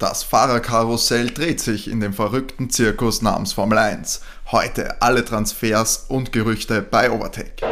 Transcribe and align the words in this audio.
Das 0.00 0.22
Fahrerkarussell 0.22 1.28
dreht 1.28 1.60
sich 1.60 1.86
in 1.86 2.00
dem 2.00 2.14
verrückten 2.14 2.70
Zirkus 2.70 3.20
namens 3.20 3.52
Formel 3.52 3.76
1. 3.76 4.22
Heute 4.50 5.02
alle 5.02 5.22
Transfers 5.26 6.06
und 6.08 6.32
Gerüchte 6.32 6.80
bei 6.80 7.10
Overtake. 7.10 7.66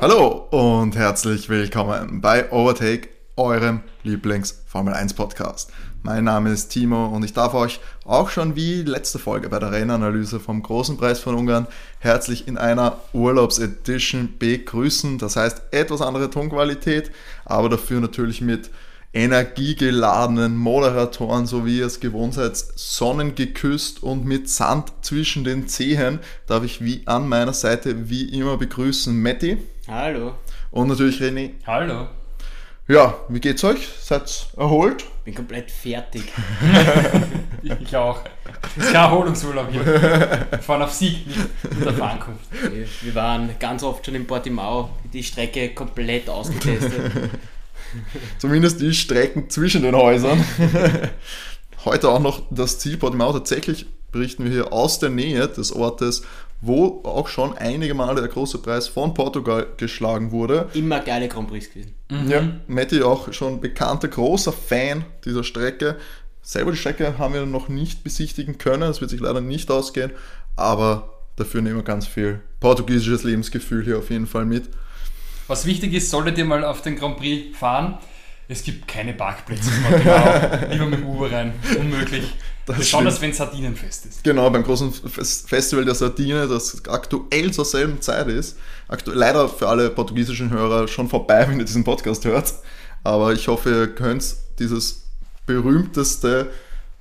Hallo 0.00 0.48
und 0.50 0.96
herzlich 0.96 1.48
willkommen 1.48 2.20
bei 2.20 2.50
Overtake, 2.50 3.08
eurem 3.36 3.80
Lieblings-Formel 4.02 4.94
1 4.94 5.14
Podcast. 5.14 5.70
Mein 6.02 6.24
Name 6.24 6.50
ist 6.50 6.68
Timo 6.68 7.06
und 7.06 7.24
ich 7.24 7.32
darf 7.32 7.54
euch 7.54 7.80
auch 8.04 8.28
schon 8.30 8.56
wie 8.56 8.82
letzte 8.82 9.18
Folge 9.18 9.48
bei 9.48 9.58
der 9.58 9.72
Rennanalyse 9.72 10.38
vom 10.38 10.62
Großen 10.62 10.96
Preis 10.96 11.20
von 11.20 11.34
Ungarn 11.34 11.66
herzlich 11.98 12.46
in 12.46 12.58
einer 12.58 12.98
Urlaubsedition 13.12 14.34
begrüßen. 14.38 15.18
Das 15.18 15.36
heißt 15.36 15.62
etwas 15.70 16.02
andere 16.02 16.30
Tonqualität, 16.30 17.10
aber 17.44 17.68
dafür 17.68 18.00
natürlich 18.00 18.40
mit 18.40 18.70
energiegeladenen 19.14 20.56
Moderatoren, 20.56 21.46
so 21.46 21.64
wie 21.64 21.78
ihr 21.78 21.86
es 21.86 22.00
gewohnt 22.00 22.34
seid, 22.34 22.56
sonnengeküsst 22.56 24.02
und 24.02 24.24
mit 24.24 24.50
Sand 24.50 24.92
zwischen 25.02 25.44
den 25.44 25.68
Zehen, 25.68 26.18
darf 26.46 26.64
ich 26.64 26.84
wie 26.84 27.02
an 27.06 27.28
meiner 27.28 27.52
Seite 27.52 28.10
wie 28.10 28.28
immer 28.38 28.56
begrüßen 28.56 29.22
Matti. 29.22 29.58
Hallo. 29.86 30.34
Und 30.70 30.88
natürlich 30.88 31.20
René. 31.20 31.52
Hallo. 31.66 32.08
Ja, 32.86 33.14
wie 33.30 33.40
geht's 33.40 33.64
euch? 33.64 33.88
Seid 33.98 34.48
erholt? 34.58 35.06
Bin 35.24 35.34
komplett 35.34 35.70
fertig. 35.70 36.24
ich 37.62 37.96
auch. 37.96 38.20
Das 38.44 38.84
ist 38.84 38.92
kein 38.92 39.04
Erholungsurlaub 39.04 39.70
hier. 39.70 39.86
Wir 39.86 40.58
fahren 40.58 40.82
auf 40.82 40.92
Sieg, 40.92 41.26
nicht 41.26 41.38
mit 41.78 41.98
der 41.98 42.04
Ankunft. 42.04 42.44
Wir 43.00 43.14
waren 43.14 43.58
ganz 43.58 43.82
oft 43.82 44.04
schon 44.04 44.14
in 44.14 44.26
Portimao, 44.26 44.90
die 45.14 45.22
Strecke 45.22 45.70
komplett 45.70 46.28
ausgetestet. 46.28 47.30
Zumindest 48.38 48.82
die 48.82 48.92
Strecken 48.92 49.48
zwischen 49.48 49.82
den 49.82 49.96
Häusern. 49.96 50.44
Heute 51.86 52.10
auch 52.10 52.20
noch 52.20 52.42
das 52.50 52.78
Ziel 52.80 52.98
Portimao. 52.98 53.32
Tatsächlich 53.32 53.86
berichten 54.12 54.44
wir 54.44 54.50
hier 54.50 54.72
aus 54.74 54.98
der 54.98 55.08
Nähe 55.08 55.48
des 55.48 55.72
Ortes, 55.72 56.22
wo 56.66 57.02
auch 57.04 57.28
schon 57.28 57.56
einige 57.56 57.94
Male 57.94 58.20
der 58.20 58.30
große 58.30 58.58
Preis 58.58 58.88
von 58.88 59.14
Portugal 59.14 59.66
geschlagen 59.76 60.32
wurde. 60.32 60.68
Immer 60.74 61.00
geile 61.00 61.28
Grand 61.28 61.48
Prix 61.48 61.70
gewesen. 61.70 61.94
Mhm. 62.10 62.30
Ja, 62.30 62.48
Matti 62.66 63.02
auch 63.02 63.32
schon 63.32 63.60
bekannter, 63.60 64.08
großer 64.08 64.52
Fan 64.52 65.04
dieser 65.24 65.44
Strecke. 65.44 65.96
Selber 66.42 66.72
die 66.72 66.78
Strecke 66.78 67.18
haben 67.18 67.34
wir 67.34 67.46
noch 67.46 67.68
nicht 67.68 68.04
besichtigen 68.04 68.58
können, 68.58 68.82
das 68.82 69.00
wird 69.00 69.10
sich 69.10 69.20
leider 69.20 69.40
nicht 69.40 69.70
ausgehen, 69.70 70.12
aber 70.56 71.14
dafür 71.36 71.62
nehmen 71.62 71.76
wir 71.76 71.82
ganz 71.82 72.06
viel 72.06 72.40
portugiesisches 72.60 73.24
Lebensgefühl 73.24 73.84
hier 73.84 73.98
auf 73.98 74.10
jeden 74.10 74.26
Fall 74.26 74.44
mit. 74.44 74.68
Was 75.46 75.66
wichtig 75.66 75.92
ist, 75.92 76.10
solltet 76.10 76.38
ihr 76.38 76.44
mal 76.44 76.64
auf 76.64 76.82
den 76.82 76.96
Grand 76.96 77.16
Prix 77.16 77.56
fahren, 77.56 77.98
es 78.48 78.62
gibt 78.62 78.86
keine 78.86 79.14
Parkplätze. 79.14 79.70
Genau. 79.70 80.68
Lieber 80.70 80.86
mit 80.86 81.00
dem 81.00 81.06
Uber 81.06 81.32
rein. 81.32 81.54
Unmöglich. 81.78 82.34
Das 82.66 82.78
Besonders 82.78 83.20
wenn 83.20 83.32
Sardinenfest 83.32 84.06
ist. 84.06 84.24
Genau, 84.24 84.48
beim 84.48 84.64
großen 84.64 84.90
Festival 84.92 85.84
der 85.84 85.94
Sardine, 85.94 86.48
das 86.48 86.82
aktuell 86.88 87.52
zur 87.52 87.64
selben 87.64 88.00
Zeit 88.00 88.26
ist. 88.28 88.56
Aktuell, 88.88 89.18
leider 89.18 89.48
für 89.48 89.68
alle 89.68 89.90
portugiesischen 89.90 90.50
Hörer 90.50 90.88
schon 90.88 91.08
vorbei, 91.08 91.46
wenn 91.48 91.58
ihr 91.58 91.66
diesen 91.66 91.84
Podcast 91.84 92.24
hört. 92.24 92.54
Aber 93.02 93.32
ich 93.34 93.48
hoffe, 93.48 93.70
ihr 93.70 93.94
könnt 93.94 94.24
dieses 94.58 95.04
berühmteste 95.46 96.50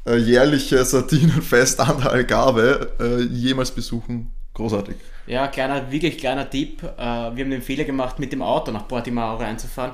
äh, 0.05 0.17
jährliche 0.17 0.83
Sardinenfest 0.83 1.79
an 1.79 2.01
der 2.01 2.11
Algarve 2.11 2.91
äh, 2.99 3.21
jemals 3.21 3.71
besuchen. 3.71 4.31
Großartig. 4.53 4.95
Ja, 5.25 5.47
kleiner, 5.47 5.89
wirklich 5.89 6.17
kleiner 6.17 6.49
Tipp. 6.49 6.83
Äh, 6.83 6.97
wir 6.97 7.43
haben 7.43 7.49
den 7.49 7.61
Fehler 7.61 7.85
gemacht, 7.85 8.19
mit 8.19 8.33
dem 8.33 8.41
Auto 8.41 8.71
nach 8.71 8.87
Portimao 8.87 9.37
reinzufahren. 9.37 9.93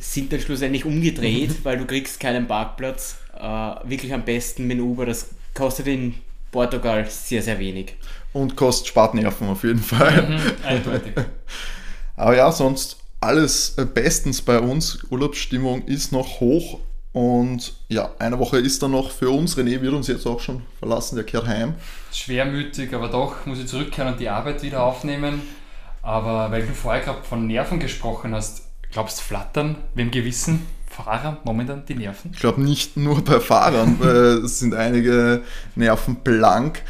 Sind 0.00 0.32
dann 0.32 0.40
schlussendlich 0.40 0.84
umgedreht, 0.84 1.64
weil 1.64 1.78
du 1.78 1.86
kriegst 1.86 2.18
keinen 2.18 2.48
Parkplatz 2.48 3.18
äh, 3.38 3.42
wirklich 3.42 4.12
am 4.12 4.24
besten 4.24 4.66
mit 4.66 4.80
Uber. 4.80 5.06
Das 5.06 5.30
kostet 5.54 5.86
in 5.86 6.14
Portugal 6.50 7.06
sehr, 7.08 7.42
sehr 7.42 7.58
wenig. 7.58 7.96
Und 8.32 8.56
kostet 8.56 8.88
Spartnerven 8.88 9.48
auf 9.48 9.62
jeden 9.62 9.82
Fall. 9.82 10.22
Mhm, 10.22 10.40
eindeutig. 10.64 11.12
Aber 12.16 12.36
ja, 12.36 12.50
sonst 12.52 12.98
alles 13.20 13.76
äh, 13.76 13.84
bestens 13.84 14.42
bei 14.42 14.58
uns. 14.58 15.04
Urlaubsstimmung 15.10 15.84
ist 15.86 16.12
noch 16.12 16.40
hoch. 16.40 16.80
Und 17.12 17.74
ja, 17.88 18.10
eine 18.18 18.38
Woche 18.38 18.58
ist 18.58 18.82
dann 18.82 18.92
noch 18.92 19.10
für 19.10 19.30
uns. 19.30 19.56
René 19.56 19.80
wird 19.80 19.92
uns 19.92 20.06
jetzt 20.06 20.26
auch 20.26 20.40
schon 20.40 20.62
verlassen, 20.78 21.16
der 21.16 21.24
kehrt 21.24 21.46
heim. 21.46 21.74
Schwermütig, 22.12 22.94
aber 22.94 23.08
doch 23.08 23.46
muss 23.46 23.58
ich 23.58 23.66
zurückkehren 23.66 24.12
und 24.12 24.20
die 24.20 24.28
Arbeit 24.28 24.62
wieder 24.62 24.84
aufnehmen. 24.84 25.42
Aber 26.02 26.50
weil 26.50 26.66
du 26.66 26.72
vorher 26.72 27.02
gerade 27.02 27.22
von 27.22 27.46
Nerven 27.46 27.80
gesprochen 27.80 28.34
hast, 28.34 28.69
glaubst 28.92 29.18
du 29.18 29.22
flattern, 29.22 29.76
wem 29.94 30.10
Gewissen? 30.10 30.66
Fahrer 30.86 31.38
momentan 31.44 31.84
die 31.86 31.94
Nerven? 31.94 32.32
Ich 32.34 32.40
glaube 32.40 32.60
nicht 32.60 32.96
nur 32.96 33.22
bei 33.22 33.40
Fahrern, 33.40 33.96
weil 34.00 34.44
es 34.44 34.58
sind 34.58 34.74
einige 34.74 35.42
Nerven 35.76 36.16
blank. 36.16 36.82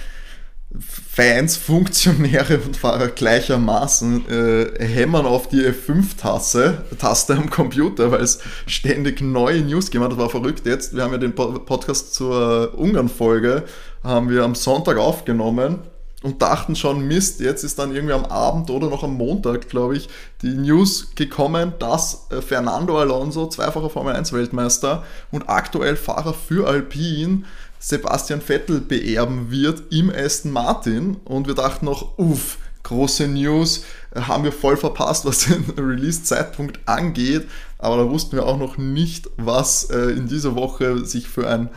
Fans, 0.79 1.57
Funktionäre 1.57 2.59
und 2.59 2.77
Fahrer 2.77 3.09
gleichermaßen 3.09 4.29
äh, 4.29 4.87
hämmern 4.87 5.27
auf 5.27 5.49
die 5.49 5.63
F5-Taste 5.63 6.85
Taste 6.97 7.35
am 7.35 7.51
Computer, 7.51 8.13
weil 8.13 8.23
es 8.23 8.39
ständig 8.67 9.21
neue 9.21 9.63
News 9.63 9.91
gibt. 9.91 10.05
Das 10.05 10.17
war 10.17 10.31
verrückt 10.31 10.67
jetzt. 10.67 10.95
Wir 10.95 11.03
haben 11.03 11.13
ja 11.13 11.19
den 11.19 11.35
Podcast 11.35 12.15
zur 12.15 12.79
Ungarn-Folge 12.79 13.65
haben 14.05 14.31
wir 14.31 14.45
am 14.45 14.55
Sonntag 14.55 14.97
aufgenommen 14.97 15.81
und 16.23 16.43
dachten 16.43 16.77
schon, 16.77 17.07
Mist, 17.07 17.41
jetzt 17.41 17.65
ist 17.65 17.79
dann 17.79 17.95
irgendwie 17.95 18.15
am 18.15 18.27
Abend 18.27 18.71
oder 18.71 18.89
noch 18.89 19.03
am 19.03 19.15
Montag, 19.15 19.69
glaube 19.69 19.97
ich, 19.97 20.09
die 20.43 20.55
News 20.55 21.13
gekommen, 21.15 21.73
dass 21.79 22.27
äh, 22.31 22.43
Fernando 22.43 22.99
Alonso, 22.99 23.49
zweifacher 23.49 23.91
Formel 23.91 24.15
1 24.15 24.33
Weltmeister 24.33 25.05
und 25.31 25.49
aktuell 25.49 25.97
Fahrer 25.97 26.35
für 26.35 26.69
Alpine, 26.69 27.45
Sebastian 27.79 28.43
Vettel 28.43 28.81
beerben 28.81 29.51
wird 29.51 29.85
im 29.91 30.13
Aston 30.15 30.53
Martin. 30.53 31.17
Und 31.25 31.47
wir 31.47 31.55
dachten 31.55 31.87
noch, 31.87 32.19
uff, 32.19 32.59
große 32.83 33.27
News, 33.27 33.85
äh, 34.15 34.21
haben 34.21 34.45
wir 34.45 34.53
voll 34.53 34.77
verpasst, 34.77 35.25
was 35.27 35.47
den 35.47 35.65
Release-Zeitpunkt 35.79 36.81
angeht. 36.87 37.49
Aber 37.79 37.97
da 37.97 38.11
wussten 38.11 38.37
wir 38.37 38.45
auch 38.45 38.59
noch 38.59 38.77
nicht, 38.77 39.31
was 39.39 39.85
äh, 39.85 40.11
in 40.11 40.29
dieser 40.29 40.55
Woche 40.55 41.07
sich 41.07 41.29
für 41.29 41.49
ein 41.49 41.71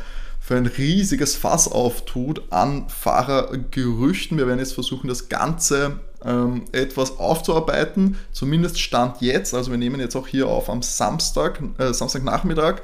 für 0.44 0.58
ein 0.58 0.66
riesiges 0.66 1.38
Fass 1.38 1.70
auftut 1.72 2.42
an 2.50 2.90
Fahrergerüchten. 2.90 4.38
Wir 4.38 4.46
werden 4.46 4.60
jetzt 4.60 4.74
versuchen, 4.74 5.08
das 5.08 5.30
Ganze 5.30 6.02
ähm, 6.26 6.66
etwas 6.74 7.18
aufzuarbeiten. 7.18 8.18
Zumindest 8.34 8.78
Stand 8.82 9.22
jetzt, 9.22 9.54
also 9.54 9.72
wir 9.72 9.78
nehmen 9.78 10.02
jetzt 10.02 10.18
auch 10.18 10.28
hier 10.28 10.50
auf 10.50 10.70
am 10.70 10.82
Samstag, 10.82 11.62
äh, 11.78 11.94
Samstagnachmittag, 11.94 12.82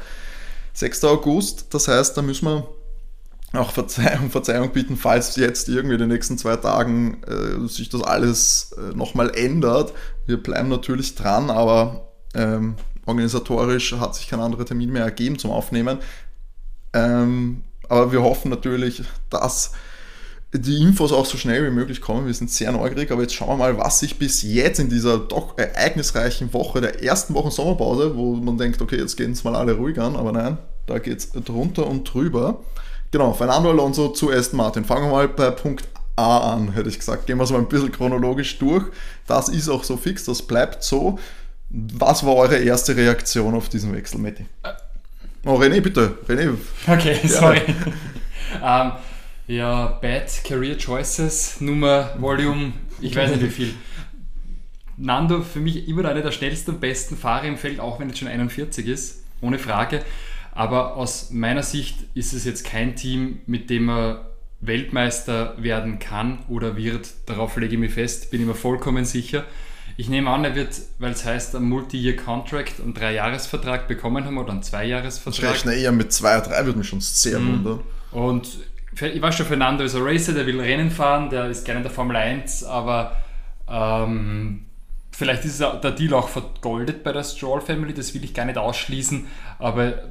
6. 0.72 1.04
August. 1.04 1.66
Das 1.72 1.90
heißt, 1.90 2.16
da 2.16 2.22
müssen 2.22 2.46
wir 2.46 2.66
auch 3.52 3.72
Verzeihung, 3.72 4.30
Verzeihung 4.30 4.72
bitten, 4.72 4.96
falls 4.96 5.36
jetzt 5.36 5.68
irgendwie 5.68 5.96
in 5.96 6.00
den 6.00 6.10
nächsten 6.10 6.38
zwei 6.38 6.56
Tagen 6.56 7.22
äh, 7.24 7.68
sich 7.68 7.90
das 7.90 8.04
alles 8.04 8.72
äh, 8.78 8.96
nochmal 8.96 9.36
ändert. 9.36 9.92
Wir 10.28 10.42
bleiben 10.42 10.70
natürlich 10.70 11.16
dran, 11.16 11.50
aber 11.50 12.08
ähm, 12.36 12.76
organisatorisch 13.06 13.92
hat 13.96 14.16
sich 14.16 14.30
kein 14.30 14.40
anderer 14.40 14.66
Termin 14.66 14.94
mehr 14.94 15.04
ergeben 15.04 15.38
zum 15.38 15.52
Aufnehmen. 15.52 15.98
Ähm, 16.94 17.64
aber 17.88 18.12
wir 18.12 18.22
hoffen 18.22 18.50
natürlich, 18.50 19.04
dass 19.30 19.72
die 20.54 20.82
Infos 20.82 21.12
auch 21.12 21.26
so 21.26 21.38
schnell 21.38 21.66
wie 21.66 21.74
möglich 21.74 22.02
kommen. 22.02 22.26
Wir 22.26 22.34
sind 22.34 22.50
sehr 22.50 22.72
neugierig, 22.72 23.12
aber 23.12 23.22
jetzt 23.22 23.36
schauen 23.36 23.50
wir 23.50 23.58
mal, 23.58 23.78
was 23.78 24.00
sich 24.00 24.18
bis 24.18 24.42
jetzt 24.42 24.80
in 24.80 24.90
dieser 24.90 25.20
doch 25.20 25.58
ereignisreichen 25.58 26.52
Woche, 26.54 26.82
der 26.82 27.04
ersten 27.04 27.36
Woche 27.36 27.52
Sommerpause, 27.52 28.16
wo 28.16 28.36
man 28.36 28.58
denkt, 28.58 28.82
okay, 28.82 28.98
jetzt 28.98 29.16
gehen 29.16 29.32
es 29.32 29.44
mal 29.44 29.56
alle 29.56 29.74
ruhig 29.74 30.00
an, 30.00 30.16
aber 30.16 30.32
nein, 30.32 30.58
da 30.88 30.98
geht 30.98 31.20
es 31.20 31.32
drunter 31.32 31.86
und 31.86 32.12
drüber. 32.12 32.64
Genau, 33.12 33.34
Fernando 33.34 33.70
Alonso 33.70 34.10
zu 34.10 34.32
Aston 34.32 34.58
Martin. 34.58 34.86
Fangen 34.86 35.06
wir 35.06 35.12
mal 35.12 35.28
bei 35.28 35.52
Punkt 35.52 35.88
A 36.16 36.54
an, 36.54 36.74
hätte 36.74 36.90
ich 36.90 37.00
gesagt. 37.00 37.28
Gehen 37.28 37.38
wir 37.38 37.44
es 37.44 37.52
mal 37.52 37.60
ein 37.60 37.70
bisschen 37.70 37.92
chronologisch 37.92 38.58
durch. 38.60 38.86
Das 39.26 39.50
ist 39.50 39.70
auch 39.70 39.84
so 39.84 39.98
fix, 39.98 40.26
das 40.26 40.42
bleibt 40.42 40.84
so. 40.84 41.18
Was 41.70 42.26
war 42.26 42.36
eure 42.36 42.58
erste 42.58 42.96
Reaktion 42.96 43.56
auf 43.56 43.70
diesen 43.70 43.96
Wechsel, 43.96 44.20
Matti? 44.20 44.46
Oh, 45.46 45.56
René, 45.56 45.82
bitte. 45.82 46.18
René. 46.28 46.54
Okay, 46.88 47.16
sorry. 47.28 47.62
um, 48.62 48.92
ja, 49.48 49.98
Bad 50.02 50.44
Career 50.44 50.78
Choices, 50.78 51.62
Nummer, 51.62 52.14
Volume, 52.20 52.74
ich 53.02 53.16
weiß 53.16 53.32
nicht 53.32 53.44
wie 53.44 53.50
viel. 53.50 53.74
Nando 54.98 55.42
für 55.42 55.60
mich 55.60 55.88
immer 55.88 56.06
einer 56.06 56.22
der 56.22 56.32
schnellsten 56.32 56.72
und 56.72 56.82
besten 56.82 57.16
Fahrer 57.16 57.46
im 57.46 57.58
Feld, 57.58 57.80
auch 57.80 58.00
wenn 58.00 58.10
er 58.10 58.16
schon 58.16 58.28
41 58.28 58.86
ist, 58.86 59.24
ohne 59.42 59.58
Frage. 59.58 60.04
Aber 60.52 60.98
aus 60.98 61.32
meiner 61.32 61.64
Sicht 61.64 62.00
ist 62.16 62.34
es 62.34 62.44
jetzt 62.44 62.66
kein 62.66 62.96
Team, 62.96 63.40
mit 63.46 63.70
dem 63.70 63.90
er 63.90 64.30
Weltmeister 64.60 65.56
werden 65.58 66.00
kann 66.00 66.40
oder 66.50 66.76
wird. 66.76 67.12
Darauf 67.28 67.56
lege 67.56 67.76
ich 67.76 67.80
mich 67.80 67.94
fest, 67.94 68.30
bin 68.30 68.42
ich 68.42 68.48
mir 68.48 68.56
vollkommen 68.56 69.06
sicher. 69.06 69.46
Ich 70.00 70.08
nehme 70.08 70.30
an, 70.30 70.46
er 70.46 70.56
wird, 70.56 70.80
weil 71.00 71.12
es 71.12 71.26
heißt, 71.26 71.58
ein 71.58 71.64
Multi-Year-Contract, 71.64 72.80
einen 72.80 72.94
Dreijahresvertrag 72.94 73.90
bekommen 73.90 74.24
haben 74.24 74.38
oder 74.38 74.54
einen 74.54 74.64
Zweijahresvertrag. 74.64 75.44
Ich 75.44 75.50
rechne 75.50 75.74
eher 75.74 75.92
mit 75.92 76.14
zwei, 76.14 76.40
drei, 76.40 76.66
würde 76.66 76.80
mich 76.80 76.88
schon 76.88 77.02
sehr 77.02 77.38
mhm. 77.38 77.66
wundern. 77.66 77.80
Und 78.14 78.60
ich 78.94 79.22
weiß 79.22 79.36
schon, 79.36 79.46
Fernando 79.46 79.84
ist 79.84 79.96
ein 79.96 80.02
Racer, 80.02 80.32
der 80.32 80.46
will 80.46 80.58
Rennen 80.62 80.90
fahren, 80.90 81.30
der 81.30 81.50
ist 81.50 81.66
gerne 81.66 81.80
in 81.80 81.84
der 81.84 81.92
Formel 81.92 82.16
1, 82.16 82.64
aber 82.64 83.18
ähm, 83.68 84.68
vielleicht 85.12 85.44
ist 85.44 85.60
der 85.60 85.92
Deal 85.92 86.14
auch 86.14 86.30
vergoldet 86.30 87.04
bei 87.04 87.12
der 87.12 87.26
Stroll 87.26 87.60
Family, 87.60 87.94
das 87.94 88.14
will 88.14 88.24
ich 88.24 88.34
gar 88.34 88.46
nicht 88.46 88.58
ausschließen, 88.58 89.28
aber 89.60 90.06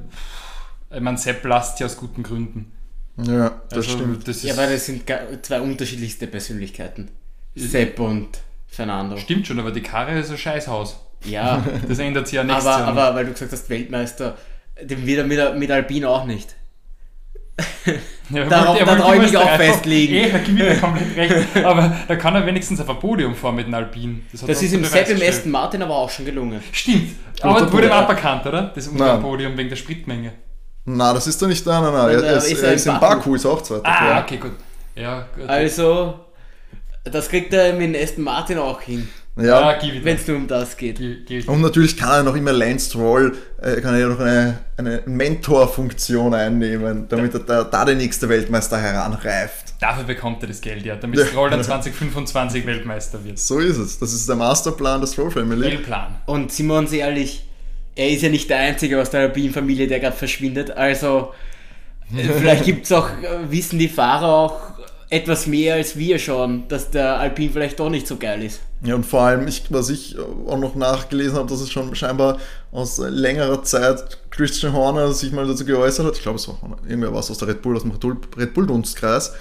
ich 0.93 1.01
meine, 1.01 1.17
Sepp 1.17 1.43
lasst 1.45 1.79
ja 1.79 1.87
aus 1.87 1.97
guten 1.97 2.21
Gründen. 2.21 2.71
Ja, 3.17 3.59
das 3.69 3.87
Also, 3.87 3.97
stimmt. 3.97 4.27
Das 4.27 4.37
ist, 4.37 4.43
Ja, 4.43 4.55
weil 4.55 4.71
das 4.71 4.85
sind 4.85 5.11
zwei 5.41 5.61
unterschiedlichste 5.61 6.27
Persönlichkeiten. 6.27 7.09
Sepp 7.55 7.99
und 7.99 8.37
Fernando. 8.69 9.17
stimmt 9.17 9.47
schon, 9.47 9.59
aber 9.59 9.71
die 9.71 9.81
Karre 9.81 10.17
ist 10.19 10.31
ein 10.31 10.37
Scheißhaus. 10.37 10.99
Ja, 11.25 11.63
Das 11.87 11.99
ändert 11.99 12.27
sich 12.27 12.35
ja 12.37 12.43
nächstes 12.43 12.65
aber, 12.67 13.01
aber 13.03 13.15
weil 13.15 13.25
du 13.25 13.31
gesagt 13.33 13.51
hast, 13.51 13.69
Weltmeister, 13.69 14.37
den 14.81 15.05
wird 15.05 15.17
er 15.19 15.23
mit, 15.25 15.57
mit 15.59 15.71
Alpin 15.71 16.05
auch 16.05 16.25
nicht. 16.25 16.55
Ja, 18.31 18.43
er 18.43 18.45
Da- 18.47 18.67
wollte- 18.67 18.79
er 18.81 18.85
da 18.85 18.91
wollte 18.91 19.01
trau 19.01 19.13
ich 19.13 19.21
mich 19.21 19.37
auch 19.37 19.55
festlegen. 19.55 20.13
Eh, 20.13 20.31
da 20.31 20.37
gibt 20.37 20.59
er 20.59 20.75
komplett 20.79 21.17
recht. 21.17 21.65
Aber 21.65 21.95
da 22.07 22.15
kann 22.15 22.35
er 22.35 22.45
wenigstens 22.45 22.79
auf 22.79 22.87
ein 22.87 22.99
Podium 22.99 23.33
fahren 23.33 23.55
mit 23.55 23.65
einem 23.65 23.73
Alpin. 23.73 24.23
Das 24.31 24.43
er 24.43 24.49
ist 24.49 24.71
im 24.71 24.85
Sepp 24.85 25.09
im. 25.09 25.19
Aston 25.27 25.51
Martin 25.51 25.81
aber 25.81 25.95
auch 25.95 26.09
schon 26.11 26.25
gelungen. 26.25 26.61
Stimmt. 26.71 27.09
Guter 27.41 27.45
Aber 27.49 27.73
wurde 27.73 27.87
ihm 27.87 27.89
Punkt. 27.89 28.03
aberkannt, 28.03 28.45
oder? 28.45 28.71
Das 28.75 28.85
Nein. 28.85 28.93
Ungarn-Podium 29.01 29.57
wegen 29.57 29.69
der 29.69 29.75
Spritmenge. 29.77 30.33
Na, 30.85 31.11
das 31.11 31.25
ist 31.25 31.41
doch 31.41 31.47
nicht. 31.47 31.65
Nein, 31.65 31.81
nein, 31.81 31.91
nein. 31.93 32.05
Nein, 32.05 32.15
Er, 32.17 32.21
da 32.21 32.37
ist, 32.37 32.51
er 32.61 32.67
er 32.69 32.73
ist 32.75 32.85
in 32.85 32.93
Baku. 32.99 33.15
Baku, 33.15 33.35
ist 33.35 33.45
auch 33.47 33.61
zweiter. 33.63 33.81
Ah, 33.85 34.09
ja. 34.11 34.21
okay, 34.21 34.37
gut. 34.37 34.51
Ja, 34.95 35.25
gut. 35.35 35.49
Also, 35.49 36.19
das 37.11 37.29
kriegt 37.29 37.53
er 37.53 37.73
mit 37.73 37.95
Aston 37.95 38.23
Martin 38.23 38.57
auch 38.57 38.81
hin, 38.81 39.07
Ja. 39.37 39.71
ja, 39.71 39.77
wenn 40.03 40.15
es 40.15 40.27
nur 40.27 40.37
um 40.37 40.47
das 40.47 40.75
geht. 40.77 40.97
Gib- 40.97 41.25
gib. 41.25 41.47
Und 41.49 41.61
natürlich 41.61 41.95
kann 41.97 42.09
er 42.11 42.23
noch 42.23 42.35
immer 42.35 42.51
Lance 42.53 42.89
Stroll, 42.89 43.35
äh, 43.61 43.79
kann 43.81 43.93
er 43.95 43.99
ja 44.01 44.07
noch 44.07 44.19
eine, 44.19 44.59
eine 44.77 45.01
Mentorfunktion 45.05 46.33
einnehmen, 46.33 47.07
damit 47.09 47.33
er 47.33 47.39
da, 47.41 47.63
da 47.63 47.85
der 47.85 47.95
nächste 47.95 48.29
Weltmeister 48.29 48.77
heranreift. 48.79 49.73
Dafür 49.79 50.03
bekommt 50.03 50.41
er 50.43 50.47
das 50.49 50.59
Geld, 50.61 50.85
ja. 50.85 50.95
Damit 50.95 51.19
Ja. 51.19 51.25
Stroll 51.25 51.49
dann 51.49 51.63
2025 51.63 52.65
Weltmeister 52.65 53.23
wird. 53.23 53.39
So 53.39 53.59
ist 53.59 53.77
es. 53.77 53.97
Das 53.99 54.13
ist 54.13 54.27
der 54.27 54.35
Masterplan 54.35 54.99
der 55.01 55.07
Stroll 55.07 55.31
Family. 55.31 55.69
Geldplan. 55.69 56.15
Und 56.25 56.51
sind 56.51 56.67
wir 56.67 56.77
uns 56.77 56.91
ehrlich, 56.91 57.45
er 57.95 58.09
ist 58.09 58.21
ja 58.21 58.29
nicht 58.29 58.49
der 58.49 58.57
Einzige 58.59 59.01
aus 59.01 59.09
der 59.09 59.21
Alpin-Familie, 59.21 59.87
der 59.87 59.99
gerade 59.99 60.15
verschwindet. 60.15 60.71
Also, 60.71 61.33
äh, 62.15 62.23
vielleicht 62.23 62.65
gibt's 62.65 62.91
auch, 62.91 63.09
äh, 63.09 63.49
wissen 63.49 63.79
die 63.79 63.87
Fahrer 63.89 64.27
auch 64.27 64.59
etwas 65.09 65.47
mehr 65.47 65.75
als 65.75 65.97
wir 65.97 66.19
schon, 66.19 66.67
dass 66.67 66.91
der 66.91 67.17
Alpin 67.19 67.51
vielleicht 67.51 67.79
doch 67.79 67.89
nicht 67.89 68.07
so 68.07 68.17
geil 68.17 68.43
ist. 68.43 68.59
Ja, 68.83 68.95
und 68.95 69.05
vor 69.05 69.21
allem, 69.21 69.47
ich, 69.47 69.63
was 69.69 69.89
ich 69.89 70.15
auch 70.47 70.57
noch 70.57 70.75
nachgelesen 70.75 71.37
habe, 71.37 71.49
dass 71.49 71.59
es 71.61 71.69
schon 71.71 71.93
scheinbar 71.95 72.37
aus 72.71 72.97
längerer 72.99 73.63
Zeit 73.63 74.19
Christian 74.29 74.71
Horner 74.73 75.11
sich 75.11 75.31
mal 75.31 75.45
dazu 75.47 75.65
geäußert 75.65 76.05
hat. 76.05 76.15
Ich 76.15 76.21
glaube, 76.21 76.37
es 76.37 76.47
war 76.47 76.61
Horner, 76.61 76.77
irgendwer 76.87 77.13
was 77.13 77.29
aus 77.31 77.39
der 77.39 77.49
Red 77.49 77.61
Bull, 77.61 77.75
aus 77.75 77.81
dem 77.81 77.91
Red 77.91 77.99
Bull- 77.99 78.17
Red 78.37 78.53
Bull-Dunstkreis. 78.53 79.33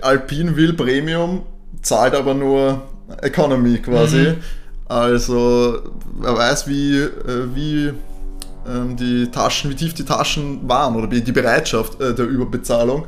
Alpine 0.00 0.56
will 0.56 0.72
Premium, 0.72 1.42
zahlt 1.82 2.14
aber 2.14 2.34
nur 2.34 2.82
Economy 3.20 3.78
quasi. 3.78 4.34
Also, 4.86 5.78
wer 6.18 6.34
weiß, 6.36 6.66
wie, 6.66 6.96
äh, 6.98 7.10
wie 7.54 7.92
ähm, 8.66 8.96
die 8.96 9.30
Taschen, 9.30 9.70
wie 9.70 9.74
tief 9.74 9.94
die 9.94 10.04
Taschen 10.04 10.66
waren 10.68 10.96
oder 10.96 11.10
wie 11.10 11.20
die 11.20 11.32
Bereitschaft 11.32 12.00
äh, 12.00 12.14
der 12.14 12.26
Überbezahlung 12.26 13.04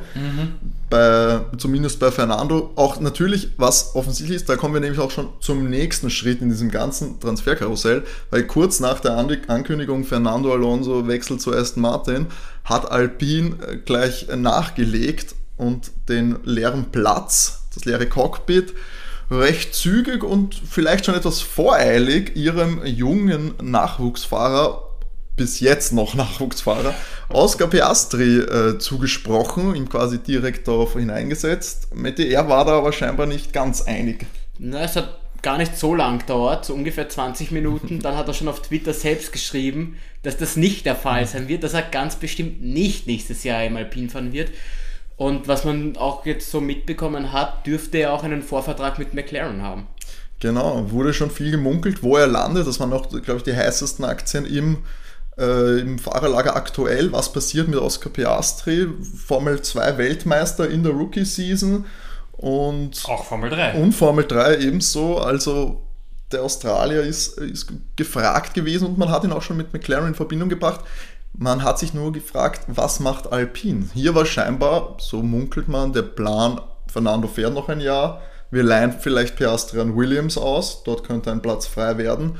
bei, 0.89 1.41
zumindest 1.57 1.99
bei 1.99 2.11
Fernando, 2.11 2.71
auch 2.75 2.99
natürlich, 2.99 3.49
was 3.57 3.95
offensichtlich 3.95 4.37
ist, 4.37 4.49
da 4.49 4.55
kommen 4.55 4.73
wir 4.73 4.81
nämlich 4.81 4.99
auch 4.99 5.11
schon 5.11 5.29
zum 5.39 5.69
nächsten 5.69 6.09
Schritt 6.09 6.41
in 6.41 6.49
diesem 6.49 6.71
ganzen 6.71 7.19
Transferkarussell, 7.19 8.03
weil 8.29 8.43
kurz 8.45 8.79
nach 8.79 8.99
der 8.99 9.17
An 9.17 9.27
Ankündigung 9.47 10.05
Fernando 10.05 10.53
Alonso 10.53 11.07
wechselt 11.07 11.41
zu 11.41 11.53
Aston 11.53 11.81
Martin, 11.81 12.27
hat 12.63 12.89
Alpine 12.89 13.55
äh, 13.67 13.77
gleich 13.77 14.27
nachgelegt 14.35 15.35
und 15.57 15.91
den 16.07 16.37
leeren 16.43 16.85
Platz, 16.91 17.63
das 17.73 17.85
leere 17.85 18.07
Cockpit, 18.07 18.73
recht 19.29 19.75
zügig 19.75 20.23
und 20.23 20.55
vielleicht 20.55 21.05
schon 21.05 21.15
etwas 21.15 21.41
voreilig 21.41 22.35
ihrem 22.35 22.85
jungen 22.85 23.53
Nachwuchsfahrer 23.61 24.86
bis 25.37 25.61
jetzt 25.61 25.93
noch 25.93 26.13
Nachwuchsfahrer, 26.15 26.93
Oscar 27.29 27.67
Piastri 27.67 28.39
äh, 28.39 28.77
zugesprochen, 28.77 29.75
ihm 29.75 29.87
quasi 29.87 30.19
direkt 30.19 30.67
darauf 30.67 30.93
hineingesetzt. 30.93 31.95
Mit 31.95 32.19
er 32.19 32.49
war 32.49 32.65
da 32.65 32.77
aber 32.77 32.91
scheinbar 32.91 33.27
nicht 33.27 33.53
ganz 33.53 33.83
einig. 33.83 34.25
Na, 34.59 34.83
es 34.83 34.97
hat 34.97 35.19
gar 35.41 35.57
nicht 35.57 35.77
so 35.77 35.95
lang 35.95 36.19
gedauert, 36.19 36.65
so 36.65 36.73
ungefähr 36.73 37.07
20 37.07 37.51
Minuten. 37.51 37.99
Dann 38.01 38.17
hat 38.17 38.27
er 38.27 38.33
schon 38.33 38.49
auf 38.49 38.61
Twitter 38.61 38.93
selbst 38.93 39.31
geschrieben, 39.31 39.97
dass 40.23 40.35
das 40.37 40.57
nicht 40.57 40.85
der 40.85 40.95
Fall 40.95 41.25
sein 41.25 41.47
wird, 41.47 41.63
dass 41.63 41.73
er 41.73 41.83
ganz 41.83 42.17
bestimmt 42.17 42.61
nicht 42.61 43.07
nächstes 43.07 43.43
Jahr 43.43 43.63
im 43.63 43.77
Alpin 43.77 44.09
fahren 44.09 44.33
wird. 44.33 44.51
Und 45.15 45.47
was 45.47 45.63
man 45.63 45.97
auch 45.97 46.25
jetzt 46.25 46.51
so 46.51 46.61
mitbekommen 46.61 47.31
hat, 47.31 47.65
dürfte 47.65 47.97
er 47.97 48.13
auch 48.13 48.23
einen 48.23 48.43
Vorvertrag 48.43 48.99
mit 48.99 49.13
McLaren 49.13 49.63
haben. 49.63 49.87
Genau, 50.39 50.91
wurde 50.91 51.13
schon 51.13 51.31
viel 51.31 51.49
gemunkelt, 51.49 52.03
wo 52.03 52.17
er 52.17 52.27
landet. 52.27 52.67
Das 52.67 52.79
waren 52.79 52.93
auch, 52.93 53.09
glaube 53.09 53.37
ich, 53.37 53.43
die 53.43 53.55
heißesten 53.55 54.05
Aktien 54.05 54.45
im, 54.45 54.83
äh, 55.37 55.79
im 55.79 55.99
Fahrerlager 55.99 56.55
aktuell. 56.55 57.11
Was 57.11 57.31
passiert 57.31 57.67
mit 57.67 57.79
Oscar 57.79 58.09
Piastri? 58.09 58.87
Formel 59.25 59.61
2 59.61 59.97
Weltmeister 59.97 60.69
in 60.69 60.83
der 60.83 60.93
Rookie-Season 60.93 61.85
und 62.33 63.03
Auch 63.07 63.25
Formel 63.25 63.49
3. 63.49 63.81
Und 63.81 63.93
Formel 63.93 64.25
3 64.25 64.57
ebenso. 64.59 65.17
Also 65.17 65.81
der 66.31 66.43
Australier 66.43 67.01
ist, 67.01 67.37
ist 67.39 67.71
gefragt 67.95 68.53
gewesen 68.53 68.87
und 68.87 68.97
man 68.97 69.09
hat 69.09 69.23
ihn 69.23 69.31
auch 69.31 69.41
schon 69.41 69.57
mit 69.57 69.73
McLaren 69.73 70.09
in 70.09 70.15
Verbindung 70.15 70.49
gebracht. 70.49 70.81
Man 71.33 71.63
hat 71.63 71.79
sich 71.79 71.93
nur 71.93 72.11
gefragt, 72.11 72.61
was 72.67 72.99
macht 72.99 73.31
Alpine? 73.31 73.89
Hier 73.93 74.15
war 74.15 74.25
scheinbar, 74.25 74.97
so 74.99 75.21
munkelt 75.21 75.67
man, 75.67 75.93
der 75.93 76.01
Plan, 76.01 76.59
Fernando 76.87 77.27
fährt 77.27 77.53
noch 77.53 77.69
ein 77.69 77.79
Jahr, 77.79 78.21
wir 78.49 78.63
leihen 78.63 78.93
vielleicht 78.93 79.35
Piastri 79.35 79.79
an 79.79 79.95
Williams 79.95 80.37
aus, 80.37 80.83
dort 80.83 81.03
könnte 81.03 81.31
ein 81.31 81.41
Platz 81.41 81.67
frei 81.67 81.97
werden. 81.97 82.37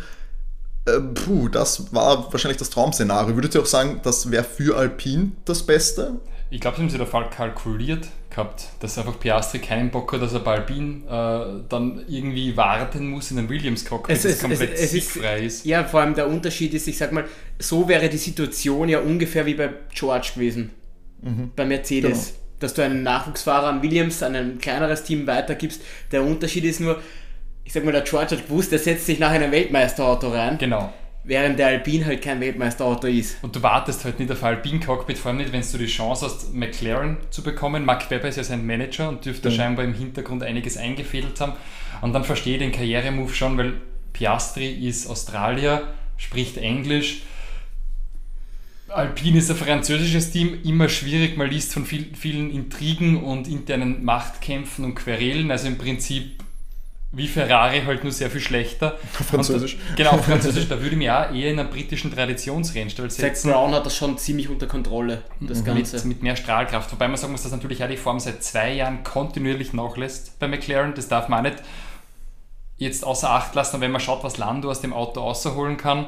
Äh, 0.88 1.00
puh, 1.14 1.50
das 1.50 1.94
war 1.94 2.32
wahrscheinlich 2.32 2.58
das 2.58 2.70
Traumszenario. 2.70 3.36
Würdet 3.36 3.56
ihr 3.56 3.62
auch 3.62 3.66
sagen, 3.66 4.00
das 4.04 4.32
wäre 4.32 4.44
für 4.44 4.78
Alpine 4.78 5.32
das 5.46 5.64
Beste? 5.66 6.20
Ich 6.50 6.62
glaube, 6.62 6.78
sie 6.78 6.84
haben 6.84 6.90
sich 6.90 6.98
der 6.98 7.08
Fall 7.08 7.30
kalkuliert 7.30 8.08
gehabt, 8.30 8.68
dass 8.80 8.98
einfach 8.98 9.20
Piastri 9.20 9.60
keinen 9.60 9.92
Bock 9.92 10.14
hat, 10.14 10.22
dass 10.22 10.32
er 10.34 10.40
bei 10.40 10.56
Alpine 10.56 11.02
äh, 11.06 11.64
dann 11.68 12.06
irgendwie 12.08 12.56
warten 12.56 13.10
muss 13.10 13.32
in 13.32 13.38
einem 13.40 13.50
Williams-Cockpit, 13.50 14.16
Es 14.16 14.24
das 14.24 14.32
ist- 14.34 14.42
komplett 14.42 14.74
es- 14.74 14.80
es 14.80 14.94
ist- 14.94 15.12
siegfrei 15.14 15.40
ist. 15.44 15.66
Ja, 15.66 15.84
vor 15.84 16.00
allem 16.02 16.14
der 16.16 16.28
Unterschied 16.30 16.74
ist, 16.74 16.88
ich 16.88 16.98
sag 16.98 17.12
mal, 17.12 17.26
so 17.60 17.88
wäre 17.90 18.08
die 18.08 18.18
Situation 18.18 18.88
ja 18.88 19.00
ungefähr 19.00 19.46
wie 19.46 19.56
bei 19.56 19.72
George 19.94 20.30
gewesen. 20.36 20.70
Bei 21.56 21.66
Mercedes. 21.66 22.28
Genau. 22.28 22.38
Dass 22.60 22.74
du 22.74 22.82
einen 22.84 23.04
Nachwuchsfahrer 23.04 23.68
an 23.68 23.82
Williams, 23.84 24.24
an 24.24 24.36
ein 24.36 24.58
kleineres 24.60 25.04
Team 25.04 25.28
weitergibst. 25.28 25.82
Der 26.12 26.24
Unterschied 26.24 26.64
ist 26.64 26.80
nur, 26.80 27.00
ich 27.68 27.74
sag 27.74 27.84
mal, 27.84 27.92
der 27.92 28.02
George 28.02 28.38
hat 28.38 28.48
gewusst, 28.48 28.72
der 28.72 28.80
setzt 28.80 29.06
sich 29.06 29.20
nach 29.20 29.30
einem 29.30 29.52
Weltmeisterauto 29.52 30.30
rein, 30.30 30.58
Genau. 30.58 30.94
während 31.26 31.60
der 31.60 31.68
Alpine 31.68 32.06
halt 32.06 32.22
kein 32.22 32.40
Weltmeisterauto 32.40 33.08
ist. 33.08 33.44
Und 33.44 33.54
du 33.56 33.62
wartest 33.62 34.06
halt 34.06 34.20
nicht 34.20 34.32
auf 34.32 34.42
Alpine-Cockpit, 34.42 35.18
vor 35.18 35.30
allem 35.32 35.40
nicht, 35.40 35.52
wenn 35.52 35.62
du 35.70 35.78
die 35.78 35.86
Chance 35.88 36.26
hast, 36.26 36.54
McLaren 36.54 37.18
zu 37.30 37.44
bekommen. 37.44 37.84
Mark 37.84 38.10
Webber 38.10 38.30
ist 38.30 38.38
ja 38.38 38.44
sein 38.46 38.66
Manager 38.66 39.10
und 39.10 39.26
dürfte 39.26 39.50
Mhm. 39.50 39.54
scheinbar 39.54 39.84
im 39.84 39.94
Hintergrund 39.94 40.44
einiges 40.44 40.78
eingefädelt 40.78 41.42
haben. 41.42 41.54
Und 42.02 42.14
dann 42.14 42.24
verstehe 42.24 42.54
ich 42.54 42.60
den 42.60 42.72
Karrieremove 42.72 43.34
schon, 43.34 43.58
weil 43.58 43.74
Piastri 44.14 44.72
ist 44.88 45.06
Australier, 45.10 45.90
spricht 46.16 46.56
Englisch. 46.58 47.24
Alpine 48.88 49.40
ist 49.40 49.52
ein 49.52 49.58
französisches 49.58 50.32
Team, 50.32 50.60
immer 50.64 50.88
schwierig. 50.88 51.36
Man 51.36 51.50
liest 51.50 51.74
von 51.74 51.86
viel, 51.86 52.16
vielen 52.16 52.50
Intrigen 52.50 53.22
und 53.22 53.50
internen 53.50 54.06
Machtkämpfen 54.06 54.86
und 54.86 54.96
Querelen. 54.96 55.52
Also 55.52 55.68
im 55.68 55.78
Prinzip 55.78 56.37
wie 57.12 57.28
Ferrari 57.28 57.82
halt 57.86 58.04
nur 58.04 58.12
sehr 58.12 58.30
viel 58.30 58.42
schlechter. 58.42 58.98
Französisch. 59.30 59.76
Und, 59.76 59.96
genau, 59.96 60.12
auf 60.12 60.26
Französisch. 60.26 60.68
Da 60.68 60.78
würde 60.78 60.92
ich 60.92 60.98
mich 60.98 61.10
auch 61.10 61.32
eher 61.34 61.52
in 61.52 61.60
einen 61.60 61.70
britischen 61.70 62.14
Traditionsrennstall 62.14 63.10
Zack 63.10 63.36
setzen. 63.36 63.52
Brown 63.52 63.74
hat 63.74 63.86
das 63.86 63.96
schon 63.96 64.18
ziemlich 64.18 64.50
unter 64.50 64.68
Kontrolle, 64.68 65.24
das 65.40 65.64
Ganze. 65.64 65.96
Mit, 65.98 66.06
mit 66.06 66.24
mehr 66.24 66.36
Strahlkraft. 66.36 66.92
Wobei 66.92 67.08
man 67.08 67.18
sagen 67.18 67.32
muss, 67.32 67.44
dass 67.44 67.52
natürlich 67.52 67.84
auch 67.84 67.90
die 67.90 67.98
Form 67.98 68.20
seit 68.20 68.44
zwei 68.44 68.74
Jahren 68.74 69.04
kontinuierlich 69.04 69.74
nachlässt 69.74 70.38
bei 70.40 70.48
McLaren. 70.48 70.94
Das 70.96 71.08
darf 71.08 71.30
man 71.30 71.40
auch 71.40 71.50
nicht 71.50 71.64
jetzt 72.76 73.06
außer 73.06 73.30
Acht 73.30 73.56
lassen. 73.56 73.78
Und 73.78 73.82
wenn 73.82 73.92
man 73.92 74.02
schaut, 74.02 74.24
was 74.24 74.38
Lando 74.38 74.70
aus 74.70 74.82
dem 74.82 74.94
Auto 74.94 75.22
rausholen 75.22 75.78
kann, 75.78 76.08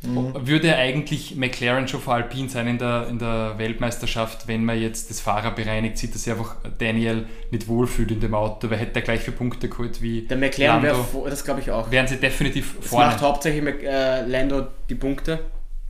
würde 0.00 0.76
eigentlich 0.76 1.34
McLaren 1.34 1.88
schon 1.88 2.00
vor 2.00 2.14
Alpine 2.14 2.48
sein 2.48 2.68
in 2.68 2.78
der, 2.78 3.08
in 3.08 3.18
der 3.18 3.54
Weltmeisterschaft, 3.58 4.46
wenn 4.46 4.64
man 4.64 4.80
jetzt 4.80 5.10
das 5.10 5.20
Fahrer 5.20 5.50
bereinigt 5.50 5.98
sieht, 5.98 6.14
dass 6.14 6.22
sich 6.22 6.32
einfach 6.32 6.54
Daniel 6.78 7.26
nicht 7.50 7.66
wohlfühlt 7.66 8.12
in 8.12 8.20
dem 8.20 8.34
Auto, 8.34 8.70
weil 8.70 8.78
hätte 8.78 8.96
er 9.00 9.02
gleich 9.02 9.20
für 9.22 9.32
Punkte 9.32 9.68
geholt 9.68 10.00
wie 10.00 10.22
Der 10.22 10.36
McLaren 10.36 10.82
wäre, 10.84 11.04
das 11.28 11.44
glaube 11.44 11.60
ich 11.60 11.70
auch. 11.72 11.90
wären 11.90 12.06
sie 12.06 12.16
definitiv 12.16 12.76
Das 12.80 12.90
vorne. 12.90 13.06
macht 13.06 13.20
hauptsächlich 13.22 13.62
Mac- 13.64 13.82
äh, 13.82 14.24
Lando 14.26 14.68
die 14.88 14.94
Punkte. 14.94 15.40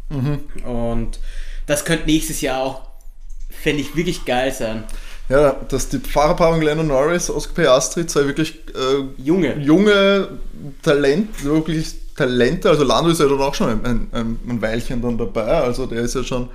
Mhm. 0.08 0.38
Und 0.66 1.20
das 1.66 1.84
könnte 1.84 2.06
nächstes 2.06 2.40
Jahr 2.40 2.62
auch, 2.62 2.80
fände 3.50 3.82
ich, 3.82 3.94
wirklich 3.94 4.24
geil 4.24 4.52
sein. 4.52 4.84
Ja, 5.28 5.52
dass 5.68 5.90
die 5.90 5.98
Fahrerpaarung 5.98 6.62
Lennon 6.62 6.86
Norris, 6.86 7.28
Oscar 7.28 7.52
Piastri, 7.62 8.06
zwei 8.06 8.24
wirklich 8.24 8.54
äh, 8.74 9.22
Junge. 9.22 9.58
junge 9.58 10.28
Talent, 10.82 11.44
wirklich 11.44 11.94
Talente, 12.18 12.68
also 12.68 12.84
Lando 12.84 13.10
ist 13.10 13.20
ja 13.20 13.26
dann 13.28 13.40
auch 13.40 13.54
schon 13.54 13.70
ein, 13.84 14.08
ein, 14.12 14.38
ein 14.48 14.60
Weilchen 14.62 15.00
dann 15.00 15.16
dabei, 15.16 15.62
also 15.62 15.86
der 15.86 16.00
ist 16.02 16.14
ja 16.14 16.24
schon 16.24 16.48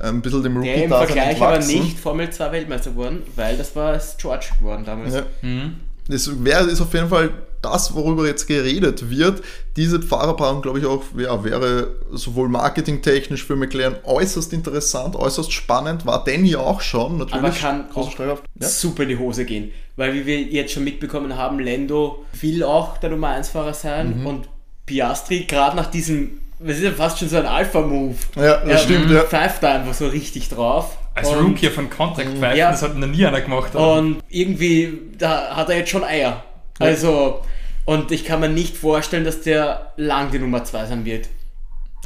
ein 0.00 0.20
bisschen 0.22 0.42
dem 0.42 0.62
Der 0.62 0.84
im 0.84 0.92
Rookie-Dasein 0.92 1.06
Vergleich 1.06 1.42
aber 1.42 1.58
nicht 1.58 1.98
Formel 1.98 2.30
2 2.30 2.52
Weltmeister 2.52 2.90
geworden, 2.90 3.22
weil 3.36 3.56
das 3.56 3.74
war 3.76 3.94
es 3.94 4.16
George 4.18 4.46
geworden 4.58 4.84
damals. 4.84 5.14
Ja. 5.14 5.22
Mhm. 5.42 5.76
das 6.08 6.44
wäre 6.44 6.70
ist 6.70 6.80
auf 6.80 6.92
jeden 6.94 7.08
Fall 7.08 7.30
das, 7.62 7.94
worüber 7.94 8.26
jetzt 8.26 8.46
geredet 8.46 9.10
wird. 9.10 9.42
Diese 9.76 10.00
Fahrerpaarung, 10.00 10.62
glaube 10.62 10.78
ich, 10.78 10.86
auch 10.86 11.02
ja, 11.16 11.44
wäre 11.44 11.88
sowohl 12.10 12.48
marketingtechnisch 12.48 13.44
für 13.44 13.56
McLaren 13.56 13.96
äußerst 14.04 14.52
interessant, 14.54 15.14
äußerst 15.14 15.52
spannend. 15.52 16.06
War 16.06 16.24
Danny 16.24 16.56
auch 16.56 16.80
schon, 16.80 17.18
natürlich. 17.18 17.44
Aber 17.44 17.50
kann 17.50 17.88
große 17.92 18.32
auch. 18.32 18.40
Ja? 18.58 18.68
super 18.68 19.02
in 19.02 19.10
die 19.10 19.18
Hose 19.18 19.44
gehen. 19.44 19.72
Weil 19.96 20.14
wie 20.14 20.24
wir 20.24 20.40
jetzt 20.40 20.72
schon 20.72 20.84
mitbekommen 20.84 21.36
haben, 21.36 21.58
Lando 21.58 22.24
will 22.40 22.62
auch 22.64 22.96
der 22.96 23.10
Nummer 23.10 23.28
1 23.28 23.50
Fahrer 23.50 23.74
sein 23.74 24.20
Mhm. 24.20 24.26
und 24.26 24.48
Piastri, 24.90 25.44
gerade 25.44 25.76
nach 25.76 25.86
diesem, 25.90 26.40
das 26.58 26.78
ist 26.78 26.82
ja 26.82 26.90
fast 26.90 27.18
schon 27.20 27.28
so 27.28 27.36
ein 27.36 27.46
Alpha-Move. 27.46 28.16
Ja, 28.36 28.58
das 28.58 28.68
Er 28.68 28.78
stimmt, 28.78 29.10
ja. 29.10 29.22
pfeift 29.22 29.62
da 29.62 29.74
einfach 29.76 29.94
so 29.94 30.08
richtig 30.08 30.48
drauf. 30.48 30.98
Als 31.14 31.28
Und- 31.28 31.38
Rookie 31.44 31.68
von 31.68 31.88
Contract 31.88 32.28
pfeifen, 32.38 32.58
Ja. 32.58 32.70
das 32.72 32.82
hat 32.82 32.96
noch 32.96 33.06
nie 33.06 33.24
einer 33.24 33.40
gemacht. 33.40 33.74
oder? 33.74 33.94
Und 33.94 34.22
irgendwie, 34.28 34.98
da 35.18 35.54
hat 35.56 35.68
er 35.68 35.76
jetzt 35.78 35.90
schon 35.90 36.02
Eier. 36.04 36.42
Also, 36.80 37.42
und 37.84 38.10
ich 38.10 38.24
kann 38.24 38.40
mir 38.40 38.48
nicht 38.48 38.76
vorstellen, 38.76 39.24
dass 39.24 39.42
der 39.42 39.92
lang 39.96 40.30
die 40.32 40.38
Nummer 40.38 40.64
2 40.64 40.86
sein 40.86 41.04
wird. 41.04 41.28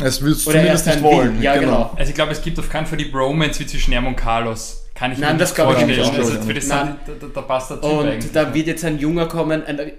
Es 0.02 0.20
wird 0.22 0.36
zumindest 0.38 0.86
nicht 0.86 1.02
wollen. 1.02 1.40
Ja, 1.40 1.56
genau. 1.56 1.92
Also 1.96 2.08
ich 2.10 2.14
glaube, 2.14 2.32
es 2.32 2.42
gibt 2.42 2.58
auf 2.58 2.68
keinen 2.68 2.86
Fall 2.86 2.98
die 2.98 3.04
Bromance 3.04 3.60
wie 3.60 3.66
zwischen 3.66 3.92
ihm 3.92 4.06
und 4.06 4.16
Carlos. 4.16 4.84
Kann 4.94 5.12
ich 5.12 5.18
Nein, 5.18 5.34
mir 5.34 5.38
das 5.38 5.50
nicht 5.50 5.54
glaube 5.56 5.72
ich 5.74 5.78
vorstellen. 5.78 6.00
nicht. 6.10 6.18
Also 6.18 6.42
für 6.46 6.54
das 6.54 6.66
Nein. 6.66 6.96
sind, 7.06 7.22
da, 7.22 7.26
da 7.34 7.40
passt 7.42 7.70
der 7.70 7.80
Typ 7.80 7.90
Und 7.92 8.08
eigentlich. 8.08 8.32
da 8.32 8.52
wird 8.54 8.66
jetzt 8.66 8.84
ein 8.84 8.98
Junger 8.98 9.26
kommen, 9.26 9.64
ein 9.64 9.92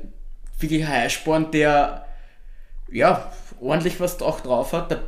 wirklich 0.59 0.85
Highsporn, 0.87 1.51
der 1.51 2.04
ja 2.91 3.31
ordentlich 3.59 3.99
was 3.99 4.21
auch 4.21 4.41
drauf 4.41 4.73
hat. 4.73 4.91
Da, 4.91 4.99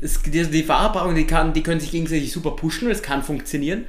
es, 0.00 0.22
die, 0.22 0.44
die 0.44 0.62
Fahrerpaarung, 0.62 1.14
die, 1.14 1.26
kann, 1.26 1.52
die 1.52 1.62
können 1.62 1.80
sich 1.80 1.90
gegenseitig 1.90 2.32
super 2.32 2.52
pushen, 2.52 2.90
es 2.90 3.02
kann 3.02 3.22
funktionieren. 3.22 3.86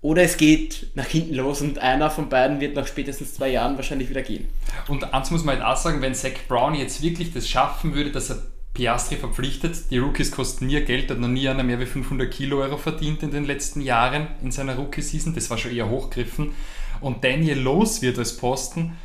Oder 0.00 0.22
es 0.22 0.36
geht 0.36 0.90
nach 0.94 1.06
hinten 1.06 1.34
los 1.34 1.60
und 1.60 1.80
einer 1.80 2.08
von 2.08 2.28
beiden 2.28 2.60
wird 2.60 2.76
nach 2.76 2.86
spätestens 2.86 3.34
zwei 3.34 3.48
Jahren 3.48 3.74
wahrscheinlich 3.76 4.08
wieder 4.08 4.22
gehen. 4.22 4.46
Und 4.86 5.12
eins 5.12 5.32
muss 5.32 5.42
man 5.42 5.56
halt 5.56 5.66
auch 5.66 5.76
sagen, 5.76 6.00
wenn 6.02 6.14
Zach 6.14 6.30
Brown 6.46 6.74
jetzt 6.74 7.02
wirklich 7.02 7.32
das 7.32 7.48
schaffen 7.48 7.94
würde, 7.94 8.12
dass 8.12 8.30
er 8.30 8.42
Piastri 8.74 9.16
verpflichtet, 9.16 9.90
die 9.90 9.98
Rookies 9.98 10.30
kosten 10.30 10.66
nie 10.66 10.80
Geld, 10.82 11.10
hat 11.10 11.18
noch 11.18 11.26
nie 11.26 11.48
einer 11.48 11.64
mehr 11.64 11.80
wie 11.80 11.86
500 11.86 12.30
Kilo 12.30 12.62
Euro 12.62 12.76
verdient 12.76 13.24
in 13.24 13.32
den 13.32 13.44
letzten 13.44 13.80
Jahren 13.80 14.28
in 14.40 14.52
seiner 14.52 14.76
Rookie-Season, 14.76 15.34
das 15.34 15.50
war 15.50 15.58
schon 15.58 15.74
eher 15.74 15.90
hochgriffen, 15.90 16.52
und 17.00 17.24
Daniel 17.24 17.58
los 17.58 18.02
wird 18.02 18.18
als 18.18 18.36
Posten, 18.36 18.96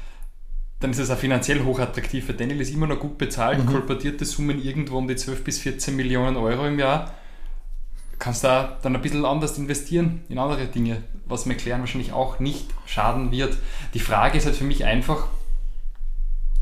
dann 0.79 0.91
ist 0.91 0.99
es 0.99 1.09
auch 1.09 1.17
finanziell 1.17 1.63
hochattraktiv, 1.63 2.27
weil 2.27 2.35
Daniel 2.35 2.61
ist 2.61 2.73
immer 2.73 2.87
noch 2.87 2.99
gut 2.99 3.17
bezahlt, 3.17 3.65
kolportierte 3.65 4.25
Summen 4.25 4.61
irgendwo 4.61 4.97
um 4.97 5.07
die 5.07 5.15
12 5.15 5.43
bis 5.43 5.59
14 5.59 5.95
Millionen 5.95 6.35
Euro 6.35 6.67
im 6.67 6.77
Jahr. 6.77 7.13
Kannst 8.19 8.43
da 8.43 8.77
dann 8.81 8.95
ein 8.95 9.01
bisschen 9.01 9.25
anders 9.25 9.57
investieren 9.57 10.21
in 10.29 10.37
andere 10.37 10.67
Dinge, 10.67 11.03
was 11.25 11.45
McLaren 11.45 11.81
wahrscheinlich 11.81 12.11
auch 12.11 12.39
nicht 12.39 12.67
schaden 12.85 13.31
wird. 13.31 13.57
Die 13.93 13.99
Frage 13.99 14.37
ist 14.37 14.45
halt 14.45 14.55
für 14.55 14.63
mich 14.65 14.85
einfach, 14.85 15.27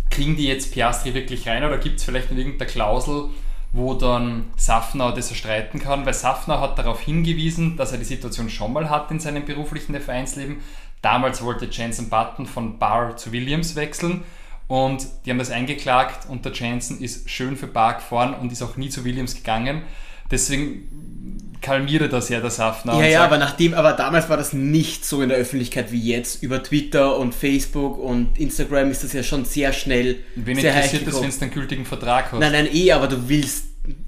kriegen 0.10 0.36
die 0.36 0.48
jetzt 0.48 0.72
Piastri 0.72 1.14
wirklich 1.14 1.48
rein 1.48 1.64
oder 1.64 1.78
gibt 1.78 2.00
es 2.00 2.04
vielleicht 2.04 2.32
noch 2.32 2.38
irgendeine 2.38 2.70
Klausel, 2.70 3.30
wo 3.74 3.94
dann 3.94 4.52
Safnauer 4.58 5.14
das 5.14 5.30
erstreiten 5.30 5.80
kann? 5.80 6.06
Weil 6.06 6.14
Safnauer 6.14 6.62
hat 6.62 6.78
darauf 6.78 7.02
hingewiesen, 7.02 7.78
dass 7.78 7.92
er 7.92 7.98
die 7.98 8.06
Situation 8.06 8.50
schon 8.50 8.74
mal 8.74 8.90
hat 8.90 9.10
in 9.12 9.20
seinem 9.20 9.46
beruflichen 9.46 9.96
F1-Leben. 9.96 10.58
Damals 11.02 11.42
wollte 11.44 11.66
Jensen 11.66 12.10
Button 12.10 12.46
von 12.46 12.78
Barr 12.78 13.18
zu 13.18 13.32
Williams 13.32 13.76
wechseln 13.76 14.24
und 14.68 15.06
die 15.26 15.32
haben 15.32 15.40
das 15.40 15.50
eingeklagt 15.50 16.30
und 16.30 16.46
der 16.46 16.54
Jensen 16.54 17.02
ist 17.02 17.30
schön 17.30 17.58
für 17.58 17.68
Barr 17.68 17.96
gefahren 17.96 18.34
und 18.34 18.52
ist 18.52 18.62
auch 18.62 18.78
nie 18.78 18.90
zu 18.90 19.04
Williams 19.04 19.36
gegangen. 19.36 19.82
Deswegen 20.30 21.58
kalmiere 21.62 22.10
das 22.10 22.30
ja 22.30 22.40
der 22.40 22.50
Safnauer. 22.50 23.02
ja, 23.02 23.08
ja, 23.08 23.24
aber 23.24 23.38
nachdem, 23.38 23.74
aber 23.74 23.94
damals 23.94 24.30
war 24.30 24.38
das 24.38 24.54
nicht 24.54 25.06
so 25.06 25.22
in 25.22 25.30
der 25.30 25.38
Öffentlichkeit 25.38 25.92
wie 25.92 26.02
jetzt. 26.02 26.42
Über 26.42 26.64
Twitter 26.64 27.18
und 27.18 27.36
Facebook 27.36 28.00
und 28.00 28.40
Instagram 28.40 28.90
ist 28.92 29.04
das 29.04 29.14
ja 29.14 29.24
schon 29.24 29.46
sehr 29.46 29.74
schnell. 29.74 30.20
Wen 30.36 30.58
sehr 30.58 30.74
interessiert 30.74 31.08
das, 31.08 31.22
wenn 31.22 31.30
du 31.30 31.42
einen 31.42 31.52
gültigen 31.52 31.86
Vertrag 31.86 32.32
hast? 32.32 32.40
Nein, 32.40 32.52
nein, 32.52 32.70
eh, 32.74 32.92
aber 32.92 33.08
du 33.08 33.30
willst 33.30 33.66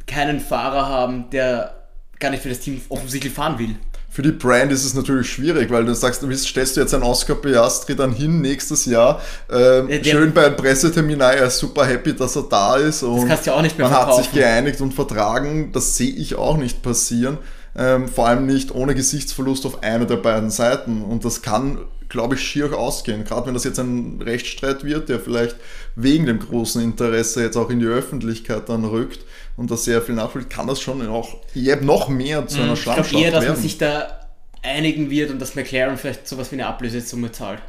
keinen 0.07 0.39
Fahrer 0.39 0.87
haben, 0.87 1.29
der 1.31 1.75
gar 2.19 2.29
nicht 2.29 2.41
für 2.41 2.49
das 2.49 2.59
Team 2.59 2.81
offensichtlich 2.89 3.33
fahren 3.33 3.59
will. 3.59 3.75
Für 4.13 4.21
die 4.21 4.31
Brand 4.31 4.71
ist 4.71 4.85
es 4.85 4.93
natürlich 4.93 5.27
schwierig, 5.31 5.71
weil 5.71 5.85
du 5.85 5.95
sagst, 5.95 6.21
du 6.21 6.29
willst, 6.29 6.47
stellst 6.47 6.77
du 6.77 6.81
jetzt 6.81 6.93
einen 6.93 7.01
Oscar 7.01 7.33
Piastri 7.33 7.95
dann 7.95 8.13
hin 8.13 8.41
nächstes 8.41 8.85
Jahr. 8.85 9.19
Ähm, 9.51 9.87
der- 9.87 10.03
schön 10.03 10.31
bei 10.31 10.45
einem 10.45 10.55
Pressetermin, 10.55 11.19
er 11.19 11.47
ist 11.47 11.57
super 11.57 11.83
happy, 11.83 12.15
dass 12.15 12.35
er 12.35 12.43
da 12.43 12.75
ist. 12.75 13.01
Und 13.01 13.27
kannst 13.27 13.47
du 13.47 13.49
ja 13.49 13.57
auch 13.57 13.63
nicht 13.63 13.75
mehr 13.75 13.89
Man 13.89 13.97
hat 13.97 14.15
sich 14.15 14.25
verkaufen. 14.25 14.39
geeinigt 14.39 14.81
und 14.81 14.93
vertragen. 14.93 15.71
Das 15.73 15.97
sehe 15.97 16.11
ich 16.13 16.35
auch 16.35 16.57
nicht 16.57 16.83
passieren. 16.83 17.39
Ähm, 17.75 18.07
vor 18.07 18.27
allem 18.27 18.45
nicht 18.45 18.69
ohne 18.75 18.93
Gesichtsverlust 18.93 19.65
auf 19.65 19.81
einer 19.81 20.05
der 20.05 20.17
beiden 20.17 20.51
Seiten. 20.51 21.01
Und 21.01 21.25
das 21.25 21.41
kann, 21.41 21.79
glaube 22.07 22.35
ich, 22.35 22.41
schier 22.41 22.71
ausgehen. 22.77 23.23
Gerade 23.23 23.47
wenn 23.47 23.55
das 23.55 23.63
jetzt 23.63 23.79
ein 23.79 24.21
Rechtsstreit 24.23 24.83
wird, 24.83 25.09
der 25.09 25.19
vielleicht 25.19 25.55
wegen 25.95 26.27
dem 26.27 26.37
großen 26.37 26.83
Interesse 26.83 27.41
jetzt 27.41 27.57
auch 27.57 27.71
in 27.71 27.79
die 27.79 27.87
Öffentlichkeit 27.87 28.69
dann 28.69 28.85
rückt 28.85 29.21
und 29.57 29.69
das 29.71 29.83
sehr 29.85 30.01
viel 30.01 30.15
nachfolgt, 30.15 30.49
kann 30.49 30.67
das 30.67 30.81
schon 30.81 31.07
auch 31.07 31.37
noch 31.81 32.09
mehr 32.09 32.47
zu 32.47 32.57
einer 32.57 32.67
Mhm. 32.67 32.73
Ich 32.73 32.83
glaube 32.83 33.03
Schlammschaft 33.03 33.13
eher, 33.23 33.31
dass 33.31 33.41
werden. 33.43 33.53
man 33.53 33.61
sich 33.61 33.77
da 33.77 34.19
einigen 34.61 35.09
wird 35.09 35.29
und 35.31 35.39
dass 35.39 35.55
McLaren 35.55 35.97
vielleicht 35.97 36.27
sowas 36.27 36.51
wie 36.51 36.55
eine 36.55 36.67
Ablösesumme 36.67 37.31
zahlt. 37.31 37.59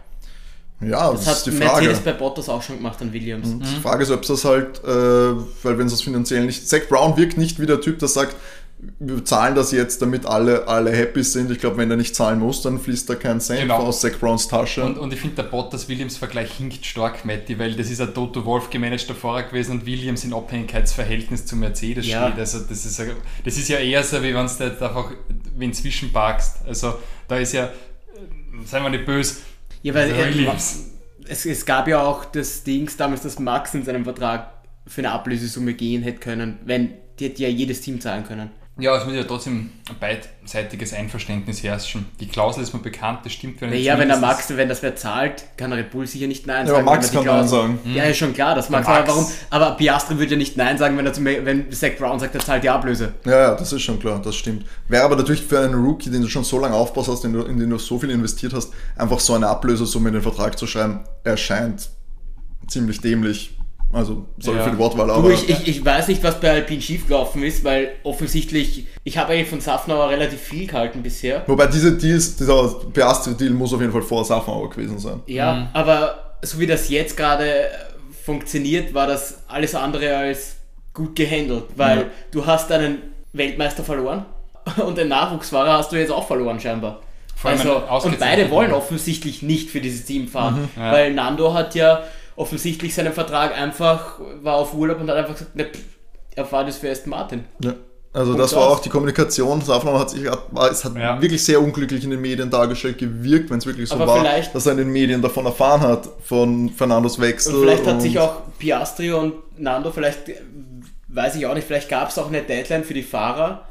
ja, 0.81 1.11
das, 1.13 1.25
Das 1.25 1.39
ist 1.41 1.47
hat 1.47 1.47
die 1.47 1.59
Frage. 1.59 1.87
Mercedes 1.87 2.01
bei 2.01 2.13
Bottas 2.13 2.49
auch 2.49 2.63
schon 2.63 2.77
gemacht 2.77 3.01
an 3.03 3.13
Williams. 3.13 3.49
Die 3.59 3.81
Frage 3.83 4.03
ist, 4.05 4.11
ob 4.11 4.23
es 4.23 4.29
das 4.29 4.45
halt, 4.45 4.83
äh, 4.85 4.89
weil 4.89 5.79
wenn 5.79 5.87
es 5.87 5.93
das 5.93 6.03
finanziell 6.03 6.45
nicht. 6.45 6.69
Zach 6.69 6.83
Brown 6.89 7.17
wirkt 7.17 7.37
nicht 7.39 7.61
wie 7.61 7.67
der 7.67 7.81
Typ, 7.81 7.99
der 7.99 8.09
sagt, 8.09 8.37
wir 8.99 9.25
zahlen 9.25 9.55
das 9.55 9.73
jetzt, 9.73 10.01
damit 10.03 10.27
alle, 10.27 10.69
alle 10.69 10.91
happy 10.93 11.23
sind. 11.23 11.51
Ich 11.51 11.59
glaube, 11.59 11.77
wenn 11.79 11.91
er 11.91 11.97
nicht 11.97 12.15
zahlen 12.15 12.39
muss, 12.41 12.63
dann 12.63 12.79
fließt 12.79 13.09
da 13.09 13.15
kein 13.15 13.41
Cent 13.41 13.61
Genau. 13.63 13.77
aus 13.79 14.01
Zach 14.01 14.19
Browns 14.21 14.49
Tasche. 14.49 14.85
Und, 14.85 14.99
und 14.99 15.13
ich 15.13 15.21
finde, 15.21 15.37
der 15.37 15.45
Bottas-Williams-Vergleich 15.45 16.53
hinkt 16.53 16.85
stark, 16.85 17.25
Matti, 17.25 17.59
weil 17.59 17.75
das 17.75 17.91
ist 17.91 18.01
ein 18.01 18.13
Toto 18.15 18.45
Wolf 18.45 18.71
gemanagter 18.71 19.15
Fahrer 19.15 19.45
gewesen 19.45 19.73
und 19.73 19.87
Williams 19.87 20.25
in 20.25 20.33
Abhängigkeitsverhältnis 20.35 21.47
zu 21.47 21.57
Mercedes 21.57 22.07
Ja. 22.07 22.27
steht. 22.29 22.39
Also 22.41 22.61
das 22.61 22.85
ist, 22.87 23.01
das 23.45 23.57
ist 23.57 23.69
ja 23.69 23.79
eher 23.79 24.03
so, 24.03 24.19
wie 24.23 24.35
wenn 24.35 24.47
du 24.47 24.65
jetzt 24.65 24.83
einfach 24.83 25.11
wen 25.57 25.73
zwischenparkst. 25.73 26.67
Also 26.67 26.95
da 27.29 27.37
ist 27.39 27.53
ja, 27.53 27.65
äh, 27.67 27.71
seien 28.67 28.83
wir 28.83 28.91
nicht 28.91 29.07
böse, 29.07 29.37
Ja, 29.83 29.95
weil 29.95 30.11
äh, 30.11 30.35
Williams. 30.35 30.85
es, 31.29 31.47
es 31.47 31.65
gab 31.67 31.89
ja 31.89 32.03
auch 32.03 32.25
das 32.25 32.65
Dings 32.65 32.97
damals, 32.97 33.23
dass 33.23 33.39
Max 33.39 33.75
in 33.75 33.85
seinem 33.85 34.05
Vertrag 34.05 34.51
für 34.87 35.01
eine 35.01 35.13
Ablösesumme 35.13 35.75
gehen 35.75 36.03
hätte 36.03 36.19
können, 36.21 36.59
wenn 36.65 36.91
die 37.19 37.27
hätte 37.27 37.43
ja 37.45 37.49
jedes 37.49 37.81
Team 37.81 38.01
zahlen 38.01 38.25
können. 38.27 38.51
Ja, 38.77 38.97
es 38.97 39.05
muss 39.05 39.15
ja 39.15 39.23
trotzdem 39.23 39.71
ein 39.89 39.97
beidseitiges 40.01 40.93
Einverständnis 40.93 41.63
herrschen. 41.63 42.07
Die 42.19 42.27
Klausel 42.27 42.65
ist 42.65 42.73
mir 42.75 42.81
bekannt, 42.81 43.21
das 43.23 43.33
stimmt. 43.33 43.61
Wenn 43.61 43.73
Ja, 43.75 43.97
wenn 44.01 44.09
der 44.09 44.17
Max, 44.17 44.49
wenn 44.57 44.69
das 44.69 44.83
wer 44.83 44.97
zahlt, 44.97 45.45
kann 45.57 45.73
Red 45.73 45.93
Bull 45.93 46.09
sicher 46.09 46.27
nicht 46.27 46.45
Nein 46.49 46.67
Ja, 46.67 46.73
sagen. 46.73 46.89
aber 46.89 46.97
Max 46.97 47.15
wenn 47.15 47.25
kann 47.25 47.37
Nein 47.39 47.47
sagen. 47.49 47.79
Ja, 47.95 48.03
ist 48.03 48.17
schon 48.17 48.33
klar, 48.35 48.57
das 48.57 48.71
Max, 48.71 48.89
Max- 48.89 48.99
aber 48.99 49.09
warum? 49.17 49.27
Aber 49.51 49.71
Piastri 49.77 50.19
würde 50.19 50.33
ja 50.33 50.37
nicht 50.39 50.57
Nein 50.57 50.77
sagen, 50.77 50.99
wenn 50.99 51.07
er 51.07 51.13
zum, 51.13 51.25
wenn 51.25 51.71
Zach 51.71 51.93
Brown 51.97 52.19
sagt, 52.19 52.35
er 52.35 52.41
zahlt 52.41 52.65
die 52.65 52.69
Ablöse. 52.71 53.15
Ja, 53.25 53.39
ja, 53.39 53.55
das 53.55 53.73
ist 53.73 53.83
schon 53.83 54.01
klar, 54.01 54.21
das 54.21 54.35
stimmt. 54.35 54.67
Wäre 54.89 55.05
aber 55.05 55.15
natürlich 55.15 55.43
für 55.45 55.61
einen 55.61 55.75
Rookie, 55.75 56.11
den 56.11 56.23
du 56.23 56.29
schon 56.29 56.43
so 56.43 56.59
lange 56.59 56.75
aufbaust 56.75 57.09
hast, 57.09 57.25
in, 57.25 57.33
du- 57.33 57.43
in 57.45 57.61
den 57.61 57.71
du 57.71 57.79
so 57.79 58.01
viel 58.01 58.11
investiert 58.11 58.55
hast, 58.55 58.73
einfach 58.97 59.21
so 59.21 59.35
eine 59.35 59.47
Ablösesumme 59.47 60.09
in 60.09 60.15
den 60.15 60.23
Vertrag 60.23 60.59
zu 60.59 60.67
schreiben, 60.67 60.99
erscheint 61.23 61.91
ziemlich 62.67 63.01
dämlich. 63.01 63.54
Also, 63.95 64.27
sorry 64.39 64.59
Ja. 64.59 64.65
für 64.65 64.71
die 64.71 64.79
Wortwahl, 64.79 65.07
Du, 65.07 65.13
aber. 65.15 65.31
ich, 65.31 65.49
ich, 65.49 65.69
ich 65.69 65.85
weiß 65.85 66.09
nicht, 66.09 66.23
was 66.25 66.41
bei 66.41 66.51
Alpine 66.51 66.83
schiefgelaufen 66.83 67.43
ist, 67.45 67.63
weil 67.65 67.93
offensichtlich, 68.03 68.87
ich 69.05 69.19
habe 69.19 69.33
eigentlich 69.33 69.49
von 69.49 69.61
Safnauer 69.61 70.09
relativ 70.11 70.41
viel 70.41 70.67
gehalten 70.67 71.03
bisher. 71.03 71.43
Wobei 71.47 71.67
diese 71.69 71.97
Deals, 71.97 72.37
dieser 72.37 72.75
Piastri-Deal 72.93 73.51
muss 73.53 73.73
auf 73.73 73.81
jeden 73.81 73.93
Fall 73.93 74.03
vor 74.03 74.25
Safnauer 74.25 74.69
gewesen 74.71 74.99
sein. 74.99 75.21
Ja, 75.27 75.71
aber 75.73 76.35
so 76.43 76.59
wie 76.59 76.67
das 76.67 76.89
jetzt 76.89 77.17
gerade 77.17 77.49
äh, 77.49 77.69
funktioniert, 78.25 78.95
war 78.95 79.07
das 79.07 79.43
alles 79.49 79.75
andere 79.75 80.17
als 80.17 80.57
gut 80.93 81.17
gehandelt, 81.17 81.65
weil 81.77 81.99
Ja. 81.99 82.05
du 82.31 82.47
hast 82.47 82.71
einen 82.73 82.99
Weltmeister 83.33 83.83
verloren 83.85 84.25
und 84.87 84.97
den 84.99 85.09
Nachwuchsfahrer 85.09 85.75
hast 85.79 85.93
du 85.93 85.97
jetzt 85.97 86.11
auch 86.13 86.27
verloren 86.27 86.59
scheinbar. 86.61 87.01
Vor 87.37 87.51
allem 87.51 87.61
Also, 87.89 88.09
und 88.09 88.19
beide 88.19 88.51
wollen 88.51 88.73
offensichtlich 88.73 89.43
nicht 89.43 89.69
für 89.71 89.81
dieses 89.81 90.05
Team 90.07 90.29
fahren, 90.29 90.69
Ja. 90.77 90.93
weil 90.93 91.13
Nando 91.13 91.53
hat 91.53 91.75
ja 91.75 92.03
offensichtlich 92.37 92.95
seinen 92.95 93.13
Vertrag 93.13 93.57
einfach, 93.57 94.19
war 94.43 94.55
auf 94.57 94.75
Urlaub 94.75 95.01
und 95.01 95.09
hat 95.11 95.17
einfach 95.17 95.35
gesagt, 95.35 95.55
ne, 95.57 95.65
pff, 95.67 95.81
er 96.37 96.45
fahrt 96.45 96.67
jetzt 96.67 96.79
für 96.79 96.91
Aston 96.91 97.11
Martin. 97.11 97.45
Ja. 97.63 97.75
Also 98.13 98.31
Punkt 98.31 98.45
das 98.45 98.55
war 98.55 98.69
aus. 98.69 98.77
auch 98.79 98.81
die 98.81 98.89
Kommunikation. 98.91 99.61
Safnauer 99.61 99.99
hat 99.99 100.11
sich 100.11 100.23
es 100.25 100.85
hat 100.85 100.97
Ja. 100.97 101.21
wirklich 101.21 101.45
sehr 101.45 101.61
unglücklich 101.61 102.05
in 102.05 102.11
den 102.11 102.21
Medien 102.21 102.49
dargestellt 102.49 102.99
gewirkt, 102.99 103.51
wenn 103.51 103.59
es 103.59 103.67
wirklich 103.67 103.89
so 103.89 103.97
Aber 103.97 104.07
war, 104.07 104.25
dass 104.53 104.67
er 104.67 104.73
in 104.73 104.79
den 104.79 104.93
Medien 104.93 105.21
davon 105.21 105.47
erfahren 105.47 105.81
hat, 105.81 106.09
von 106.23 106.71
Fernandos 106.71 107.21
Wechsel. 107.21 107.55
Und 107.55 107.63
vielleicht 107.63 107.87
hat 107.87 107.95
und- 107.95 108.01
sich 108.01 108.19
auch 108.21 108.43
Piastri 108.59 109.11
und 109.13 109.35
Nando, 109.61 109.91
vielleicht, 109.91 110.31
weiß 111.09 111.35
ich 111.37 111.47
auch 111.47 111.55
nicht, 111.55 111.67
vielleicht 111.67 111.89
gab 111.89 112.09
es 112.09 112.19
auch 112.19 112.29
eine 112.29 112.43
Deadline 112.43 112.85
für 112.85 112.95
die 112.95 113.03
Fahrer 113.03 113.67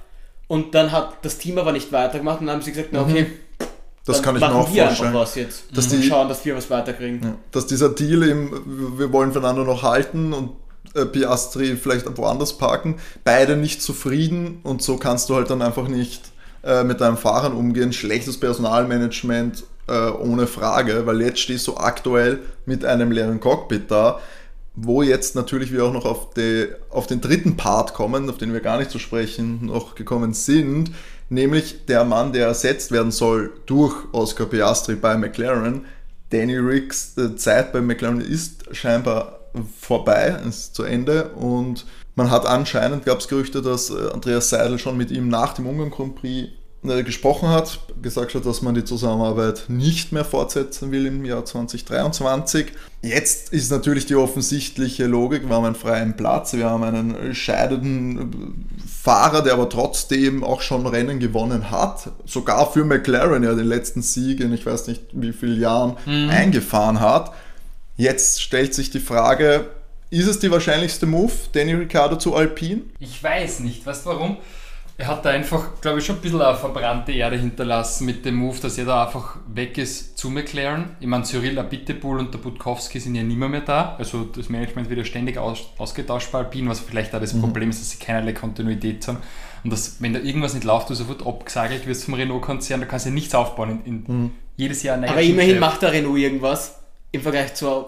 und 0.48 0.76
dann 0.76 0.92
hat 0.92 1.14
das 1.22 1.38
Team 1.38 1.58
aber 1.58 1.72
nicht 1.72 1.92
weitergemacht 1.94 2.42
und 2.42 2.48
dann 2.48 2.56
haben 2.56 2.62
sie 2.64 2.72
gesagt, 2.72 2.90
na 2.92 3.02
okay, 3.02 3.28
das 4.06 4.18
dann 4.18 4.26
kann 4.26 4.36
ich 4.36 4.42
mir 4.42 4.54
auch 4.56 4.74
wir 4.74 4.86
vorstellen. 4.88 5.14
was 5.14 5.36
jetzt 5.36 5.64
Dass 5.76 5.92
und 5.92 6.02
die- 6.02 6.08
schauen, 6.08 6.28
dass 6.30 6.44
wir 6.46 6.56
was 6.56 6.70
weiterkriegen. 6.70 7.22
Ja. 7.24 7.36
Dass 7.52 7.68
dieser 7.68 7.90
Deal 7.90 8.24
im, 8.24 8.98
wir 8.98 9.12
wollen 9.14 9.32
Fernando 9.32 9.64
noch 9.64 9.84
halten 9.84 10.34
und 10.34 10.52
äh, 10.96 11.06
Piastri 11.06 11.76
vielleicht 11.76 12.18
woanders 12.18 12.58
parken, 12.58 12.96
beide 13.24 13.56
nicht 13.56 13.82
zufrieden 13.82 14.60
und 14.64 14.82
so 14.82 14.98
kannst 14.98 15.30
du 15.30 15.36
halt 15.36 15.50
dann 15.50 15.62
einfach 15.62 15.88
nicht 15.88 16.22
äh, 16.64 16.84
mit 16.84 17.02
deinen 17.02 17.18
Fahrern 17.18 17.54
umgehen. 17.54 17.94
Schlechtes 17.94 18.40
Personalmanagement 18.40 19.64
äh, 19.88 20.10
ohne 20.10 20.48
Frage, 20.48 21.06
weil 21.06 21.22
jetzt 21.22 21.40
stehst 21.40 21.68
du 21.68 21.78
aktuell 21.78 22.40
mit 22.66 22.86
einem 22.86 23.12
leeren 23.12 23.40
Cockpit 23.40 23.90
da, 23.92 24.20
wo 24.76 25.02
jetzt 25.04 25.36
natürlich 25.36 25.72
wir 25.72 25.84
auch 25.86 25.94
noch 25.94 26.06
auf, 26.06 26.34
die, 26.34 26.68
auf 26.90 27.06
den 27.08 27.22
dritten 27.22 27.58
Part 27.58 27.94
kommen, 27.94 28.30
auf 28.30 28.38
den 28.38 28.54
wir 28.54 28.60
gar 28.62 28.78
nicht 28.80 28.92
zu 28.92 28.98
sprechen 29.00 29.66
noch 29.68 29.96
gekommen 29.96 30.34
sind, 30.34 30.92
nämlich 31.34 31.86
der 31.86 32.04
Mann, 32.04 32.34
der 32.34 32.48
ersetzt 32.48 32.92
werden 32.92 33.12
soll 33.12 33.52
durch 33.66 33.96
Oscar 34.12 34.46
Piastri 34.46 34.96
bei 34.96 35.18
McLaren. 35.18 35.86
Danny 36.30 36.58
Ricks 36.58 37.18
äh, 37.18 37.36
Zeit 37.36 37.74
bei 37.74 37.82
McLaren 37.82 38.22
ist 38.22 38.76
scheinbar 38.76 39.40
vorbei, 39.80 40.40
ist 40.48 40.76
zu 40.76 40.84
Ende 40.84 41.30
und 41.30 41.86
man 42.16 42.32
hat 42.32 42.46
anscheinend, 42.46 43.06
gab 43.06 43.20
es 43.20 43.28
Gerüchte, 43.28 43.62
dass 43.62 43.90
äh, 43.90 44.10
Andreas 44.12 44.50
Seidel 44.50 44.80
schon 44.80 44.98
mit 44.98 45.12
ihm 45.12 45.28
nach 45.28 45.54
dem 45.54 45.68
Ungarn 45.68 45.92
Grand 45.92 46.16
Prix 46.16 46.50
gesprochen 46.84 47.50
hat, 47.50 47.80
gesagt 48.02 48.36
hat, 48.36 48.46
dass 48.46 48.62
man 48.62 48.76
die 48.76 48.84
Zusammenarbeit 48.84 49.66
nicht 49.70 50.12
mehr 50.12 50.26
fortsetzen 50.26 50.92
will 50.92 51.06
im 51.06 51.24
Jahr 51.26 51.46
2023. 51.46 52.68
Jetzt 53.02 53.52
ist 53.54 53.72
natürlich 53.72 54.06
die 54.06 54.16
offensichtliche 54.16 55.06
Logik, 55.06 55.48
wir 55.48 55.56
haben 55.56 55.66
einen 55.66 55.76
freien 55.76 56.16
Platz, 56.16 56.54
wir 56.54 56.70
haben 56.70 56.84
einen 56.84 57.34
scheidenden 57.34 58.66
Fahrer, 58.88 59.42
der 59.42 59.54
aber 59.54 59.70
trotzdem 59.70 60.44
auch 60.44 60.62
schon 60.62 60.86
Rennen 60.86 61.20
gewonnen 61.20 61.72
hat, 61.72 62.12
sogar 62.26 62.72
für 62.72 62.86
McLaren 62.86 63.44
ja 63.44 63.54
den 63.54 63.68
letzten 63.68 64.02
Sieg 64.02 64.40
in 64.40 64.54
ich 64.54 64.66
weiß 64.66 64.88
nicht 64.88 65.02
wie 65.14 65.34
vielen 65.34 65.60
Jahren 65.60 65.98
mhm. 66.06 66.30
eingefahren 66.30 67.00
hat. 67.00 67.34
Jetzt 67.96 68.42
stellt 68.42 68.74
sich 68.74 68.90
die 68.90 69.00
Frage, 69.00 69.68
ist 70.10 70.28
es 70.28 70.40
die 70.40 70.52
wahrscheinlichste 70.52 71.06
Move, 71.06 71.32
Danny 71.54 71.74
Ricciardo 71.74 72.18
zu 72.18 72.36
Alpine? 72.36 72.82
Ich 73.00 73.24
weiß 73.24 73.62
nicht. 73.62 73.86
Du 73.86 73.92
warum? 74.06 74.38
Er 74.96 75.08
hat 75.08 75.26
da 75.26 75.32
einfach, 75.32 75.82
glaube 75.82 76.00
ich, 76.00 76.06
schon 76.06 76.18
ein 76.18 76.22
bisschen 76.22 76.42
eine 76.42 76.56
verbrannte 76.56 77.12
Erde 77.12 77.38
hinterlassen 77.38 78.06
mit 78.06 78.26
dem 78.26 78.36
Move, 78.36 78.60
dass 78.62 78.78
er 78.78 78.86
da 78.86 79.06
einfach 79.06 79.38
weg 79.48 79.78
ist 79.80 80.18
zu 80.18 80.30
McLaren. 80.30 80.96
Ich 81.00 81.08
meine, 81.08 81.24
Cyril 81.24 81.58
Abiteboul 81.58 82.20
und 82.20 82.34
der 82.34 82.38
Budkowski 82.38 83.00
sind 83.00 83.16
ja 83.16 83.24
nimmer 83.24 83.50
mehr 83.50 83.62
da. 83.62 83.96
Also 83.98 84.24
das 84.24 84.50
Management 84.50 84.90
wird 84.90 85.00
ja 85.00 85.06
ständig 85.06 85.40
aus, 85.40 85.64
ausgetauscht 85.80 86.32
bei 86.32 86.40
Alpine, 86.40 86.70
was 86.70 86.80
vielleicht 86.80 87.16
auch 87.16 87.20
das 87.20 87.34
mhm. 87.34 87.42
Problem 87.42 87.72
ist, 87.72 87.82
dass 87.82 87.90
sie 87.90 87.98
keinerlei 87.98 88.34
Kontinuität 88.34 89.08
haben. 89.08 89.18
Und 89.64 89.74
dass, 89.74 90.00
wenn 90.00 90.14
da 90.14 90.20
irgendwas 90.20 90.54
nicht 90.54 90.64
läuft, 90.64 90.92
du 90.92 90.94
sofort 90.94 91.26
abgesagelt 91.26 91.88
wirst 91.88 92.06
vom 92.06 92.14
Renault-Konzern, 92.14 92.82
da 92.82 92.86
kannst 92.86 93.06
du 93.06 93.10
ja 93.10 93.16
nichts 93.16 93.34
aufbauen. 93.34 93.82
In, 93.86 94.06
in 94.06 94.22
mhm. 94.22 94.32
Jedes 94.58 94.84
Jahr 94.84 94.98
Aber 94.98 95.22
immerhin 95.22 95.58
macht 95.58 95.82
der 95.82 95.92
Renault 95.92 96.20
irgendwas 96.20 96.80
im 97.12 97.22
Vergleich 97.22 97.56
zu 97.56 97.86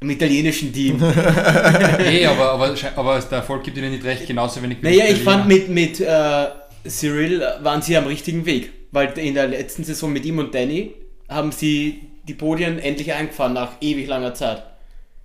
im 0.00 0.10
italienischen 0.10 0.72
Team. 0.72 0.96
nee, 1.98 2.24
aber, 2.24 2.52
aber, 2.52 2.74
aber 2.96 3.18
der 3.18 3.38
Erfolg 3.38 3.64
gibt 3.64 3.76
ihnen 3.76 3.90
nicht 3.90 4.04
recht, 4.04 4.26
genauso 4.26 4.62
wenig 4.62 4.78
wie 4.80 4.86
Naja, 4.86 5.06
ich 5.08 5.22
fand 5.22 5.48
mit, 5.48 5.68
mit 5.68 6.00
äh, 6.00 6.46
Cyril 6.86 7.42
waren 7.62 7.82
sie 7.82 7.96
am 7.96 8.06
richtigen 8.06 8.46
Weg, 8.46 8.70
weil 8.92 9.16
in 9.18 9.34
der 9.34 9.48
letzten 9.48 9.84
Saison 9.84 10.12
mit 10.12 10.24
ihm 10.24 10.38
und 10.38 10.54
Danny 10.54 10.94
haben 11.28 11.52
sie 11.52 12.02
die 12.28 12.34
Podien 12.34 12.78
endlich 12.78 13.12
eingefahren 13.12 13.54
nach 13.54 13.72
ewig 13.80 14.06
langer 14.06 14.34
Zeit. 14.34 14.62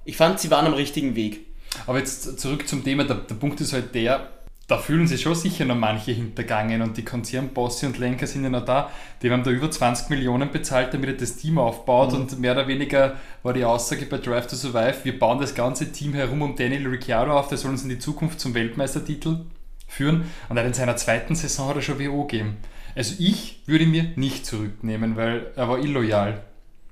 Ich 0.06 0.18
fand, 0.18 0.40
sie 0.40 0.50
waren 0.52 0.66
am 0.66 0.74
richtigen 0.74 1.16
Weg. 1.16 1.42
Aber 1.88 2.00
jetzt 2.00 2.40
zurück 2.40 2.68
zum 2.68 2.84
Thema, 2.84 3.04
der, 3.04 3.18
der 3.18 3.36
Punkt 3.36 3.62
ist 3.62 3.74
halt 3.74 3.94
der, 3.96 4.30
da 4.68 4.78
fühlen 4.78 5.08
sich 5.08 5.22
schon 5.22 5.36
sicher 5.36 5.66
noch 5.66 5.76
manche 5.76 6.12
hintergangen 6.12 6.82
und 6.82 6.96
die 6.96 7.04
Konzernbosse 7.04 7.86
und 7.86 7.98
Lenker 7.98 8.28
sind 8.28 8.44
ja 8.44 8.50
noch 8.50 8.64
da. 8.64 8.90
Die 9.22 9.30
haben 9.30 9.44
da 9.44 9.52
über 9.52 9.70
20 9.70 10.10
Millionen 10.10 10.52
bezahlt, 10.52 10.94
damit 10.94 11.10
er 11.10 11.18
das 11.18 11.36
Team 11.36 11.58
aufbaut 11.58 12.14
mhm. 12.14 12.22
und 12.22 12.40
mehr 12.40 12.54
oder 12.54 12.68
weniger 12.68 13.18
war 13.44 13.54
die 13.54 13.66
Aussage 13.66 14.06
bei 14.06 14.18
Drive 14.18 14.48
to 14.48 14.56
Survive, 14.56 15.04
wir 15.04 15.20
bauen 15.20 15.40
das 15.40 15.54
ganze 15.54 15.92
Team 15.92 16.14
herum 16.14 16.42
um 16.42 16.56
Daniel 16.56 16.88
Ricciardo 16.88 17.38
auf, 17.38 17.50
der 17.50 17.58
soll 17.58 17.72
uns 17.72 17.84
in 17.84 17.90
die 17.90 18.00
Zukunft 18.00 18.40
zum 18.40 18.54
Weltmeistertitel 18.54 19.42
führen 19.88 20.32
und 20.48 20.56
dann 20.56 20.66
in 20.66 20.74
seiner 20.74 20.96
zweiten 20.96 21.36
Saison 21.36 21.70
hat 21.70 21.76
er 21.76 21.82
schon 21.82 22.00
WO 22.00 22.26
gegeben. 22.26 22.58
Also 22.96 23.16
ich 23.20 23.62
würde 23.66 23.86
mir 23.86 24.12
nicht 24.16 24.46
zurücknehmen, 24.46 25.18
weil 25.18 25.48
er 25.56 25.68
war 25.68 25.80
illoyal. 25.80 26.44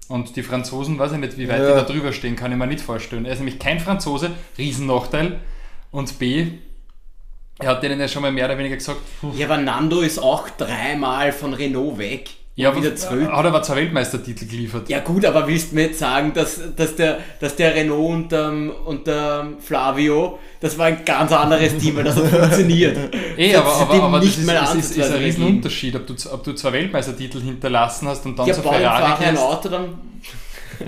Und 0.07 0.35
die 0.35 0.43
Franzosen, 0.43 0.99
weiß 0.99 1.13
ich 1.13 1.19
nicht, 1.19 1.37
wie 1.37 1.47
weit 1.47 1.61
ja. 1.61 1.69
die 1.69 1.73
da 1.73 1.83
drüber 1.83 2.11
stehen, 2.11 2.35
kann 2.35 2.51
ich 2.51 2.57
mir 2.57 2.67
nicht 2.67 2.81
vorstellen. 2.81 3.23
Er 3.23 3.31
ist 3.31 3.39
nämlich 3.39 3.59
kein 3.59 3.79
Franzose, 3.79 4.31
Riesennachteil. 4.57 5.39
Und 5.91 6.19
B, 6.19 6.47
er 7.61 7.69
hat 7.69 7.83
denen 7.83 7.99
ja 7.99 8.07
schon 8.07 8.21
mal 8.21 8.31
mehr 8.31 8.45
oder 8.45 8.57
weniger 8.57 8.75
gesagt. 8.75 8.99
Ja, 9.35 9.45
aber 9.47 9.57
Nando 9.57 10.01
ist 10.01 10.19
auch 10.19 10.49
dreimal 10.49 11.31
von 11.31 11.53
Renault 11.53 11.97
weg. 11.97 12.29
Ja, 12.55 12.75
wieder 12.75 12.95
zurück. 12.95 13.31
Hat 13.31 13.45
aber 13.45 13.63
zwei 13.63 13.77
Weltmeistertitel 13.77 14.45
geliefert. 14.45 14.89
Ja 14.89 14.99
gut, 14.99 15.25
aber 15.25 15.47
willst 15.47 15.71
du 15.71 15.75
mir 15.75 15.83
jetzt 15.83 15.99
sagen, 15.99 16.33
dass, 16.33 16.59
dass, 16.75 16.95
der, 16.95 17.19
dass 17.39 17.55
der 17.55 17.73
Renault 17.73 18.11
und, 18.11 18.33
ähm, 18.33 18.71
und 18.85 19.07
der 19.07 19.47
Flavio, 19.59 20.37
das 20.59 20.77
war 20.77 20.87
ein 20.87 21.05
ganz 21.05 21.31
anderes 21.31 21.77
Team, 21.77 21.95
weil 21.95 22.03
das 22.03 22.17
hat 22.17 22.27
funktioniert. 22.27 22.97
Eh, 23.37 23.55
aber, 23.55 23.73
aber, 23.73 24.03
aber 24.03 24.19
nicht 24.19 24.37
das 24.45 24.75
ist, 24.75 24.91
ist, 24.91 24.97
ist 24.97 25.11
ein 25.11 25.23
Riesenunterschied, 25.23 25.95
ob 25.95 26.05
du, 26.05 26.13
ob 26.31 26.43
du 26.43 26.53
zwei 26.53 26.73
Weltmeistertitel 26.73 27.41
hinterlassen 27.41 28.07
hast 28.07 28.25
und 28.25 28.37
dann 28.37 28.45
ja, 28.45 28.53
zu 28.53 28.61
Ferrari 28.61 29.23
ein 29.23 29.37
Auto, 29.37 29.69
dann 29.69 30.10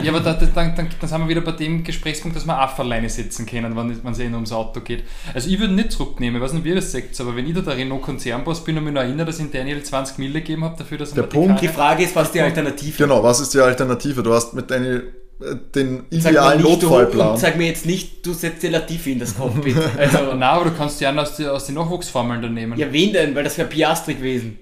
ja, 0.01 0.11
aber 0.11 0.21
da, 0.21 0.33
dann, 0.33 0.75
dann, 0.75 0.87
dann 0.99 1.09
sind 1.09 1.21
wir 1.21 1.27
wieder 1.27 1.41
bei 1.41 1.51
dem 1.51 1.83
Gesprächspunkt, 1.83 2.35
dass 2.35 2.45
wir 2.45 2.61
auch 2.61 2.79
alleine 2.79 3.09
sitzen 3.09 3.45
können, 3.45 3.75
wenn 3.75 4.11
es 4.11 4.19
eh 4.19 4.25
ums 4.25 4.51
Auto 4.51 4.81
geht. 4.81 5.03
Also 5.33 5.49
ich 5.49 5.59
würde 5.59 5.73
nicht 5.73 5.91
zurücknehmen, 5.91 6.37
ich 6.37 6.43
weiß 6.43 6.53
nicht, 6.53 6.63
wie 6.63 6.69
ihr 6.69 6.75
das 6.75 6.91
sagt, 6.91 7.19
aber 7.19 7.35
wenn 7.35 7.47
ich 7.47 7.53
da 7.53 7.61
der 7.61 7.77
Renault-Konzernboss 7.77 8.63
bin 8.63 8.77
und 8.77 8.85
mich 8.85 8.93
noch 8.93 9.01
erinnere, 9.01 9.27
dass 9.27 9.39
ich 9.39 9.51
Daniel 9.51 9.83
20 9.83 10.17
Mille 10.17 10.39
gegeben 10.41 10.63
habe 10.63 10.77
dafür, 10.77 10.97
dass 10.97 11.11
er 11.11 11.15
Der 11.15 11.23
Punkt, 11.23 11.61
die 11.61 11.67
Frage 11.67 12.03
ist, 12.03 12.15
was 12.15 12.31
die 12.31 12.41
Alternative 12.41 13.03
Genau, 13.03 13.23
was 13.23 13.39
ist 13.39 13.53
die 13.53 13.59
Alternative? 13.59 14.23
Du 14.23 14.33
hast 14.33 14.53
mit 14.53 14.69
Daniel 14.69 15.13
äh, 15.41 15.55
den 15.75 16.05
idealen 16.09 16.61
Notfallplan. 16.61 17.37
Sag 17.37 17.57
mir 17.57 17.67
jetzt 17.67 17.85
nicht, 17.85 18.25
du 18.25 18.33
setzt 18.33 18.63
die 18.63 18.67
Latifi 18.67 19.13
in 19.13 19.19
das 19.19 19.35
Cockpit. 19.35 19.75
Also, 19.97 20.17
Nein, 20.17 20.43
aber 20.43 20.65
du 20.65 20.75
kannst 20.75 21.01
die 21.01 21.07
aus, 21.07 21.35
die, 21.35 21.47
aus 21.47 21.65
den 21.65 21.75
Nachwuchsformeln 21.75 22.41
dann 22.41 22.53
nehmen. 22.53 22.77
Ja, 22.77 22.91
wen 22.91 23.13
denn? 23.13 23.35
Weil 23.35 23.43
das 23.43 23.57
wäre 23.57 23.67
Piastri 23.67 24.15
gewesen. 24.15 24.59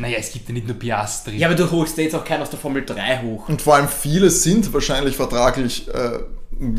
Naja, 0.00 0.16
es 0.18 0.32
gibt 0.32 0.48
ja 0.48 0.54
nicht 0.54 0.66
nur 0.66 0.76
Piastri. 0.76 1.36
Ja, 1.36 1.48
aber 1.48 1.56
du 1.56 1.70
holst 1.70 1.98
jetzt 1.98 2.14
auch 2.14 2.24
keinen 2.24 2.42
aus 2.42 2.50
der 2.50 2.58
Formel 2.58 2.84
3 2.84 3.22
hoch. 3.22 3.48
Und 3.48 3.60
vor 3.60 3.76
allem 3.76 3.88
viele 3.88 4.30
sind 4.30 4.72
wahrscheinlich 4.72 5.16
vertraglich 5.16 5.88
äh, 5.88 6.20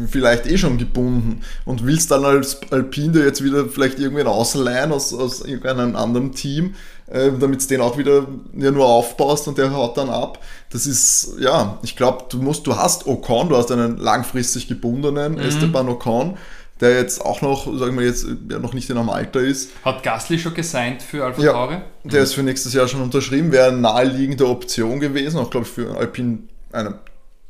vielleicht 0.10 0.48
eh 0.48 0.58
schon 0.58 0.78
gebunden 0.78 1.42
und 1.66 1.86
willst 1.86 2.12
dann 2.12 2.26
als 2.26 2.60
Alpine 2.72 3.24
jetzt 3.24 3.44
wieder 3.44 3.68
vielleicht 3.68 4.00
irgendwen 4.00 4.28
ausleihen 4.28 4.92
aus, 4.92 5.14
aus 5.14 5.42
irgendeinem 5.42 5.96
anderen 5.96 6.34
Team, 6.34 6.76
äh, 7.08 7.32
damit 7.40 7.64
du 7.64 7.68
den 7.68 7.82
auch 7.82 7.98
wieder 7.98 8.28
ja, 8.56 8.72
nur 8.72 8.86
aufbaust 8.86 9.48
und 9.48 9.58
der 9.58 9.72
haut 9.72 9.98
dann 9.98 10.10
ab. 10.10 10.40
Das 10.72 10.86
ist, 10.86 11.36
ja, 11.40 11.80
ich 11.84 11.96
glaube, 11.96 12.26
du 12.30 12.40
musst, 12.40 12.68
du 12.68 12.76
hast 12.76 13.08
Ocon, 13.08 13.50
du 13.50 13.58
hast 13.58 13.72
einen 13.72 13.98
langfristig 13.98 14.68
gebundenen 14.68 15.34
mhm. 15.34 15.40
Esteban 15.40 15.90
Ocon 15.90 16.38
der 16.82 16.96
jetzt 16.98 17.24
auch 17.24 17.42
noch, 17.42 17.66
sagen 17.78 17.98
wir 17.98 18.06
jetzt, 18.06 18.26
ja, 18.50 18.60
noch 18.60 18.74
nicht 18.74 18.90
in 18.90 18.98
einem 18.98 19.10
Alter 19.10 19.40
ist. 19.40 19.70
Hat 19.86 20.02
Gasly 20.04 20.40
schon 20.40 20.54
gesigned 20.54 21.02
für 21.02 21.24
Alpha 21.24 21.42
ja, 21.42 21.52
Tauri? 21.52 21.78
Der 22.04 22.24
ist 22.24 22.34
für 22.34 22.44
nächstes 22.44 22.74
Jahr 22.74 22.88
schon 22.88 23.02
unterschrieben, 23.02 23.52
wäre 23.52 23.70
eine 23.70 23.78
naheliegende 23.78 24.48
Option 24.48 25.00
gewesen, 25.00 25.38
auch 25.38 25.50
glaube 25.50 25.68
ich 25.68 25.72
für 25.72 25.96
Alpine 25.96 26.40
eine, 26.72 26.96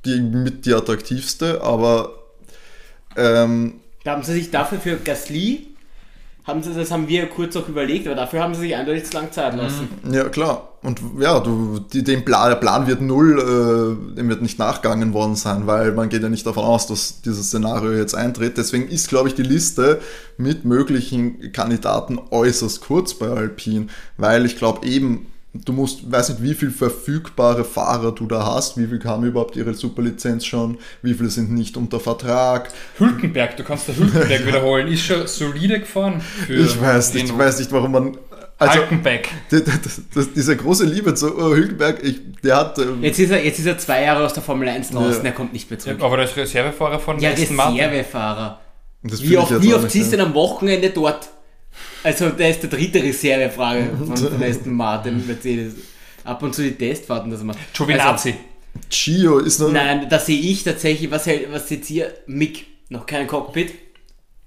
die 0.05 0.19
mit 0.19 0.65
die 0.65 0.73
attraktivste, 0.73 1.61
aber 1.61 2.11
ähm, 3.15 3.79
haben 4.05 4.23
sie 4.23 4.33
sich 4.33 4.51
dafür 4.51 4.79
für 4.79 4.97
Gasly 4.97 5.70
haben 6.43 6.63
sie, 6.63 6.73
das 6.73 6.91
haben 6.91 7.07
wir 7.07 7.27
kurz 7.27 7.55
auch 7.55 7.67
überlegt, 7.67 8.07
aber 8.07 8.15
dafür 8.15 8.41
haben 8.41 8.55
sie 8.55 8.61
sich 8.61 8.75
eindeutig 8.75 9.05
zu 9.05 9.13
lang 9.13 9.31
Zeit 9.31 9.55
lassen. 9.55 9.89
Mhm. 10.03 10.13
Ja, 10.13 10.29
klar. 10.29 10.69
Und 10.83 10.99
ja, 11.19 11.39
du, 11.39 11.79
die, 11.79 12.03
den 12.03 12.25
Plan, 12.25 12.49
der 12.49 12.55
Plan 12.55 12.87
wird 12.87 13.01
null, 13.01 13.37
äh, 13.37 14.15
dem 14.15 14.29
wird 14.29 14.41
nicht 14.41 14.57
nachgegangen 14.57 15.13
worden 15.13 15.35
sein, 15.35 15.67
weil 15.67 15.91
man 15.91 16.09
geht 16.09 16.23
ja 16.23 16.29
nicht 16.29 16.47
davon 16.47 16.65
aus, 16.65 16.87
dass 16.87 17.21
dieses 17.21 17.47
Szenario 17.47 17.91
jetzt 17.93 18.15
eintritt. 18.15 18.57
Deswegen 18.57 18.87
ist, 18.87 19.07
glaube 19.07 19.29
ich, 19.29 19.35
die 19.35 19.43
Liste 19.43 20.01
mit 20.37 20.65
möglichen 20.65 21.51
Kandidaten 21.51 22.19
äußerst 22.31 22.81
kurz 22.81 23.13
bei 23.13 23.27
Alpine, 23.27 23.87
weil 24.17 24.45
ich 24.47 24.57
glaube 24.57 24.87
eben, 24.87 25.27
du 25.53 25.73
musst, 25.73 26.09
weiß 26.09 26.29
nicht, 26.29 26.43
wie 26.43 26.53
viele 26.53 26.71
verfügbare 26.71 27.65
Fahrer 27.65 28.13
du 28.13 28.25
da 28.25 28.45
hast, 28.45 28.77
wie 28.77 28.87
viele 28.87 29.03
haben 29.03 29.25
überhaupt 29.25 29.55
ihre 29.55 29.73
Superlizenz 29.73 30.45
schon, 30.45 30.77
wie 31.01 31.13
viele 31.13 31.29
sind 31.29 31.51
nicht 31.51 31.75
unter 31.75 31.99
Vertrag. 31.99 32.71
Hülkenberg, 32.97 33.57
du 33.57 33.63
kannst 33.63 33.87
der 33.87 33.97
Hülkenberg 33.97 34.47
wiederholen, 34.47 34.87
ist 34.87 35.03
schon 35.03 35.27
solide 35.27 35.79
gefahren. 35.79 36.21
ich 36.47 36.79
weiß 36.79 37.13
nicht, 37.13 37.25
ich 37.25 37.37
weiß 37.37 37.59
nicht, 37.59 37.71
warum 37.71 37.91
man. 37.91 38.17
Also, 38.57 38.79
Hülkenberg. 38.79 39.27
Diese 40.35 40.55
große 40.55 40.85
Liebe 40.85 41.15
zu 41.15 41.35
oh, 41.35 41.53
Hülkenberg, 41.53 42.01
ich, 42.03 42.21
der 42.43 42.55
hat. 42.55 42.77
Ähm, 42.77 43.03
jetzt, 43.03 43.19
ist 43.19 43.31
er, 43.31 43.43
jetzt 43.43 43.59
ist 43.59 43.65
er 43.65 43.77
zwei 43.77 44.03
Jahre 44.03 44.23
aus 44.23 44.33
der 44.33 44.43
Formel 44.43 44.69
1 44.69 44.91
draußen, 44.91 45.23
ja. 45.23 45.29
er 45.29 45.31
kommt 45.33 45.51
nicht 45.51 45.69
mehr 45.69 45.79
zurück. 45.79 46.01
aber 46.01 46.17
der 46.17 46.25
ist 46.27 46.37
Reservefahrer 46.37 46.99
von 46.99 47.19
Ja, 47.19 47.31
Reservefahrer. 47.31 48.61
Wie 49.03 49.35
oft, 49.37 49.61
wie 49.61 49.73
oft 49.73 49.89
siehst 49.89 50.13
du 50.13 50.17
denn 50.17 50.27
am 50.27 50.33
Wochenende 50.35 50.91
dort? 50.91 51.29
Also, 52.03 52.29
der 52.29 52.49
ist 52.49 52.63
der 52.63 52.69
dritte 52.69 53.01
Reservefrage 53.01 53.91
von, 53.97 54.17
von 54.17 54.43
Aston 54.43 54.73
Martin, 54.73 55.25
Mercedes. 55.25 55.73
Ab 56.23 56.43
und 56.43 56.53
zu 56.53 56.61
die 56.61 56.73
Testfahrten, 56.73 57.31
dass 57.31 57.43
man. 57.43 57.55
Giovinazzi. 57.73 58.29
Also, 58.29 58.39
Gio 58.89 59.39
ist 59.39 59.59
noch. 59.59 59.71
Nein, 59.71 60.07
da 60.09 60.19
sehe 60.19 60.39
ich 60.39 60.63
tatsächlich, 60.63 61.11
was, 61.11 61.27
was 61.51 61.69
jetzt 61.69 61.87
hier, 61.87 62.13
Mick, 62.27 62.65
noch 62.89 63.05
kein 63.05 63.27
Cockpit. 63.27 63.73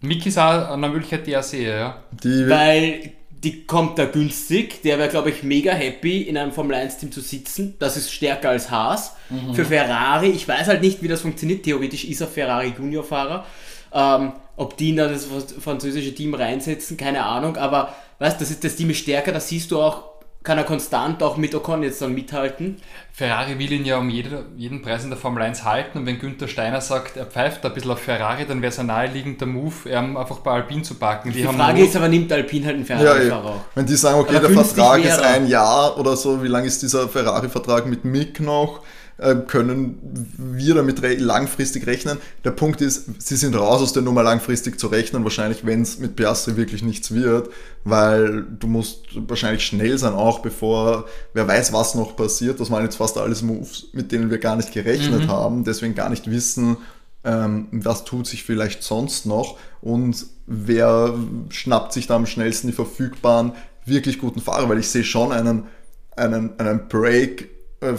Mick 0.01 0.27
ist 0.27 0.39
auch 0.39 0.71
eine 0.71 0.89
Möglichkeit, 0.89 1.27
die 1.27 1.33
er 1.33 1.43
sehe, 1.43 1.79
ja. 1.79 2.05
Die 2.23 2.49
Weil 2.49 3.13
die 3.45 3.67
kommt 3.67 3.99
da 3.99 4.07
günstig. 4.07 4.83
Der 4.83 4.99
wäre, 4.99 5.09
glaube 5.09 5.31
ich, 5.31 5.43
mega 5.43 5.73
happy, 5.73 6.23
in 6.23 6.37
einem 6.37 6.53
Formel 6.53 6.77
1-Team 6.77 7.13
zu 7.13 7.21
sitzen. 7.21 7.75
Das 7.79 7.97
ist 7.97 8.11
stärker 8.11 8.51
als 8.51 8.71
Haas. 8.71 9.17
Mhm. 9.29 9.55
Für 9.55 9.65
Ferrari, 9.65 10.31
ich 10.31 10.49
weiß 10.49 10.67
halt 10.67 10.81
nicht, 10.81 11.03
wie 11.03 11.09
das 11.09 11.21
funktioniert. 11.21 11.63
Theoretisch 11.63 12.05
ist 12.05 12.21
er 12.21 12.29
Ferrari 12.29 12.73
Junior-Fahrer. 12.77 13.45
Ähm, 13.93 14.33
ob 14.57 14.77
die 14.77 14.91
in 14.91 14.97
das 14.97 15.27
französische 15.61 16.15
Team 16.15 16.35
reinsetzen, 16.35 16.97
keine 16.97 17.25
Ahnung, 17.25 17.57
aber 17.57 17.95
weißt 18.19 18.41
das 18.41 18.51
ist 18.51 18.65
das 18.65 18.77
Team 18.77 18.91
ist 18.91 18.99
stärker, 18.99 19.33
das 19.33 19.49
siehst 19.49 19.71
du 19.71 19.81
auch 19.81 20.15
kann 20.45 20.59
er 20.59 20.65
konstant 20.65 21.23
auch 21.23 21.39
mit 21.39 21.55
Ocon 21.55 21.83
jetzt 21.83 22.03
dann 22.03 22.13
mithalten. 22.13 22.77
Ferrari 23.13 23.59
will 23.59 23.73
ihn 23.73 23.87
ja 23.87 23.97
um 23.97 24.11
jede, 24.11 24.45
jeden 24.57 24.83
Preis 24.83 25.03
in 25.03 25.09
der 25.09 25.19
Formel 25.19 25.43
1 25.43 25.65
halten 25.65 25.99
und 25.99 26.07
wenn 26.07 26.19
Günther 26.19 26.49
Steiner 26.49 26.83
sagt, 26.83 27.17
er 27.17 27.25
pfeift 27.25 27.65
ein 27.65 27.73
bisschen 27.73 27.91
auf 27.91 28.01
Ferrari, 28.01 28.45
dann 28.47 28.61
wäre 28.61 28.71
es 28.71 28.79
ein 28.79 28.87
naheliegender 28.87 29.47
Move, 29.47 29.89
ihn 29.89 30.17
einfach 30.17 30.41
bei 30.41 30.51
Alpine 30.51 30.83
zu 30.83 30.97
packen. 30.97 31.33
Die, 31.33 31.41
die 31.41 31.45
Frage 31.45 31.83
ist 31.83 31.97
aber, 31.97 32.09
nimmt 32.09 32.31
Alpine 32.31 32.67
halt 32.67 32.77
einen 32.77 32.85
Ferrari-Fahrer 32.85 33.47
auch? 33.47 33.61
Wenn 33.75 33.87
die 33.87 33.97
sagen, 33.97 34.21
okay, 34.21 34.37
aber 34.37 34.49
der 34.49 34.65
Vertrag 34.65 35.03
ist 35.03 35.19
ein 35.19 35.49
Jahr 35.49 35.99
oder 35.99 36.15
so, 36.15 36.43
wie 36.43 36.49
lang 36.49 36.65
ist 36.67 36.83
dieser 36.83 37.09
Ferrari-Vertrag 37.09 37.87
mit 37.87 38.05
Mick 38.05 38.41
noch? 38.41 38.83
Ähm, 39.17 39.47
können 39.47 40.37
wir 40.37 40.75
damit 40.75 41.01
langfristig 41.21 41.87
rechnen. 41.87 42.19
Der 42.43 42.51
Punkt 42.51 42.81
ist, 42.81 43.09
sie 43.19 43.37
sind 43.37 43.55
raus 43.55 43.81
aus 43.81 43.93
der 43.93 44.03
Nummer 44.03 44.25
langfristig 44.25 44.81
zu 44.81 44.89
rechnen, 44.89 45.23
wahrscheinlich 45.23 45.65
wenn 45.65 45.83
es 45.83 46.01
mit 46.01 46.17
Piastri 46.17 46.57
wirklich 46.57 46.83
nichts 46.83 47.15
wird, 47.15 47.49
weil 47.85 48.43
du 48.43 48.67
musst 48.67 49.05
wahrscheinlich 49.15 49.65
schnell 49.65 49.99
sein, 49.99 50.15
auch 50.15 50.41
bevor 50.41 51.07
wer 51.33 51.47
weiß, 51.47 51.73
was 51.73 51.95
noch 51.95 52.17
passiert. 52.17 52.59
Das 52.59 52.73
waren 52.73 52.83
jetzt 52.83 52.97
fast 52.97 53.17
alles 53.17 53.43
Moves, 53.43 53.87
mit 53.93 54.11
denen 54.11 54.31
wir 54.31 54.39
gar 54.39 54.57
nicht 54.57 54.73
gerechnet 54.73 55.27
mhm. 55.27 55.29
haben, 55.29 55.65
deswegen 55.65 55.95
gar 55.95 56.11
nicht 56.11 56.29
wissen, 56.29 56.79
ähm, 57.23 57.69
was 57.71 58.05
tut 58.05 58.27
sich 58.27 58.43
vielleicht 58.43 58.83
sonst 58.83 59.27
noch 59.27 59.59
und 59.81 60.27
wer 60.47 61.15
schnappt 61.51 61.93
sich 61.93 62.09
da 62.09 62.17
am 62.17 62.27
schnellsten 62.27 62.67
die 62.67 62.73
verfügbaren, 62.73 63.53
wirklich 63.85 64.19
guten 64.19 64.41
Fahrer, 64.41 64.69
weil 64.69 64.79
ich 64.81 64.89
sehe 64.89 65.05
schon 65.05 65.31
einen, 65.31 65.69
einen, 66.17 66.59
einen 66.59 66.89
Break 66.89 67.43
äh, 67.43 67.54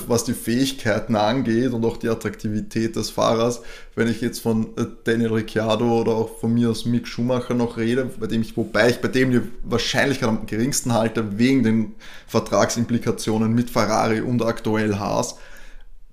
was 0.08 0.24
die 0.24 0.34
Fähigkeiten 0.34 1.16
angeht 1.16 1.72
und 1.72 1.86
auch 1.86 1.98
die 1.98 2.10
Attraktivität 2.10 2.96
des 2.96 3.10
Fahrers. 3.10 3.62
Wenn 3.96 4.08
ich 4.08 4.22
jetzt 4.22 4.40
von 4.40 4.76
äh, 4.78 4.86
Daniel 5.04 5.34
Ricciardo 5.34 6.02
oder 6.02 6.12
auch 6.12 6.40
von 6.40 6.54
mir 6.54 6.70
aus 6.70 6.86
Mick 6.86 7.08
Schumacher 7.08 7.54
noch 7.54 7.78
rede, 7.78 8.06
bei 8.20 8.28
dem 8.28 8.42
ich, 8.42 8.56
wobei 8.58 8.90
ich 8.90 9.02
bei 9.02 9.08
dem 9.08 9.32
die 9.32 9.42
Wahrscheinlichkeit 9.64 10.30
am 10.30 10.46
geringsten 10.46 10.94
halte, 10.94 11.38
wegen 11.38 11.64
den 11.64 11.96
Vertragsimplikationen 12.28 13.54
mit 13.54 13.70
Ferrari 13.70 14.22
und 14.22 14.42
aktuell 14.44 14.98
Haas, 14.98 15.38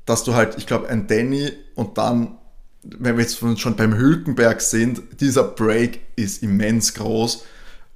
dass 0.07 0.25
du 0.25 0.35
halt, 0.35 0.59
ich 0.59 0.67
glaube, 0.67 0.89
ein 0.89 1.07
Danny 1.07 1.53
und 1.75 1.99
dann, 1.99 2.39
wenn 2.83 3.17
wir 3.17 3.23
jetzt 3.23 3.39
schon 3.61 3.77
beim 3.77 3.97
Hülkenberg 3.97 4.61
sind, 4.61 5.03
dieser 5.21 5.45
Break 5.45 6.01
ist 6.17 6.43
immens 6.43 6.95
groß 6.95 7.45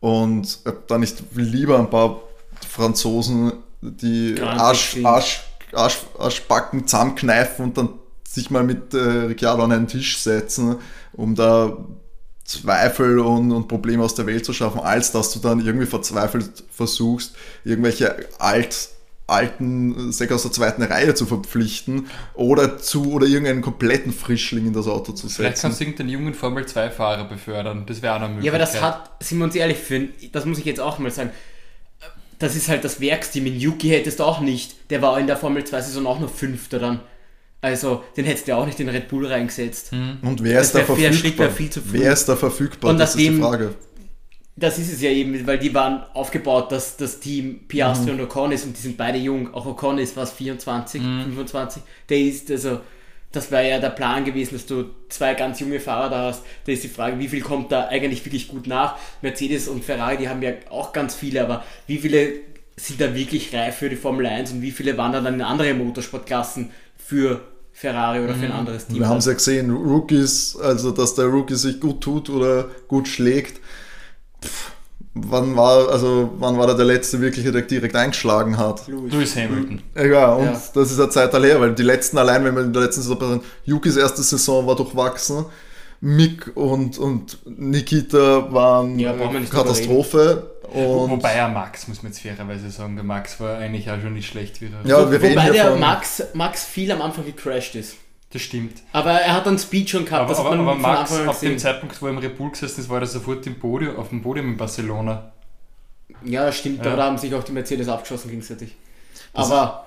und 0.00 0.60
dann 0.88 1.00
nicht 1.00 1.22
lieber 1.34 1.78
ein 1.78 1.90
paar 1.90 2.22
Franzosen 2.68 3.52
die 3.80 4.40
Arsch 4.40 4.98
Arsch, 5.02 5.44
Arschbacken 5.72 6.86
zusammenkneifen 6.86 7.64
und 7.64 7.78
dann 7.78 7.88
sich 8.28 8.50
mal 8.50 8.62
mit 8.62 8.94
äh, 8.94 8.98
Ricciardo 8.98 9.64
an 9.64 9.72
einen 9.72 9.88
Tisch 9.88 10.18
setzen, 10.18 10.76
um 11.12 11.34
da 11.34 11.76
Zweifel 12.44 13.18
und, 13.18 13.50
und 13.50 13.66
Probleme 13.66 14.04
aus 14.04 14.14
der 14.14 14.26
Welt 14.26 14.44
zu 14.44 14.52
schaffen, 14.52 14.80
als 14.80 15.10
dass 15.10 15.32
du 15.32 15.40
dann 15.40 15.60
irgendwie 15.60 15.86
verzweifelt 15.86 16.64
versuchst, 16.70 17.34
irgendwelche 17.64 18.28
alt, 18.38 18.90
alten 19.26 20.12
Säcke 20.12 20.36
aus 20.36 20.42
der 20.42 20.52
zweiten 20.52 20.82
Reihe 20.84 21.14
zu 21.14 21.26
verpflichten 21.26 22.06
oder 22.34 22.78
zu 22.78 23.12
oder 23.12 23.26
irgendeinen 23.26 23.62
kompletten 23.62 24.12
Frischling 24.12 24.66
in 24.66 24.72
das 24.72 24.86
Auto 24.86 25.12
zu 25.12 25.26
setzen. 25.26 25.42
Vielleicht 25.42 25.62
kannst 25.62 25.80
du 25.80 25.84
irgendeinen 25.84 26.10
jungen 26.10 26.34
Formel 26.34 26.64
2-Fahrer 26.64 27.24
befördern, 27.24 27.84
das 27.86 28.00
wäre 28.00 28.14
auch 28.14 28.20
eine 28.20 28.28
Möglichkeit. 28.28 28.44
Ja, 28.44 28.52
aber 28.52 28.58
das 28.58 28.80
hat, 28.80 29.10
sind 29.20 29.38
wir 29.38 29.44
uns 29.44 29.56
ehrlich, 29.56 29.78
für, 29.78 30.08
das 30.30 30.44
muss 30.44 30.58
ich 30.58 30.64
jetzt 30.64 30.80
auch 30.80 31.00
mal 31.00 31.10
sagen, 31.10 31.30
das 32.38 32.56
ist 32.56 32.68
halt 32.68 32.84
das 32.84 33.00
Werksteam. 33.00 33.46
In 33.46 33.58
Yuki 33.58 33.88
hättest 33.88 34.20
du 34.20 34.24
auch 34.24 34.40
nicht. 34.40 34.90
Der 34.90 35.02
war 35.02 35.18
in 35.18 35.26
der 35.26 35.36
Formel 35.36 35.64
2 35.64 35.80
Saison 35.80 36.06
auch 36.06 36.20
noch 36.20 36.30
Fünfter 36.30 36.78
dann. 36.78 37.00
Also, 37.60 38.04
den 38.16 38.26
hättest 38.26 38.48
du 38.48 38.56
auch 38.56 38.66
nicht 38.66 38.78
in 38.78 38.88
Red 38.88 39.08
Bull 39.08 39.26
reingesetzt. 39.26 39.92
Mhm. 39.92 40.18
Und 40.22 40.44
wer 40.44 40.60
ist 40.60 40.72
da 40.72 40.84
verfügbar? 40.84 41.50
Viel 41.50 41.70
zu 41.70 41.80
früh. 41.80 42.00
Wer 42.00 42.12
ist 42.12 42.26
da 42.26 42.36
verfügbar? 42.36 42.90
Und 42.90 42.98
das 42.98 43.16
ist 43.16 43.18
die 43.18 43.38
Frage. 43.38 43.74
Das 44.58 44.78
ist 44.78 44.92
es 44.92 45.02
ja 45.02 45.10
eben, 45.10 45.46
weil 45.46 45.58
die 45.58 45.74
waren 45.74 46.02
aufgebaut, 46.14 46.72
dass 46.72 46.96
das 46.96 47.20
Team 47.20 47.66
Piastri 47.68 48.12
mhm. 48.12 48.20
und 48.20 48.24
Ocon 48.24 48.52
ist 48.52 48.64
und 48.64 48.76
die 48.76 48.80
sind 48.80 48.96
beide 48.96 49.18
jung. 49.18 49.52
Auch 49.52 49.66
Ocon 49.66 49.98
ist 49.98 50.16
was 50.16 50.32
24, 50.32 51.02
mhm. 51.02 51.22
25. 51.24 51.82
Der 52.08 52.18
ist 52.18 52.50
also 52.50 52.80
das 53.36 53.50
wäre 53.50 53.68
ja 53.68 53.78
der 53.78 53.90
Plan 53.90 54.24
gewesen, 54.24 54.54
dass 54.54 54.66
du 54.66 54.86
zwei 55.08 55.34
ganz 55.34 55.60
junge 55.60 55.78
Fahrer 55.78 56.10
da 56.10 56.22
hast. 56.24 56.42
Da 56.64 56.72
ist 56.72 56.82
die 56.82 56.88
Frage, 56.88 57.18
wie 57.18 57.28
viel 57.28 57.42
kommt 57.42 57.70
da 57.70 57.88
eigentlich 57.88 58.24
wirklich 58.24 58.48
gut 58.48 58.66
nach? 58.66 58.96
Mercedes 59.22 59.68
und 59.68 59.84
Ferrari, 59.84 60.16
die 60.16 60.28
haben 60.28 60.42
ja 60.42 60.52
auch 60.70 60.92
ganz 60.92 61.14
viele, 61.14 61.42
aber 61.42 61.64
wie 61.86 61.98
viele 61.98 62.32
sind 62.76 63.00
da 63.00 63.14
wirklich 63.14 63.54
reif 63.54 63.76
für 63.76 63.88
die 63.88 63.96
Formel 63.96 64.26
1 64.26 64.52
und 64.52 64.62
wie 64.62 64.70
viele 64.70 64.96
wandern 64.96 65.24
dann 65.24 65.34
in 65.34 65.42
andere 65.42 65.74
Motorsportklassen 65.74 66.70
für 66.96 67.40
Ferrari 67.72 68.20
oder 68.20 68.34
für 68.34 68.46
ein 68.46 68.52
mhm. 68.52 68.58
anderes 68.58 68.86
Team? 68.86 68.98
Wir 68.98 69.08
haben 69.08 69.18
es 69.18 69.26
ja 69.26 69.34
gesehen, 69.34 69.70
Rookies, 69.70 70.56
also 70.56 70.90
dass 70.90 71.14
der 71.14 71.26
Rookie 71.26 71.56
sich 71.56 71.80
gut 71.80 72.00
tut 72.00 72.30
oder 72.30 72.68
gut 72.88 73.06
schlägt. 73.06 73.60
Wann 75.18 75.56
war, 75.56 75.88
also 75.88 76.30
wann 76.38 76.58
war 76.58 76.66
da 76.66 76.74
der 76.74 76.84
letzte 76.84 77.20
wirkliche, 77.22 77.50
der 77.50 77.62
direkt 77.62 77.96
eingeschlagen 77.96 78.58
hat? 78.58 78.86
Lewis 78.86 79.34
Hamilton. 79.34 79.80
Ja, 79.96 80.34
und 80.34 80.44
ja. 80.44 80.62
das 80.74 80.90
ist 80.90 81.00
eine 81.00 81.08
Zeit 81.08 81.32
her, 81.32 81.60
weil 81.60 81.74
die 81.74 81.82
letzten 81.82 82.18
allein, 82.18 82.44
wenn 82.44 82.54
wir 82.54 82.62
in 82.62 82.72
der 82.72 82.82
letzten 82.82 83.00
Saison 83.00 83.40
Yukis 83.64 83.96
erste 83.96 84.22
Saison 84.22 84.66
war 84.66 84.76
durchwachsen. 84.76 85.46
Mick 86.00 86.54
und, 86.54 86.98
und 86.98 87.38
Nikita 87.46 88.52
waren 88.52 88.98
ja, 88.98 89.14
Katastrophe. 89.50 90.50
Und 90.70 91.10
Wobei 91.10 91.32
er 91.32 91.48
Max, 91.48 91.88
muss 91.88 92.02
man 92.02 92.12
jetzt 92.12 92.20
fairerweise 92.20 92.70
sagen, 92.70 92.96
der 92.96 93.04
Max 93.04 93.40
war 93.40 93.58
eigentlich 93.58 93.90
auch 93.90 94.00
schon 94.00 94.12
nicht 94.12 94.28
schlecht 94.28 94.60
wieder. 94.60 94.76
Ja, 94.84 95.10
wir 95.10 95.22
Wobei 95.22 95.50
der 95.50 95.76
Max, 95.76 96.22
Max 96.34 96.64
viel 96.64 96.92
am 96.92 97.00
Anfang 97.00 97.24
gecrashed 97.24 97.76
ist. 97.76 97.96
Das 98.36 98.42
stimmt. 98.42 98.82
Aber 98.92 99.12
er 99.12 99.32
hat 99.32 99.46
dann 99.46 99.58
Speed 99.58 99.88
schon 99.88 100.04
gehabt. 100.04 100.30
Aber, 100.30 100.38
aber, 100.38 100.58
aber 100.58 100.74
Max, 100.74 101.10
auf 101.26 101.40
dem 101.40 101.58
Zeitpunkt, 101.58 102.02
wo 102.02 102.06
er 102.06 102.12
im 102.12 102.18
Red 102.18 102.36
Bull 102.36 102.50
gesessen 102.50 102.82
ist, 102.82 102.90
war 102.90 103.00
er 103.00 103.06
sofort 103.06 103.46
im 103.46 103.58
Podium, 103.58 103.96
auf 103.96 104.10
dem 104.10 104.20
Podium 104.20 104.48
in 104.48 104.56
Barcelona. 104.58 105.32
Ja, 106.22 106.44
das 106.44 106.58
stimmt. 106.58 106.84
Ja. 106.84 106.88
Aber 106.88 106.96
da 106.98 107.04
haben 107.04 107.16
sich 107.16 107.34
auch 107.34 107.42
die 107.42 107.52
Mercedes 107.52 107.88
abgeschossen 107.88 108.28
gegenseitig. 108.28 108.76
Aber 109.32 109.86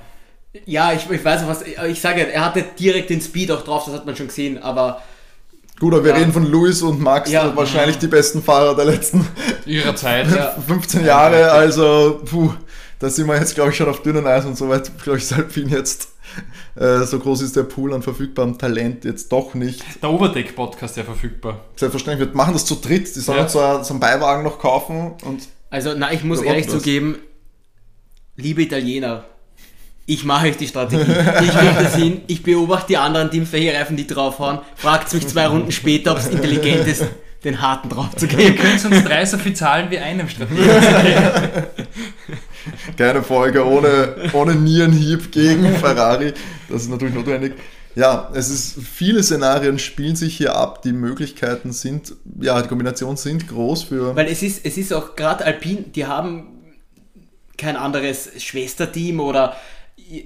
ja, 0.66 0.94
ich, 0.94 1.08
ich 1.12 1.24
weiß 1.24 1.46
was. 1.46 1.62
Ich 1.62 2.02
sage 2.02 2.22
ja, 2.22 2.26
er 2.26 2.46
hatte 2.46 2.66
direkt 2.80 3.12
den 3.12 3.22
Speed 3.22 3.52
auch 3.52 3.64
drauf, 3.64 3.86
das 3.86 3.94
hat 3.94 4.08
man 4.08 4.16
schon 4.16 4.30
gesehen. 4.30 4.58
Aber 4.58 5.04
Gut, 5.80 5.94
aber 5.94 6.04
wir 6.04 6.16
reden 6.16 6.34
von 6.34 6.48
Luis 6.48 6.82
und 6.82 7.00
Max, 7.00 7.30
ja. 7.30 7.56
wahrscheinlich 7.56 8.00
die 8.00 8.08
besten 8.08 8.42
Fahrer 8.42 8.76
der 8.76 8.86
letzten 8.86 9.28
ihrer 9.68 9.96
Zeit. 9.96 10.26
15 10.68 11.06
Jahre, 11.06 11.52
also 11.52 12.20
puh, 12.26 12.52
da 12.98 13.12
sind 13.12 13.28
wir 13.28 13.38
jetzt, 13.38 13.54
glaube 13.54 13.70
ich, 13.70 13.78
schon 13.78 13.88
auf 13.88 14.02
dünnen 14.02 14.26
Eis 14.26 14.44
und 14.44 14.58
so 14.58 14.70
weit, 14.70 14.92
glaube 15.04 15.20
ich, 15.20 15.26
ist 15.26 15.34
Alpine 15.34 15.70
jetzt 15.70 16.14
äh, 16.76 17.04
so 17.06 17.20
groß 17.20 17.42
ist 17.42 17.56
der 17.56 17.64
Pool 17.64 17.94
an 17.94 18.02
verfügbarem 18.02 18.58
Talent 18.58 19.06
jetzt 19.06 19.32
doch 19.32 19.54
nicht. 19.54 19.84
Der 20.02 20.10
Oberdeck-Podcast 20.10 20.98
ja 20.98 21.04
verfügbar. 21.04 21.66
Selbstverständlich, 21.76 22.30
wir 22.30 22.36
machen 22.36 22.54
das 22.54 22.66
zu 22.66 22.76
dritt. 22.76 23.16
Die 23.16 23.20
sollen 23.20 23.40
ja. 23.40 23.50
so, 23.50 23.60
so 23.84 23.94
einen 23.94 24.00
Beiwagen 24.00 24.44
noch 24.44 24.60
kaufen. 24.60 25.14
Und 25.24 25.48
also, 25.70 25.94
na, 25.96 26.12
ich 26.12 26.24
muss 26.24 26.42
ehrlich 26.42 26.68
zugeben, 26.68 27.18
liebe 28.36 28.62
Italiener, 28.62 29.26
ich 30.06 30.24
mache 30.24 30.48
euch 30.48 30.58
die 30.58 30.68
Strategie. 30.68 31.04
Ich 31.04 31.50
kriege 31.52 31.76
das 31.84 31.96
hin, 31.96 32.22
ich 32.26 32.42
beobachte 32.42 32.88
die 32.88 32.98
anderen 32.98 33.30
Teams, 33.30 33.52
welche 33.52 33.74
Reifen 33.74 33.96
die 33.96 34.08
draufhauen, 34.08 34.60
fragt 34.76 35.14
mich 35.14 35.28
zwei 35.28 35.46
Runden 35.46 35.72
später, 35.72 36.14
ob 36.14 36.18
es 36.18 36.28
intelligent 36.28 36.88
ist, 36.88 37.06
den 37.44 37.62
harten 37.62 37.90
drauf 37.90 38.16
zu 38.16 38.28
geben. 38.28 38.42
Wir 38.42 38.56
können 38.56 38.84
uns 38.84 39.04
drei 39.04 39.24
so 39.26 39.38
viel 39.38 39.54
zahlen 39.54 39.92
wie 39.92 40.00
einem 40.00 40.28
Strategie. 40.28 40.64
Keine 43.00 43.24
Folge 43.24 43.66
ohne, 43.66 44.14
ohne 44.34 44.56
Nierenhieb 44.56 45.32
gegen 45.32 45.74
Ferrari. 45.78 46.34
Das 46.68 46.82
ist 46.82 46.90
natürlich 46.90 47.16
notwendig. 47.16 47.54
Ja, 47.96 48.30
es 48.34 48.50
ist, 48.50 48.78
viele 48.84 49.24
Szenarien 49.24 49.80
spielen 49.80 50.18
sich 50.18 50.36
hier 50.36 50.54
ab. 50.54 50.82
Die 50.82 50.92
Möglichkeiten 50.92 51.72
sind, 51.72 52.14
ja, 52.42 52.62
die 52.62 52.68
Kombinationen 52.68 53.16
sind 53.16 53.48
groß 53.48 53.84
für. 53.84 54.18
Weil 54.18 54.28
es 54.28 54.44
ist, 54.44 54.66
es 54.66 54.78
ist 54.78 54.92
auch 54.92 55.16
gerade 55.16 55.46
Alpine, 55.46 55.84
die 55.96 56.08
haben 56.08 56.60
kein 57.58 57.78
anderes 57.78 58.32
Schwesterteam 58.44 59.22
oder 59.22 59.56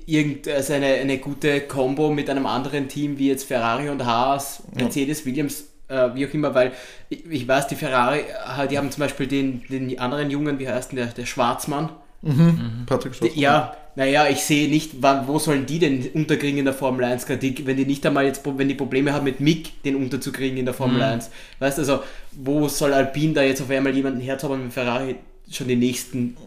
irgendeine 0.07 0.55
also 0.55 0.73
eine, 0.73 0.87
eine 0.95 1.19
gute 1.19 1.61
Combo 1.61 2.09
mit 2.09 2.27
einem 2.27 2.47
anderen 2.47 2.87
Team 2.87 3.19
wie 3.19 3.27
jetzt 3.27 3.43
Ferrari 3.43 3.89
und 3.89 4.03
Haas, 4.03 4.63
Mercedes, 4.73 5.19
ja. 5.19 5.25
Williams, 5.27 5.65
äh, 5.89 6.09
wie 6.15 6.25
auch 6.25 6.33
immer, 6.33 6.55
weil 6.55 6.71
ich, 7.09 7.23
ich, 7.29 7.47
weiß, 7.47 7.67
die 7.67 7.75
Ferrari, 7.75 8.21
äh, 8.21 8.67
die 8.67 8.79
haben 8.79 8.89
zum 8.89 9.01
Beispiel 9.01 9.27
den, 9.27 9.61
den 9.69 9.99
anderen 9.99 10.31
Jungen, 10.31 10.57
wie 10.57 10.67
heißt 10.67 10.91
denn 10.91 10.97
der, 10.97 11.05
der 11.05 11.27
Schwarzmann, 11.27 11.89
Mhm. 12.23 12.85
Patrick 12.85 13.13
Schwarz. 13.15 13.31
Ja, 13.35 13.75
naja, 13.95 14.27
ich 14.27 14.43
sehe 14.43 14.69
nicht, 14.69 15.01
wann, 15.01 15.27
wo 15.27 15.37
sollen 15.37 15.65
die 15.65 15.77
denn 15.77 16.09
unterkriegen 16.13 16.57
in 16.57 16.65
der 16.65 16.73
Formel 16.73 17.03
1 17.03 17.25
Kritik, 17.25 17.65
wenn 17.65 17.77
die 17.77 17.85
nicht 17.85 18.05
einmal 18.05 18.25
jetzt, 18.25 18.41
wenn 18.45 18.67
die 18.67 18.75
Probleme 18.75 19.13
haben 19.13 19.25
mit 19.25 19.39
Mick, 19.39 19.83
den 19.83 19.95
unterzukriegen 19.95 20.57
in 20.57 20.65
der 20.65 20.73
Formel 20.73 20.97
mhm. 20.97 21.03
1. 21.03 21.29
Weißt 21.59 21.77
du, 21.77 21.81
also, 21.81 21.99
wo 22.31 22.67
soll 22.69 22.93
Alpine 22.93 23.33
da 23.33 23.43
jetzt 23.43 23.61
auf 23.61 23.69
einmal 23.69 23.93
jemanden 23.93 24.21
herzaubern, 24.21 24.61
wenn 24.61 24.71
Ferrari 24.71 25.15
schon 25.51 25.67
die 25.67 25.75
nächsten 25.75 26.37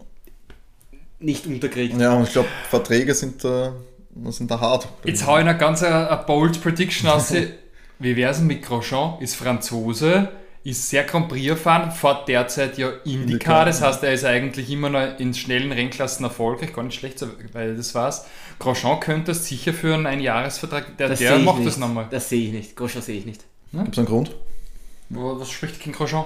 nicht 1.19 1.45
unterkriegt? 1.45 1.99
Ja, 1.99 2.15
und 2.15 2.23
ich 2.23 2.33
glaube, 2.33 2.49
Verträge 2.69 3.13
sind 3.13 3.43
da, 3.43 3.73
sind 4.29 4.51
da 4.51 4.59
hart. 4.59 4.89
Jetzt 5.05 5.25
hau 5.25 5.35
ich 5.37 5.41
eine 5.41 5.57
ganz 5.57 5.83
eine, 5.83 6.09
eine 6.09 6.23
bold 6.23 6.61
Prediction 6.61 7.09
aus. 7.09 7.33
Wie 7.99 8.15
wäre 8.15 8.31
es 8.31 8.39
mit 8.39 8.61
Grosjean? 8.61 9.19
Ist 9.21 9.35
Franzose 9.35 10.29
ist 10.63 10.89
sehr 10.89 11.03
Grand 11.05 11.29
Prix 11.29 11.47
erfahren, 11.47 11.91
fährt 11.91 12.27
derzeit 12.27 12.77
ja 12.77 12.89
Indycar, 13.05 13.65
das 13.65 13.81
heißt, 13.81 14.03
er 14.03 14.13
ist 14.13 14.25
eigentlich 14.25 14.69
immer 14.69 14.89
noch 14.89 15.17
in 15.19 15.33
schnellen 15.33 15.71
Rennklassen 15.71 16.25
erfolgreich, 16.25 16.73
gar 16.73 16.83
nicht 16.83 16.99
schlecht, 16.99 17.25
weil 17.53 17.75
das 17.75 17.95
war's. 17.95 18.25
Grosjean 18.59 18.99
könnte 18.99 19.31
das 19.31 19.45
sicher 19.45 19.73
für 19.73 19.93
einen 19.93 20.05
Einjahresvertrag, 20.07 20.97
der, 20.97 21.09
der 21.09 21.39
macht 21.39 21.59
nicht. 21.59 21.67
das 21.67 21.77
nochmal. 21.77 22.07
Das 22.09 22.27
sehe 22.29 22.47
ich 22.47 22.51
nicht, 22.53 22.75
Grosjean 22.75 23.01
sehe 23.03 23.19
ich 23.19 23.25
nicht. 23.25 23.43
Gibt 23.71 23.93
es 23.93 23.97
einen 23.99 24.07
Grund? 24.07 24.35
Was 25.09 25.49
spricht 25.51 25.79
gegen 25.79 25.93
Grosjean? 25.95 26.25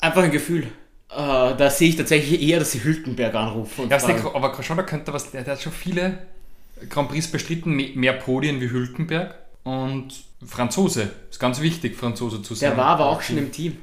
einfach 0.00 0.22
ein 0.22 0.30
Gefühl. 0.30 0.68
Äh, 1.10 1.16
da 1.56 1.70
sehe 1.70 1.88
ich 1.90 1.96
tatsächlich 1.96 2.40
eher, 2.42 2.58
dass 2.58 2.72
sie 2.72 2.82
Hülkenberg 2.84 3.34
anrufen. 3.34 3.84
Und 3.84 3.90
Ja, 3.90 3.98
der, 3.98 4.24
aber 4.34 4.62
schon, 4.62 4.76
da 4.76 4.82
könnte 4.82 5.12
was, 5.12 5.30
der, 5.30 5.42
der 5.42 5.54
hat 5.54 5.62
schon 5.62 5.72
viele 5.72 6.18
Grand 6.90 7.08
Prix 7.08 7.26
bestritten, 7.28 7.72
me- 7.74 7.90
mehr 7.94 8.12
Podien 8.14 8.60
wie 8.60 8.70
Hülkenberg 8.70 9.34
und 9.68 10.08
Franzose. 10.46 11.10
Ist 11.30 11.38
ganz 11.40 11.60
wichtig, 11.60 11.96
Franzose 11.96 12.42
zu 12.42 12.54
sein. 12.54 12.70
der 12.70 12.78
war 12.78 12.86
aber 12.86 13.06
auch 13.06 13.20
schon 13.22 13.38
im 13.38 13.52
Team. 13.52 13.76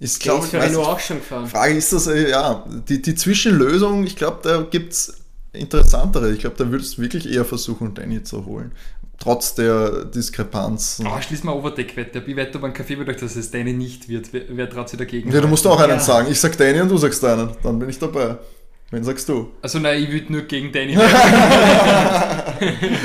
Ist, 0.00 0.24
Der 0.24 0.32
glaub, 0.32 0.44
ist 0.44 0.54
ich 0.54 0.60
Renault 0.60 0.86
auch 0.86 1.00
schon 1.00 1.18
gefahren. 1.18 1.46
Frage 1.46 1.74
ist 1.74 1.92
das, 1.92 2.06
äh, 2.06 2.30
ja, 2.30 2.64
die, 2.88 3.02
die 3.02 3.14
Zwischenlösung, 3.14 4.04
ich 4.04 4.16
glaube, 4.16 4.38
da 4.42 4.62
gibt 4.62 4.92
es 4.92 5.14
interessantere. 5.52 6.32
Ich 6.32 6.40
glaube, 6.40 6.56
da 6.56 6.70
würdest 6.70 6.98
du 6.98 7.02
wirklich 7.02 7.28
eher 7.32 7.44
versuchen, 7.44 7.94
Danny 7.94 8.22
zu 8.22 8.46
holen. 8.46 8.72
Trotz 9.18 9.54
der 9.56 10.04
Diskrepanz. 10.04 11.02
Ah, 11.04 11.20
schließ 11.20 11.42
mal 11.42 11.52
Overdeck-Wette. 11.52 12.22
Ich 12.24 12.36
wette 12.36 12.58
aber 12.58 12.66
einen 12.68 12.74
Kaffee 12.74 12.94
mit 12.94 13.08
euch, 13.08 13.16
dass 13.16 13.34
es 13.34 13.50
Danny 13.50 13.72
nicht 13.72 14.08
wird. 14.08 14.32
Wer, 14.32 14.42
wer 14.50 14.70
traut 14.70 14.88
sich 14.88 14.98
dagegen? 14.98 15.32
Ja, 15.32 15.40
du 15.40 15.48
musst 15.48 15.66
auch 15.66 15.80
einen 15.80 15.94
Ja. 15.94 16.00
sagen. 16.00 16.28
Ich 16.30 16.38
sag 16.38 16.56
Danny 16.56 16.80
und 16.80 16.88
du 16.88 16.96
sagst 16.96 17.20
deinen. 17.24 17.50
Dann 17.64 17.78
bin 17.80 17.88
ich 17.88 17.98
dabei. 17.98 18.38
Wen 18.90 19.04
sagst 19.04 19.28
du? 19.28 19.50
Also 19.60 19.78
nein, 19.80 20.02
ich 20.02 20.10
würde 20.10 20.32
nur 20.32 20.42
gegen 20.42 20.72
Danny. 20.72 20.96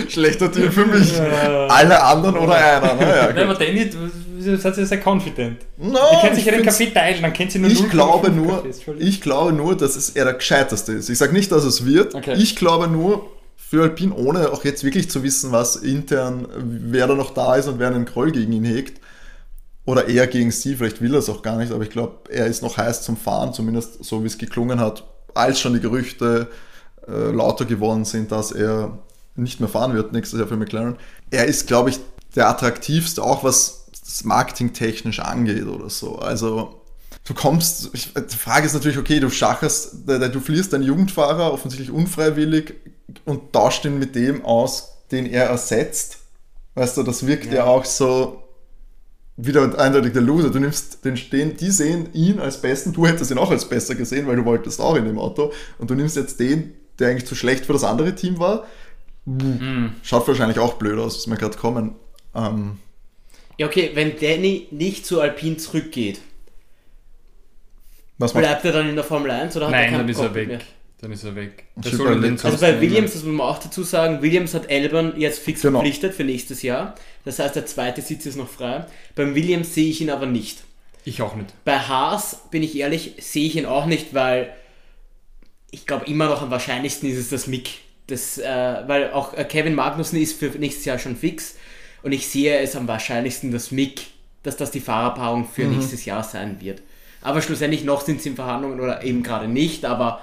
Schlechter 0.07 0.47
Deal 0.47 0.71
für 0.71 0.85
mich. 0.85 1.19
Alle 1.19 2.01
anderen 2.01 2.37
oder 2.37 2.55
einer. 2.55 2.93
Naja, 2.95 3.33
Nein, 3.33 3.43
aber 3.49 3.55
Danny, 3.55 3.89
du 3.89 4.57
seid 4.57 4.77
ja 4.77 4.85
sehr 4.85 5.01
confident. 5.05 5.57
No, 5.77 5.99
Ihr 6.13 6.19
könnt 6.21 6.35
sich 6.35 6.45
ja 6.45 6.53
den 6.53 6.63
Kaffee 6.63 6.85
teilen, 6.93 7.21
dann 7.21 7.33
kennt 7.33 7.51
sie 7.51 7.59
nur 7.59 7.69
Ich 7.69 7.81
0,5 7.81 7.89
glaube 7.89 8.29
nur, 8.31 8.63
Kaffees, 8.63 8.81
ich 8.97 9.19
glaube 9.19 9.51
nur, 9.51 9.75
dass 9.75 9.97
es 9.97 10.11
er 10.11 10.23
der 10.23 10.35
gescheiteste 10.35 10.93
ist. 10.93 11.09
Ich 11.09 11.17
sage 11.17 11.33
nicht, 11.33 11.51
dass 11.51 11.65
es 11.65 11.85
wird. 11.85 12.15
Okay. 12.15 12.35
Ich 12.37 12.55
glaube 12.55 12.87
nur 12.87 13.29
für 13.57 13.83
Alpine, 13.83 14.13
ohne 14.13 14.53
auch 14.53 14.63
jetzt 14.63 14.85
wirklich 14.85 15.09
zu 15.09 15.21
wissen, 15.21 15.51
was 15.51 15.75
intern, 15.75 16.47
wer 16.55 17.07
da 17.07 17.15
noch 17.15 17.33
da 17.33 17.55
ist 17.55 17.67
und 17.67 17.79
wer 17.79 17.87
einen 17.87 18.05
Groll 18.05 18.31
gegen 18.31 18.53
ihn 18.53 18.63
hegt. 18.63 19.01
Oder 19.85 20.07
er 20.07 20.27
gegen 20.27 20.51
sie, 20.51 20.75
vielleicht 20.77 21.01
will 21.01 21.13
er 21.13 21.19
es 21.19 21.29
auch 21.29 21.41
gar 21.41 21.57
nicht, 21.57 21.73
aber 21.73 21.83
ich 21.83 21.89
glaube, 21.89 22.31
er 22.31 22.47
ist 22.47 22.61
noch 22.63 22.77
heiß 22.77 23.01
zum 23.01 23.17
Fahren, 23.17 23.53
zumindest 23.53 24.01
so 24.01 24.23
wie 24.23 24.27
es 24.27 24.37
geklungen 24.37 24.79
hat, 24.79 25.03
als 25.33 25.59
schon 25.59 25.73
die 25.73 25.79
Gerüchte 25.79 26.47
äh, 27.07 27.31
lauter 27.31 27.65
geworden 27.65 28.05
sind, 28.05 28.31
dass 28.31 28.51
er 28.51 28.97
nicht 29.35 29.59
mehr 29.59 29.69
fahren 29.69 29.93
wird 29.93 30.13
nächstes 30.13 30.39
Jahr 30.39 30.47
für 30.47 30.57
McLaren. 30.57 30.97
Er 31.31 31.45
ist, 31.45 31.67
glaube 31.67 31.89
ich, 31.89 31.99
der 32.35 32.49
attraktivste, 32.49 33.23
auch 33.23 33.43
was 33.43 33.85
das 34.05 34.23
Marketing 34.23 34.73
technisch 34.73 35.19
angeht 35.19 35.65
oder 35.65 35.89
so. 35.89 36.19
Also 36.19 36.81
du 37.25 37.33
kommst, 37.33 37.89
ich, 37.93 38.13
die 38.13 38.35
Frage 38.35 38.65
ist 38.65 38.73
natürlich, 38.73 38.97
okay, 38.97 39.19
du 39.19 39.29
schacherst, 39.29 40.07
du 40.07 40.39
verlierst 40.39 40.73
deinen 40.73 40.83
Jugendfahrer 40.83 41.51
offensichtlich 41.53 41.91
unfreiwillig 41.91 42.73
und 43.25 43.53
tauscht 43.53 43.85
ihn 43.85 43.97
mit 43.99 44.15
dem 44.15 44.43
aus, 44.45 44.89
den 45.11 45.25
er 45.25 45.45
ersetzt. 45.45 46.17
Weißt 46.75 46.97
du, 46.97 47.03
das 47.03 47.25
wirkt 47.25 47.45
ja, 47.47 47.53
Ja. 47.53 47.63
auch 47.65 47.85
so 47.85 48.42
wieder 49.37 49.77
eindeutig 49.79 50.13
der 50.13 50.21
Loser. 50.21 50.49
Du 50.51 50.59
nimmst 50.59 51.03
den 51.05 51.17
stehen, 51.17 51.57
die 51.57 51.71
sehen 51.71 52.09
ihn 52.13 52.39
als 52.39 52.61
besten, 52.61 52.93
du 52.93 53.07
hättest 53.07 53.31
ihn 53.31 53.37
auch 53.37 53.51
als 53.51 53.67
besser 53.67 53.95
gesehen, 53.95 54.27
weil 54.27 54.35
du 54.35 54.45
wolltest 54.45 54.79
auch 54.79 54.95
in 54.95 55.05
dem 55.05 55.17
Auto 55.17 55.51
und 55.79 55.89
du 55.89 55.95
nimmst 55.95 56.15
jetzt 56.15 56.39
den, 56.39 56.73
der 56.99 57.09
eigentlich 57.09 57.25
zu 57.25 57.35
schlecht 57.35 57.65
für 57.65 57.73
das 57.73 57.83
andere 57.83 58.13
Team 58.15 58.39
war. 58.39 58.67
Schaut 60.03 60.27
wahrscheinlich 60.27 60.59
auch 60.59 60.73
blöd 60.73 60.99
aus, 60.99 61.17
ist 61.17 61.27
mir 61.27 61.37
gerade 61.37 61.57
kommen. 61.57 61.95
Ähm, 62.35 62.77
Ja, 63.57 63.67
okay, 63.67 63.91
wenn 63.93 64.19
Danny 64.19 64.67
nicht 64.71 65.05
zu 65.05 65.21
Alpine 65.21 65.57
zurückgeht, 65.57 66.19
was 68.17 68.33
bleibt 68.33 68.63
er 68.65 68.71
dann 68.73 68.89
in 68.89 68.95
der 68.95 69.03
Formel 69.03 69.31
1 69.31 69.55
oder 69.57 69.67
hat 69.67 69.73
er 69.73 69.79
Nein, 69.79 69.89
keinen 69.89 69.99
dann 69.99 70.09
ist 70.09 70.19
er 70.19 70.35
weg. 70.35 70.47
mehr? 70.47 70.59
Dann 71.03 71.11
ist 71.11 71.25
er 71.25 71.35
weg. 71.35 71.65
Sie 71.83 71.97
soll 71.97 72.21
den 72.21 72.39
Also 72.39 72.57
bei. 72.59 72.79
Williams, 72.79 73.11
das 73.11 73.23
muss 73.23 73.33
man 73.33 73.45
auch 73.45 73.59
dazu 73.59 73.83
sagen, 73.83 74.21
Williams 74.21 74.53
hat 74.53 74.69
Elbern 74.69 75.15
jetzt 75.17 75.39
fix 75.39 75.61
Genau. 75.61 75.79
verpflichtet 75.79 76.13
für 76.13 76.23
nächstes 76.23 76.61
Jahr. 76.61 76.95
Das 77.25 77.39
heißt, 77.39 77.57
der 77.57 77.65
zweite 77.65 78.01
Sitz 78.01 78.25
ist 78.25 78.37
noch 78.37 78.47
frei. 78.47 78.85
Beim 79.13 79.35
Williams 79.35 79.75
sehe 79.75 79.89
ich 79.89 79.99
ihn 79.99 80.09
aber 80.09 80.27
nicht. 80.27 80.63
Ich 81.03 81.21
auch 81.21 81.35
nicht. 81.35 81.53
Bei 81.65 81.77
Haas, 81.77 82.43
bin 82.51 82.63
ich 82.63 82.77
ehrlich, 82.77 83.15
sehe 83.19 83.45
ich 83.45 83.57
ihn 83.57 83.65
auch 83.65 83.85
nicht, 83.85 84.13
weil 84.13 84.55
ich 85.71 85.85
glaube 85.85 86.05
immer 86.05 86.27
noch 86.29 86.41
am 86.41 86.51
wahrscheinlichsten 86.51 87.09
ist 87.09 87.17
es 87.17 87.27
das 87.29 87.47
Mick. 87.47 87.81
Das, 88.07 88.37
äh, 88.37 88.83
weil 88.87 89.11
auch 89.11 89.33
äh, 89.33 89.43
Kevin 89.43 89.75
Magnussen 89.75 90.21
ist 90.21 90.39
für 90.39 90.47
nächstes 90.57 90.85
Jahr 90.85 90.99
schon 90.99 91.17
fix 91.17 91.57
und 92.01 92.13
ich 92.13 92.29
sehe 92.29 92.59
es 92.59 92.77
am 92.77 92.87
wahrscheinlichsten 92.87 93.51
das 93.51 93.71
Mick, 93.71 94.03
dass 94.43 94.55
das 94.55 94.71
die 94.71 94.79
Fahrerpaarung 94.79 95.49
für 95.49 95.65
nächstes 95.65 96.05
Jahr 96.05 96.23
sein 96.23 96.61
wird. 96.61 96.81
Aber 97.19 97.41
schlussendlich 97.41 97.83
noch 97.83 98.01
sind 98.05 98.21
sie 98.21 98.29
in 98.29 98.35
Verhandlungen 98.35 98.79
oder 98.79 99.03
eben 99.03 99.21
gerade 99.21 99.49
nicht, 99.49 99.83
aber 99.83 100.21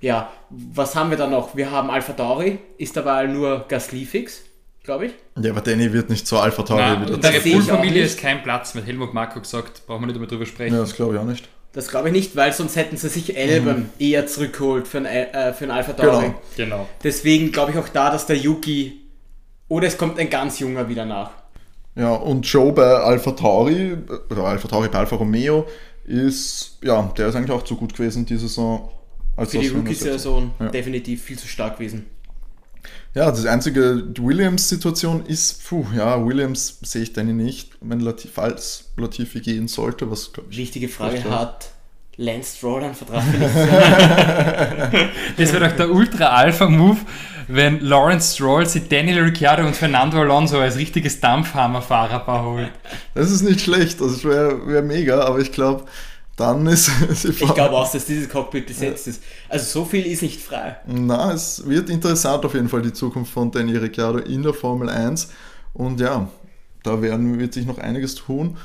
ja, 0.00 0.30
was 0.50 0.94
haben 0.96 1.10
wir 1.10 1.16
dann 1.16 1.30
noch? 1.30 1.56
Wir 1.56 1.70
haben 1.70 1.90
Alpha 1.90 2.12
Tauri, 2.12 2.58
ist 2.78 2.96
dabei 2.96 3.26
nur 3.26 3.64
Gasly 3.68 4.04
fix, 4.04 4.42
glaube 4.82 5.06
ich. 5.06 5.12
Ja, 5.40 5.50
aber 5.50 5.60
Danny 5.60 5.92
wird 5.92 6.10
nicht 6.10 6.26
zur 6.26 6.42
Alpha 6.42 6.62
Tauri 6.62 6.80
Nein, 6.80 7.02
wieder 7.02 7.14
in 7.14 7.20
der 7.20 7.32
Red 7.32 7.44
Bull-Familie 7.44 8.02
nicht. 8.02 8.12
ist 8.12 8.20
kein 8.20 8.42
Platz. 8.42 8.74
Mit 8.74 8.86
Helmut 8.86 9.14
Marko 9.14 9.40
gesagt, 9.40 9.86
brauchen 9.86 10.02
wir 10.02 10.06
nicht 10.08 10.18
mehr 10.18 10.28
drüber 10.28 10.46
sprechen. 10.46 10.74
Ja, 10.74 10.80
das 10.80 10.94
glaube 10.94 11.14
ich 11.14 11.20
auch 11.20 11.24
nicht. 11.24 11.48
Das 11.72 11.88
glaube 11.88 12.08
ich 12.08 12.12
nicht, 12.14 12.36
weil 12.36 12.52
sonst 12.52 12.76
hätten 12.76 12.96
sie 12.96 13.08
sich 13.08 13.36
Elbern 13.36 13.90
eher 13.98 14.28
zurückgeholt 14.28 14.86
für 14.86 14.98
ein, 14.98 15.06
äh, 15.06 15.52
für 15.52 15.64
ein 15.64 15.72
Alpha 15.72 15.92
Tauri. 15.92 16.26
Genau. 16.26 16.40
Genau. 16.56 16.88
Deswegen 17.02 17.50
glaube 17.50 17.72
ich 17.72 17.78
auch 17.78 17.88
da, 17.88 18.10
dass 18.10 18.26
der 18.26 18.36
Yuki 18.36 19.00
oder 19.68 19.88
es 19.88 19.98
kommt 19.98 20.18
ein 20.20 20.30
ganz 20.30 20.60
junger 20.60 20.88
wieder 20.88 21.04
nach. 21.04 21.30
Ja, 21.96 22.12
und 22.12 22.46
Joe 22.46 22.72
bei 22.72 22.84
Alpha 22.84 23.32
Tauri, 23.32 23.96
oder 24.30 24.44
Alpha 24.44 24.68
Tauri 24.68 24.88
bei 24.88 24.98
Alfa 24.98 25.16
Romeo, 25.16 25.66
ist, 26.04 26.78
ja, 26.82 27.12
der 27.16 27.28
ist 27.28 27.34
eigentlich 27.34 27.50
auch 27.50 27.62
zu 27.62 27.76
gut 27.76 27.94
gewesen 27.94 28.26
diese 28.26 28.46
Saison. 28.48 28.90
Als 29.36 29.50
Für 29.50 29.58
die 29.58 29.68
Rookie-Saison 29.68 30.52
Ja. 30.60 30.68
definitiv 30.68 31.22
viel 31.22 31.38
zu 31.38 31.48
stark 31.48 31.78
gewesen. 31.78 32.06
Ja, 33.14 33.30
das 33.30 33.46
einzige 33.46 34.04
Williams-Situation 34.18 35.24
ist, 35.26 35.66
puh, 35.68 35.86
ja, 35.96 36.24
Williams 36.24 36.78
sehe 36.82 37.02
ich 37.02 37.12
Danny 37.12 37.32
nicht, 37.32 37.70
wenn 37.80 38.00
Latifi, 38.00 38.28
falls 38.32 38.90
Latifi 38.96 39.40
gehen 39.40 39.68
sollte, 39.68 40.10
was 40.10 40.32
glaube 40.32 40.50
ich. 40.50 40.58
Wichtige 40.58 40.88
Frage, 40.88 41.22
hat 41.30 41.70
Lance 42.16 42.56
Stroll 42.56 42.82
einen 42.84 42.94
Vertrag? 42.94 43.22
Das 45.36 45.52
wäre 45.52 45.68
doch 45.68 45.76
der 45.76 45.90
Ultra-Alpha-Move, 45.90 46.98
wenn 47.48 47.80
Lawrence 47.80 48.34
Stroll 48.34 48.66
sich 48.66 48.88
Daniel 48.88 49.20
Ricciardo 49.22 49.66
und 49.66 49.74
Fernando 49.76 50.20
Alonso 50.20 50.58
als 50.60 50.76
richtiges 50.76 51.20
Dampfhammer-Fahrerpaar 51.20 52.44
holt. 52.44 52.70
Das 53.14 53.30
ist 53.30 53.42
nicht 53.42 53.60
schlecht, 53.60 54.00
das 54.00 54.24
wäre 54.24 54.66
wär 54.66 54.82
mega, 54.82 55.20
aber 55.24 55.38
ich 55.40 55.52
glaube, 55.52 55.84
dann 56.36 56.66
ist 56.66 56.90
die 57.24 57.28
Ich 57.28 57.38
glaube 57.54 57.76
auch, 57.76 57.90
dass 57.90 58.06
dieses 58.06 58.28
Cockpit 58.28 58.66
besetzt 58.66 59.06
ist. 59.06 59.22
Also 59.48 59.80
so 59.80 59.84
viel 59.84 60.04
ist 60.06 60.22
nicht 60.22 60.40
frei. 60.40 60.76
Na, 60.86 61.32
es 61.32 61.66
wird 61.66 61.88
interessant 61.90 62.44
auf 62.44 62.54
jeden 62.54 62.68
Fall 62.68 62.82
die 62.82 62.92
Zukunft 62.92 63.32
von 63.32 63.50
Danny 63.50 63.76
Ricciardo 63.76 64.18
in 64.18 64.42
der 64.42 64.54
Formel 64.54 64.88
1. 64.88 65.28
Und 65.74 66.00
ja, 66.00 66.28
da 66.82 67.00
werden, 67.00 67.38
wird 67.38 67.54
sich 67.54 67.66
noch 67.66 67.78
einiges 67.78 68.14
tun. 68.16 68.56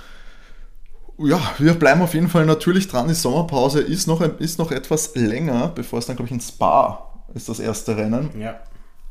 Ja, 1.20 1.40
wir 1.58 1.74
bleiben 1.74 2.02
auf 2.02 2.14
jeden 2.14 2.30
Fall 2.30 2.46
natürlich 2.46 2.88
dran. 2.88 3.08
Die 3.08 3.14
Sommerpause 3.14 3.82
ist 3.82 4.08
noch, 4.08 4.22
ist 4.22 4.58
noch 4.58 4.72
etwas 4.72 5.16
länger, 5.16 5.68
bevor 5.68 6.00
es 6.00 6.06
dann, 6.06 6.16
glaube 6.16 6.28
ich, 6.28 6.34
in 6.34 6.42
Spa 6.42 7.06
ist 7.36 7.50
das 7.50 7.60
erste 7.60 7.96
Rennen. 7.98 8.30
Ja. 8.40 8.60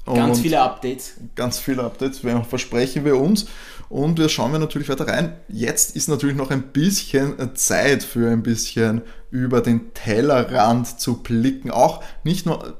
Ganz 0.07 0.39
Und 0.39 0.43
viele 0.43 0.61
Updates. 0.61 1.15
ganz 1.35 1.59
viele 1.59 1.85
Updates 1.85 2.23
versprechen 2.49 3.05
wir 3.05 3.19
uns. 3.19 3.47
Und 3.89 4.19
wir 4.19 4.29
schauen 4.29 4.53
wir 4.53 4.59
natürlich 4.59 4.89
weiter 4.89 5.09
rein. 5.09 5.33
Jetzt 5.49 5.97
ist 5.97 6.09
natürlich 6.09 6.37
noch 6.37 6.51
ein 6.51 6.63
bisschen 6.63 7.55
Zeit 7.55 8.03
für 8.03 8.31
ein 8.31 8.43
bisschen 8.43 9.03
über 9.31 9.61
den 9.61 9.95
Tellerrand 9.95 11.01
zu 11.01 11.23
blicken. 11.23 11.71
Auch 11.71 12.03
nicht 12.23 12.45
nur 12.45 12.77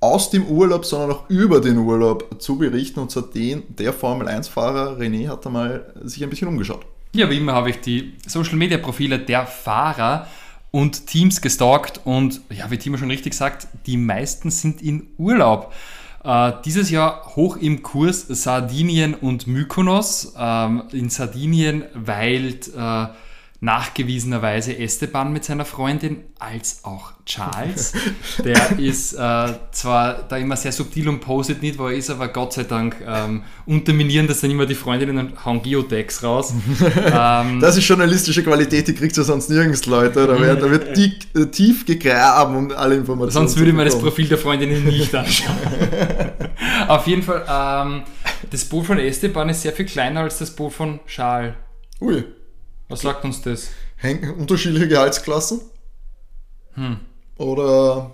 aus 0.00 0.30
dem 0.30 0.46
Urlaub, 0.46 0.84
sondern 0.84 1.12
auch 1.12 1.30
über 1.30 1.60
den 1.60 1.78
Urlaub 1.78 2.42
zu 2.42 2.58
berichten. 2.58 3.00
Und 3.00 3.10
zwar 3.10 3.24
den, 3.24 3.62
der 3.68 3.92
Formel 3.92 4.28
1-Fahrer 4.28 4.98
René 4.98 5.28
hat 5.28 5.46
da 5.46 5.50
mal 5.50 5.94
sich 6.02 6.22
ein 6.22 6.30
bisschen 6.30 6.48
umgeschaut. 6.48 6.84
Ja, 7.12 7.28
wie 7.28 7.38
immer 7.38 7.52
habe 7.52 7.70
ich 7.70 7.80
die 7.80 8.14
Social 8.26 8.56
Media 8.56 8.78
Profile 8.78 9.18
der 9.18 9.46
Fahrer 9.46 10.26
und 10.70 11.06
Teams 11.06 11.40
gestalkt 11.40 12.00
und 12.04 12.40
ja, 12.50 12.70
wie 12.70 12.78
Timo 12.78 12.96
schon 12.96 13.10
richtig 13.10 13.34
sagt, 13.34 13.66
die 13.86 13.96
meisten 13.96 14.50
sind 14.50 14.80
in 14.80 15.08
Urlaub. 15.18 15.72
Äh, 16.22 16.52
dieses 16.64 16.90
Jahr 16.90 17.34
hoch 17.36 17.56
im 17.56 17.82
Kurs 17.82 18.26
Sardinien 18.28 19.14
und 19.14 19.46
Mykonos. 19.46 20.34
Ähm, 20.36 20.82
in 20.92 21.08
Sardinien 21.08 21.84
weilt 21.94 22.68
äh, 22.74 23.06
nachgewiesenerweise 23.62 24.76
Esteban 24.78 25.32
mit 25.34 25.44
seiner 25.44 25.66
Freundin, 25.66 26.24
als 26.38 26.82
auch 26.84 27.12
Charles. 27.26 27.92
Der 28.44 28.78
ist 28.78 29.12
äh, 29.12 29.52
zwar 29.70 30.22
da 30.28 30.38
immer 30.38 30.56
sehr 30.56 30.72
subtil 30.72 31.08
und 31.10 31.20
postet 31.20 31.60
nicht, 31.60 31.78
wo 31.78 31.86
er 31.88 31.92
ist, 31.92 32.08
aber 32.08 32.28
Gott 32.28 32.54
sei 32.54 32.64
Dank 32.64 32.96
ähm, 33.06 33.42
unterminieren 33.66 34.26
das 34.26 34.40
dann 34.40 34.50
immer 34.50 34.64
die 34.64 34.74
Freundinnen 34.74 35.18
und 35.18 35.44
hauen 35.44 35.62
Geotags 35.62 36.22
raus. 36.22 36.54
ähm, 37.12 37.60
Das 37.60 37.76
ist 37.76 37.86
journalistische 37.86 38.42
Qualität, 38.42 38.88
die 38.88 38.94
kriegt 38.94 39.16
ihr 39.18 39.24
sonst 39.24 39.50
nirgends, 39.50 39.84
Leute. 39.84 40.26
Da 40.26 40.40
wird, 40.40 40.62
da 40.62 40.70
wird 40.70 40.96
die, 40.96 41.18
äh, 41.38 41.46
tief 41.46 41.84
gegraben, 41.84 42.56
um 42.56 42.70
alle 42.72 42.96
Informationen 42.96 43.46
Sonst 43.46 43.58
würde 43.58 43.74
man 43.74 43.84
das. 43.84 43.98
Profil 43.98 44.26
der 44.28 44.38
Freundinnen 44.38 44.84
nicht 44.84 45.14
anschauen. 45.14 45.56
Auf 46.88 47.06
jeden 47.06 47.22
Fall, 47.22 47.44
ähm, 47.46 48.02
das 48.50 48.64
Boot 48.64 48.86
von 48.86 48.98
Esteban 48.98 49.50
ist 49.50 49.60
sehr 49.60 49.72
viel 49.72 49.84
kleiner 49.84 50.20
als 50.20 50.38
das 50.38 50.50
Boot 50.50 50.72
von 50.72 51.00
Charles. 51.06 51.52
Ui, 52.00 52.24
Was 52.90 53.00
sagt 53.00 53.24
uns 53.24 53.40
das? 53.40 53.68
Häng, 53.96 54.34
unterschiedliche 54.34 54.88
Gehaltsklassen? 54.88 55.60
Hm. 56.74 56.96
Oder 57.38 58.10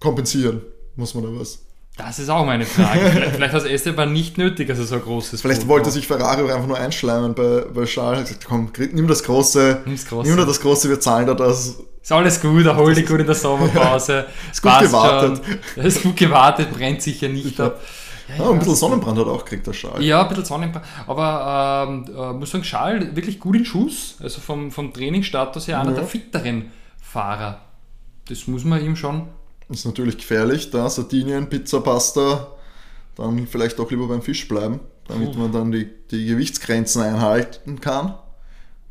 kompensieren, 0.00 0.62
muss 0.96 1.14
man 1.14 1.24
da 1.24 1.30
was? 1.40 1.60
Das 1.96 2.18
ist 2.20 2.28
auch 2.28 2.44
meine 2.44 2.64
Frage. 2.64 3.10
Vielleicht, 3.10 3.34
vielleicht 3.34 3.54
hat 3.54 3.64
Esteban 3.64 4.12
nicht 4.12 4.38
nötig, 4.38 4.68
dass 4.68 4.78
er 4.78 4.84
so 4.84 4.94
ein 4.94 5.02
großes 5.02 5.40
Vielleicht 5.40 5.62
Boot 5.62 5.68
wollte 5.68 5.84
baut. 5.86 5.92
sich 5.94 6.06
Ferrari 6.06 6.42
einfach 6.52 6.68
nur 6.68 6.78
einschleimen 6.78 7.34
bei, 7.34 7.64
bei 7.74 7.84
Charles. 7.86 8.20
Hat 8.20 8.26
gesagt, 8.26 8.44
komm, 8.46 8.70
nimm 8.92 9.08
das 9.08 9.24
Große. 9.24 9.82
Nimm's 9.84 10.06
Große. 10.06 10.28
Nimm 10.28 10.36
nur 10.36 10.46
das 10.46 10.60
Große, 10.60 10.88
wir 10.88 11.00
zahlen 11.00 11.26
da 11.26 11.34
das. 11.34 11.76
Ist 12.00 12.12
alles 12.12 12.40
gut, 12.40 12.64
erhol 12.66 12.94
dich 12.94 13.04
gut 13.04 13.18
in 13.18 13.26
der 13.26 13.34
Sommerpause. 13.34 14.26
Ist 14.52 14.62
gut 14.62 14.78
gewartet. 14.78 15.42
Schon. 15.74 15.84
Ist 15.84 16.02
gut 16.02 16.16
gewartet, 16.16 16.70
brennt 16.72 17.02
sicher 17.02 17.28
nicht 17.28 17.58
ab. 17.60 17.80
Ja, 18.28 18.44
ja, 18.44 18.50
ein 18.50 18.58
bisschen 18.58 18.74
Sonnenbrand 18.76 19.18
hat 19.18 19.26
auch 19.26 19.44
gekriegt, 19.44 19.66
der 19.66 19.72
Schal. 19.72 20.02
Ja, 20.02 20.22
ein 20.22 20.28
bisschen 20.28 20.44
Sonnenbrand. 20.44 20.84
Aber 21.06 21.86
ähm, 21.88 22.04
äh, 22.14 22.32
muss 22.34 22.50
sagen, 22.50 22.64
Schal 22.64 23.14
wirklich 23.16 23.40
gut 23.40 23.56
in 23.56 23.64
Schuss. 23.64 24.16
Also 24.20 24.40
vom, 24.40 24.70
vom 24.70 24.92
Trainingsstatus 24.92 25.68
her 25.68 25.80
einer 25.80 25.92
der 25.92 26.04
fitteren 26.04 26.70
Fahrer. 27.00 27.60
Das 28.28 28.46
muss 28.46 28.64
man 28.64 28.84
ihm 28.84 28.96
schon. 28.96 29.28
Ist 29.70 29.86
natürlich 29.86 30.16
gefährlich, 30.18 30.70
da 30.70 30.88
Sardinien, 30.88 31.48
Pizza, 31.48 31.80
Pasta, 31.80 32.48
dann 33.16 33.46
vielleicht 33.46 33.78
doch 33.78 33.90
lieber 33.90 34.08
beim 34.08 34.22
Fisch 34.22 34.46
bleiben, 34.48 34.80
damit 35.08 35.36
man 35.36 35.52
dann 35.52 35.72
die, 35.72 35.88
die 36.10 36.26
Gewichtsgrenzen 36.26 37.02
einhalten 37.02 37.80
kann. 37.80 38.14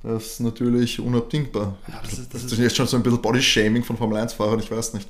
Das 0.04 0.24
ist 0.26 0.40
natürlich 0.42 1.00
unabdingbar. 1.00 1.76
Ja, 1.88 2.00
das 2.04 2.14
ist- 2.20 2.34
das 2.34 2.44
das 2.44 2.52
ist- 2.54 2.60
jetzt 2.60 2.76
schon 2.76 2.86
so 2.88 2.98
ein 2.98 3.04
bisschen 3.04 3.22
Body-Shaming 3.22 3.84
von 3.84 3.98
Formel-1-Fahrern, 3.98 4.60
ich 4.60 4.70
weiß 4.72 4.94
nicht. 4.94 5.10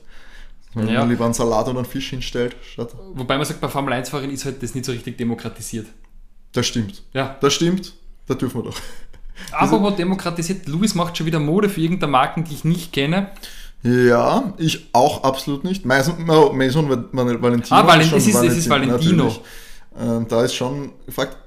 Wenn 0.74 0.88
Ja. 0.90 1.00
man 1.00 1.10
lieber 1.10 1.26
einen 1.26 1.34
Salat 1.34 1.68
oder 1.68 1.80
einen 1.80 1.86
Fisch 1.88 2.10
hinstellt, 2.10 2.56
statt. 2.62 2.94
Wobei 3.14 3.38
man 3.38 3.46
sagt, 3.46 3.62
bei 3.62 3.68
Formel 3.68 3.94
1-Fahrern 3.94 4.30
ist 4.30 4.46
halt 4.46 4.62
das 4.62 4.76
nicht 4.76 4.86
so 4.86 4.92
richtig 4.92 5.18
demokratisiert. 5.18 5.88
Das 6.52 6.68
stimmt. 6.68 7.04
Ja. 7.14 7.38
Das 7.42 7.54
stimmt. 7.54 7.94
Da 8.28 8.36
dürfen 8.36 8.60
wir 8.64 8.72
doch. 8.72 8.78
Aber 9.52 9.82
wo 9.82 9.90
demokratisiert, 9.92 10.68
Louis 10.68 10.96
macht 10.96 11.18
schon 11.18 11.26
wieder 11.26 11.40
Mode 11.40 11.70
für 11.70 11.82
irgendeine 11.82 12.12
Marken, 12.12 12.44
die 12.44 12.54
ich 12.54 12.64
nicht 12.64 12.92
kenne. 12.94 13.32
Ja, 13.84 14.54
ich 14.58 14.88
auch 14.94 15.24
absolut 15.24 15.64
nicht. 15.64 15.86
Mason, 15.86 16.26
Mason 16.26 16.90
Val- 16.90 17.08
Valentino. 17.42 17.76
Ah, 17.80 17.84
Valen- 17.88 18.08
schon 18.08 18.18
es 18.18 18.28
ist- 18.28 18.36
es 18.36 18.58
ist 18.58 18.70
Valentino. 18.70 19.34
Ähm, 19.98 20.28
da 20.28 20.44
ist 20.44 20.54
schon 20.56 20.92
gefragt, 21.06 21.38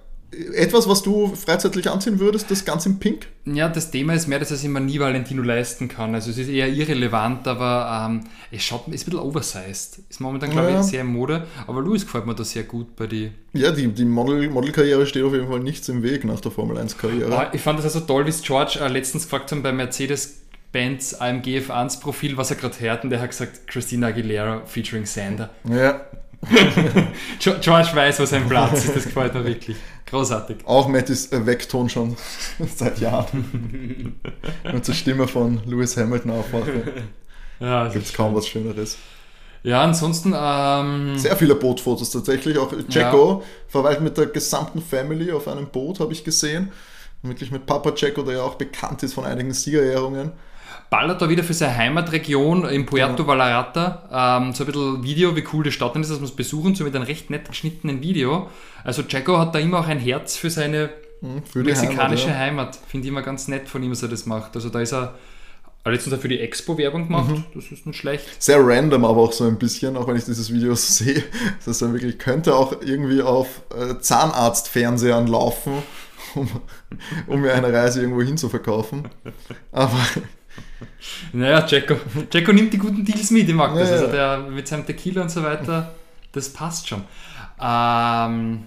etwas, 0.55 0.89
was 0.89 1.03
du 1.03 1.35
freizeitlich 1.35 1.91
anziehen 1.91 2.21
würdest, 2.21 2.51
das 2.51 2.65
ganz 2.65 2.87
in 2.87 2.99
Pink? 3.01 3.27
Ja, 3.47 3.69
das 3.69 3.91
Thema 3.91 4.15
ist 4.15 4.29
mehr, 4.29 4.39
dass 4.39 4.51
er 4.53 4.57
sich 4.57 4.69
man 4.69 4.87
nie 4.87 5.01
Valentino 5.01 5.43
leisten 5.43 5.89
kann. 5.89 6.15
Also 6.15 6.31
es 6.31 6.39
ist 6.39 6.49
eher 6.49 6.69
irrelevant, 6.69 7.49
aber 7.49 8.07
ähm, 8.09 8.21
es 8.53 8.63
schaut, 8.63 8.87
ist 8.89 9.03
ein 9.09 9.11
bisschen 9.11 9.19
oversized. 9.19 10.01
Ist 10.09 10.21
momentan, 10.21 10.51
glaube 10.51 10.71
Ja. 10.71 10.81
ich, 10.81 10.87
sehr 10.87 11.01
in 11.01 11.09
Mode. 11.09 11.47
Aber 11.67 11.81
Louis 11.81 12.05
gefällt 12.05 12.27
mir 12.27 12.35
da 12.35 12.45
sehr 12.45 12.63
gut 12.63 12.95
bei 12.95 13.07
die. 13.09 13.33
Ja, 13.55 13.73
die, 13.73 13.89
die 13.89 14.05
Model- 14.05 14.49
Modelkarriere 14.51 15.05
steht 15.07 15.25
auf 15.25 15.33
jeden 15.33 15.49
Fall 15.49 15.61
nichts 15.61 15.89
im 15.89 16.03
Weg 16.05 16.25
nach 16.25 16.41
der 16.41 16.53
Formel 16.53 16.79
1-Karriere. 16.79 17.37
Ah, 17.37 17.51
ich 17.53 17.61
fand 17.61 17.79
das 17.79 17.87
also 17.87 18.01
toll, 18.01 18.25
wie 18.27 18.31
es 18.31 18.43
George 18.43 18.79
äh, 18.81 18.87
letztens 18.89 19.25
gefragt 19.25 19.51
haben 19.51 19.63
bei 19.65 19.73
Mercedes-Benz 19.73 21.15
AMG 21.15 21.59
F1 21.59 22.01
Profil, 22.01 22.37
was 22.37 22.51
er 22.51 22.57
gerade 22.57 22.79
hört, 22.79 23.03
und 23.05 23.11
der 23.11 23.21
hat 23.21 23.31
gesagt, 23.31 23.67
Christina 23.67 24.07
Aguilera 24.09 24.63
featuring 24.67 25.07
Sander. 25.07 25.51
Ja, 25.69 26.03
George 27.39 27.91
weiß, 27.95 28.21
wo 28.21 28.25
sein 28.25 28.49
Platz 28.49 28.85
ist, 28.87 28.97
das 28.97 29.05
gefällt 29.05 29.35
mir 29.35 29.45
wirklich. 29.45 29.77
Großartig. 30.11 30.59
auch 30.67 30.89
Mattis 30.89 31.31
äh, 31.33 31.47
Wegton 31.47 31.89
schon 31.89 32.17
seit 32.77 32.99
Jahren. 32.99 34.21
Und 34.73 34.85
zur 34.85 34.95
Stimme 34.95 35.29
von 35.29 35.61
Lewis 35.67 35.97
Hamilton 35.97 36.33
aufwachen. 36.33 36.83
Ja, 37.61 37.89
Gibt 37.89 38.07
es 38.07 38.13
kaum 38.13 38.35
was 38.35 38.49
Schöneres. 38.49 38.97
ja 39.63 39.83
ansonsten, 39.83 40.35
ähm, 40.37 41.17
Sehr 41.19 41.37
viele 41.37 41.55
Bootfotos 41.55 42.11
tatsächlich. 42.11 42.59
Auch 42.59 42.73
Jacko 42.89 43.43
verweilt 43.69 44.01
mit 44.01 44.17
der 44.17 44.27
gesamten 44.27 44.81
Family 44.83 45.31
auf 45.31 45.47
einem 45.47 45.67
Boot, 45.69 46.01
habe 46.01 46.13
ich 46.13 46.25
gesehen. 46.25 46.73
Wirklich 47.23 47.51
mit 47.51 47.67
Papa 47.67 47.93
Jacko, 47.95 48.23
der 48.23 48.37
ja 48.37 48.43
auch 48.43 48.55
bekannt 48.55 49.03
ist 49.03 49.13
von 49.15 49.25
einigen 49.27 49.53
Siegerehrungen. 49.53 50.33
Ballert 50.91 51.23
da 51.23 51.29
wieder 51.29 51.45
für 51.45 51.55
seine 51.55 51.77
Heimatregion 51.77 52.65
in 52.69 52.85
Puerto 52.85 53.27
Vallarta 53.27 54.39
ähm, 54.43 54.53
so 54.53 54.65
ein 54.65 54.67
bisschen 54.67 55.03
Video, 55.05 55.37
wie 55.37 55.45
cool 55.53 55.63
die 55.65 55.73
Stadt 55.73 55.95
ist, 55.97 56.11
dass 56.11 56.19
wir 56.21 56.25
es 56.25 56.35
besuchen, 56.37 56.75
so 56.75 56.85
mit 56.85 56.95
einem 56.95 57.05
recht 57.05 57.31
nett 57.31 57.49
geschnittenen 57.49 58.03
Video. 58.03 58.49
Also 58.85 59.03
Jacko 59.09 59.39
hat 59.39 59.55
da 59.55 59.59
immer 59.61 59.81
auch 59.81 59.87
ein 59.87 59.99
Herz 60.01 60.37
für 60.37 60.51
seine 60.51 60.91
Hm, 61.23 61.43
Für 61.45 61.63
mexikanische 61.63 62.29
Heimat, 62.29 62.39
Heimat. 62.39 62.79
Finde 62.89 63.07
ich 63.07 63.11
immer 63.13 63.21
ganz 63.21 63.47
nett 63.47 63.69
von 63.69 63.83
ihm, 63.83 63.91
dass 63.91 64.03
er 64.03 64.09
das 64.09 64.25
macht. 64.25 64.55
Also 64.55 64.71
da 64.71 64.81
ist 64.81 64.93
er 64.95 65.15
letztens 65.85 66.19
für 66.19 66.29
die 66.29 66.41
Expo 66.41 66.79
Werbung 66.79 67.09
gemacht, 67.09 67.29
Mhm. 67.29 67.45
das 67.55 67.71
ist 67.71 67.87
nicht 67.87 67.99
schlecht. 67.99 68.25
Sehr 68.43 68.59
random, 68.59 69.05
aber 69.05 69.21
auch 69.21 69.33
so 69.33 69.45
ein 69.45 69.59
bisschen, 69.59 69.99
auch 69.99 70.09
wenn 70.09 70.17
ich 70.17 70.25
dieses 70.25 70.51
Video 70.51 70.75
sehe. 70.77 71.23
Das 71.59 71.67
ist 71.69 71.83
dann 71.83 71.93
wirklich, 71.93 72.19
könnte 72.19 72.55
auch 72.57 72.73
irgendwie 72.81 73.21
auf 73.21 73.61
äh, 73.79 73.99
Zahnarztfernsehern 74.01 75.27
laufen, 75.27 75.83
um, 76.35 76.49
um 77.27 77.41
mir 77.43 77.53
eine 77.53 77.71
Reise 77.71 78.01
irgendwo 78.01 78.23
hin 78.23 78.39
zu 78.39 78.49
verkaufen. 78.49 79.07
Aber 79.73 80.01
Naja, 81.33 81.67
Jacko, 81.67 81.97
Jacko 82.33 82.53
nimmt 82.53 82.73
die 82.73 82.79
guten 82.79 83.05
Deals 83.05 83.31
mit, 83.31 83.49
ich 83.49 83.55
mag 83.55 83.75
das. 83.75 83.91
Ja, 83.91 83.97
ja. 83.97 84.01
Also 84.01 84.13
der 84.13 84.39
mit 84.51 84.69
seinem 84.69 84.87
Tequila 84.87 85.23
und 85.23 85.31
so 85.31 85.43
weiter, 85.43 85.95
das 86.33 86.49
passt 86.53 86.89
schon. 86.89 87.03
Ähm, 87.61 88.65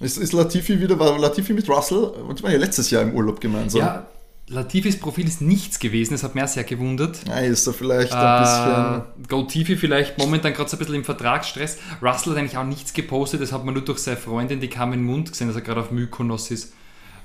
ist, 0.00 0.18
ist 0.18 0.32
Latifi 0.32 0.80
wieder, 0.80 0.98
war 0.98 1.18
Latifi 1.18 1.52
mit 1.52 1.68
Russell, 1.68 1.98
und 1.98 2.38
ich 2.38 2.42
war 2.42 2.50
ja 2.50 2.58
letztes 2.58 2.90
Jahr 2.90 3.02
im 3.02 3.14
Urlaub 3.14 3.40
gemeinsam. 3.40 3.80
ja, 3.80 4.06
Latifis 4.50 4.98
Profil 4.98 5.28
ist 5.28 5.40
nichts 5.40 5.78
gewesen, 5.78 6.12
das 6.14 6.24
hat 6.24 6.34
mir 6.34 6.46
sehr 6.48 6.64
gewundert. 6.64 7.20
Ja, 7.26 7.38
ist 7.38 7.66
da 7.68 7.72
vielleicht 7.72 8.12
ein 8.12 8.42
bisschen. 8.42 9.24
Äh, 9.24 9.28
Go 9.28 9.42
TV 9.44 9.78
vielleicht 9.78 10.18
momentan 10.18 10.52
gerade 10.52 10.68
so 10.68 10.76
ein 10.76 10.80
bisschen 10.80 10.96
im 10.96 11.04
Vertragsstress. 11.04 11.78
Russell 12.02 12.32
hat 12.32 12.38
eigentlich 12.38 12.56
auch 12.56 12.64
nichts 12.64 12.92
gepostet, 12.92 13.40
das 13.40 13.52
hat 13.52 13.64
man 13.64 13.74
nur 13.74 13.84
durch 13.84 14.00
seine 14.00 14.16
Freundin, 14.16 14.58
die 14.58 14.68
kam 14.68 14.92
in 14.92 15.00
den 15.00 15.06
Mund 15.06 15.30
gesehen, 15.30 15.46
dass 15.46 15.56
er 15.56 15.62
gerade 15.62 15.80
auf 15.80 15.92
Mykonos 15.92 16.50
ist. 16.50 16.72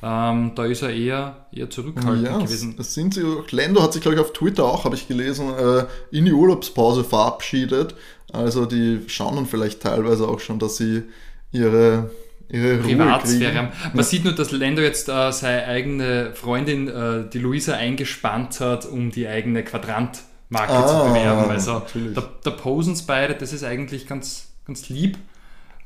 Ähm, 0.04 0.52
da 0.56 0.66
ist 0.66 0.82
er 0.82 0.90
eher, 0.94 1.48
eher 1.52 1.70
zurückhaltend 1.70 2.26
Ja, 2.28 2.38
gewesen. 2.38 2.76
das 2.78 2.94
sind 2.94 3.14
sie. 3.14 3.24
Lando 3.52 3.82
hat 3.82 3.94
sich, 3.94 4.02
glaube 4.02 4.16
ich, 4.16 4.22
auf 4.22 4.34
Twitter 4.34 4.66
auch, 4.66 4.86
habe 4.86 4.96
ich 4.96 5.08
gelesen, 5.08 5.54
äh, 5.58 5.86
in 6.12 6.26
die 6.26 6.34
Urlaubspause 6.34 7.04
verabschiedet. 7.04 7.96
Also 8.32 8.66
die 8.66 9.02
schauen 9.08 9.36
dann 9.36 9.46
vielleicht 9.46 9.82
teilweise 9.82 10.28
auch 10.28 10.40
schon, 10.40 10.60
dass 10.60 10.78
sie 10.78 11.04
ihre, 11.52 12.12
ihre 12.50 12.78
Privatsphäre 12.78 13.56
haben. 13.58 13.70
Man 13.94 14.04
sieht 14.04 14.26
nur, 14.26 14.34
dass 14.34 14.52
Lando 14.52 14.82
jetzt 14.82 15.08
äh, 15.10 15.32
seine 15.32 15.66
eigene 15.66 16.32
Freundin, 16.36 16.88
äh, 16.88 17.30
die 17.32 17.40
Luisa, 17.40 17.74
eingespannt 17.76 18.60
hat, 18.60 18.86
um 18.86 19.12
die 19.12 19.28
eigene 19.28 19.64
Quadrantmarke 19.64 20.74
Ah, 20.74 20.88
zu 20.88 21.10
bewerben. 21.10 21.50
Also 21.50 21.84
da, 22.14 22.24
da 22.44 22.52
posen 22.52 23.00
beide, 23.08 23.36
das 23.36 23.54
ist 23.54 23.64
eigentlich 23.64 24.06
ganz, 24.08 24.50
ganz 24.68 24.90
lieb. 24.90 25.18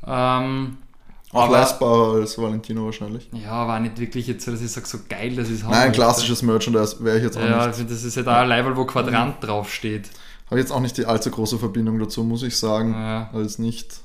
Ähm, 0.05 0.77
Auch 0.81 0.88
leistbarer 1.31 2.13
als 2.15 2.37
Valentino 2.37 2.85
wahrscheinlich. 2.85 3.29
Ja, 3.33 3.67
war 3.67 3.79
nicht 3.79 3.99
wirklich 3.99 4.27
jetzt 4.27 4.45
so, 4.45 4.51
dass 4.51 4.61
ich 4.61 4.71
sage, 4.71 4.87
so 4.87 4.97
geil, 5.07 5.35
das 5.35 5.49
ist 5.49 5.63
Nein, 5.67 5.91
klassisches 5.91 6.41
Merchandise 6.41 7.03
wäre 7.03 7.17
ich 7.17 7.23
jetzt 7.23 7.37
auch 7.37 7.41
Ja, 7.41 7.47
nicht. 7.57 7.65
also 7.67 7.83
das 7.83 8.03
ist 8.03 8.15
ja 8.15 8.23
da 8.23 8.41
ein 8.41 8.47
Level, 8.49 8.75
wo 8.75 8.85
Quadrant 8.85 9.35
draufsteht. 9.43 10.09
Habe 10.47 10.59
jetzt 10.59 10.71
auch 10.71 10.79
nicht 10.79 10.97
die 10.97 11.05
allzu 11.05 11.29
große 11.29 11.59
Verbindung 11.59 11.99
dazu, 11.99 12.23
muss 12.23 12.41
ich 12.43 12.57
sagen. 12.57 12.93
Ja. 12.93 13.29
Als 13.33 13.59
nicht, 13.59 13.99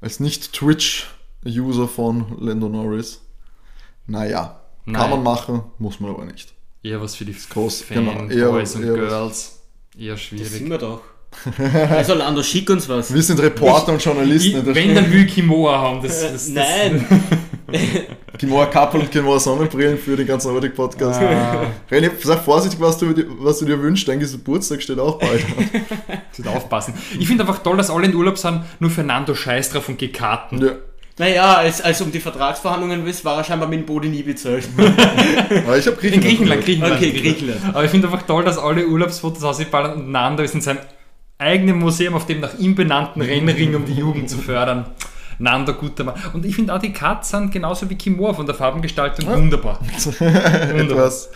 als 0.00 0.18
nicht 0.18 0.52
Twitch-User 0.52 1.86
von 1.86 2.36
Lando 2.40 2.68
Norris. 2.68 3.20
Naja, 4.06 4.60
Nein. 4.84 5.00
kann 5.00 5.10
man 5.10 5.22
machen, 5.22 5.62
muss 5.78 6.00
man 6.00 6.10
aber 6.10 6.24
nicht. 6.24 6.52
Eher 6.82 7.00
was 7.00 7.14
für 7.14 7.24
die 7.24 7.34
groß, 7.34 7.84
genau, 7.88 8.10
Fanboys 8.12 8.34
eher- 8.36 8.50
und 8.50 8.84
eher 8.84 8.92
was- 8.92 9.08
Girls. 9.08 9.60
Eher 9.96 10.12
Das 10.14 10.22
sind 10.28 10.38
schwierig. 10.40 10.68
wir 10.70 10.78
doch. 10.78 11.00
Also 11.90 12.14
Lando, 12.14 12.42
schick 12.42 12.68
uns 12.70 12.88
was. 12.88 13.12
Wir 13.12 13.22
sind 13.22 13.40
Reporter 13.40 13.92
und 13.92 13.98
Ich, 13.98 14.04
Journalisten. 14.04 14.58
in 14.58 14.64
der 14.64 14.74
wenn, 14.74 14.94
dann 14.94 15.12
will 15.12 15.24
ich 15.26 15.34
Kimoa 15.34 15.78
haben. 15.78 16.02
Das, 16.02 16.20
das, 16.22 16.32
das, 16.32 16.48
Nein. 16.48 17.04
Quinoa 18.38 18.66
Kappel 18.66 19.00
und 19.00 19.10
Quinoa 19.10 19.38
Sonnenbrillen 19.38 19.96
für 19.98 20.16
den 20.16 20.26
ganzen 20.26 20.52
heutigen 20.52 20.74
Podcast. 20.74 21.20
Ah. 21.20 21.66
René, 21.90 22.10
sei 22.22 22.36
vorsichtig, 22.36 22.80
was 22.80 22.98
du, 22.98 23.12
dir- 23.12 23.26
was 23.38 23.58
du 23.58 23.64
dir 23.64 23.80
wünschst. 23.80 24.06
Dein 24.08 24.20
Geburtstag 24.20 24.82
steht 24.82 24.98
auch 24.98 25.18
bald. 25.18 25.44
Muss 26.38 26.46
aufpassen. 26.48 26.94
Ich 27.18 27.26
finde 27.28 27.44
einfach 27.44 27.62
toll, 27.62 27.76
dass 27.76 27.90
alle 27.90 28.06
in 28.06 28.14
Urlaub 28.14 28.36
sind, 28.38 28.62
nur 28.80 28.90
Fernando 28.90 29.34
scheiß 29.34 29.70
drauf 29.70 29.88
und 29.88 29.98
geht 29.98 30.14
Karten. 30.14 30.60
ja. 30.64 30.72
Naja, 31.16 31.54
als, 31.58 31.80
als 31.80 32.00
um 32.00 32.10
die 32.10 32.18
Vertragsverhandlungen 32.18 33.06
wisst, 33.06 33.24
war 33.24 33.36
er 33.38 33.44
scheinbar 33.44 33.68
mit 33.68 33.78
dem 33.78 33.86
Boden 33.86 34.10
nie 34.10 34.24
bezahlt. 34.24 34.66
Aber 35.64 35.78
ich 35.78 35.86
habe 35.86 36.04
In 36.08 36.20
Griechenland. 36.20 36.64
Griechenland, 36.64 36.64
Griechenland. 36.64 36.96
Okay, 36.96 37.10
Griechenland. 37.12 37.60
Aber 37.68 37.84
ich 37.84 37.90
finde 37.92 38.08
einfach 38.08 38.26
toll, 38.26 38.42
dass 38.42 38.58
alle 38.58 38.84
Urlaubsfotos 38.84 39.44
ausballern 39.44 39.92
und 39.92 40.10
Nando 40.10 40.42
ist 40.42 40.56
in 40.56 40.60
seinem 40.60 40.78
eigenen 41.38 41.78
Museum 41.78 42.14
auf 42.14 42.26
dem 42.26 42.40
nach 42.40 42.58
ihm 42.58 42.74
benannten 42.74 43.20
Rennring, 43.20 43.74
um 43.74 43.84
die 43.84 43.94
Jugend 43.94 44.30
zu 44.30 44.38
fördern. 44.38 44.86
Nando, 45.38 45.74
guter 45.74 46.04
Mann. 46.04 46.14
Und 46.32 46.44
ich 46.44 46.54
finde 46.54 46.74
auch 46.74 46.78
die 46.78 46.92
Cuts 46.92 47.30
sind 47.30 47.50
genauso 47.50 47.90
wie 47.90 47.96
Kimura 47.96 48.34
von 48.34 48.46
der 48.46 48.54
Farbengestaltung 48.54 49.26
wunderbar. 49.34 49.80
Etwas 50.20 51.30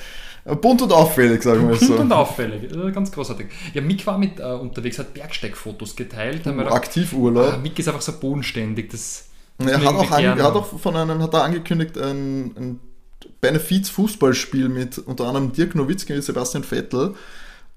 bunt 0.60 0.82
und 0.82 0.92
auffällig, 0.92 1.42
sagen 1.42 1.62
wir 1.62 1.76
Bunt 1.76 1.80
so. 1.80 1.94
und 1.96 2.12
auffällig. 2.12 2.72
Äh, 2.72 2.92
Ganz 2.92 3.12
großartig. 3.12 3.46
Ja, 3.74 3.80
Mick 3.80 4.06
war 4.06 4.18
mit 4.18 4.40
äh, 4.40 4.44
unterwegs, 4.44 4.98
hat 4.98 5.14
Bergsteigfotos 5.14 5.96
geteilt. 5.96 6.44
Wir 6.44 6.52
gedacht, 6.52 6.72
ah, 6.72 6.76
Aktivurlaub. 6.76 7.62
Mick 7.62 7.78
ist 7.78 7.88
einfach 7.88 8.00
so 8.00 8.12
bodenständig. 8.12 8.90
Das, 8.90 9.26
das 9.58 9.66
Er 9.68 9.80
hat 9.80 9.94
auch, 9.94 10.18
er 10.18 10.42
hat 10.42 10.54
auch 10.54 10.78
von 10.78 10.96
einem, 10.96 11.22
hat 11.22 11.34
er 11.34 11.42
angekündigt, 11.42 11.98
ein, 11.98 12.56
ein 12.56 12.80
Benefiz-Fußballspiel 13.40 14.68
mit 14.68 14.98
unter 14.98 15.26
anderem 15.26 15.52
Dirk 15.52 15.74
Nowitzki 15.74 16.14
und 16.14 16.22
Sebastian 16.22 16.64
Vettel 16.64 17.10
äh, 17.10 17.14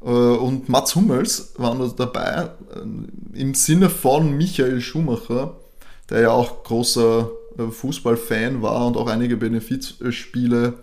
und 0.09 0.67
Mats 0.67 0.95
Hummels 0.95 1.53
waren 1.57 1.79
da 1.79 1.87
dabei, 1.87 2.49
äh, 2.75 3.39
im 3.39 3.53
Sinne 3.53 3.89
von 3.89 4.35
Michael 4.35 4.81
Schumacher, 4.81 5.57
der 6.09 6.21
ja 6.21 6.31
auch 6.31 6.63
großer 6.63 7.29
äh, 7.57 7.71
Fußballfan 7.71 8.61
war 8.61 8.87
und 8.87 8.97
auch 8.97 9.07
einige 9.07 9.37
Benefizspiele 9.37 10.73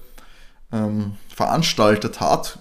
ähm, 0.72 1.12
veranstaltet 1.34 2.20
hat. 2.20 2.60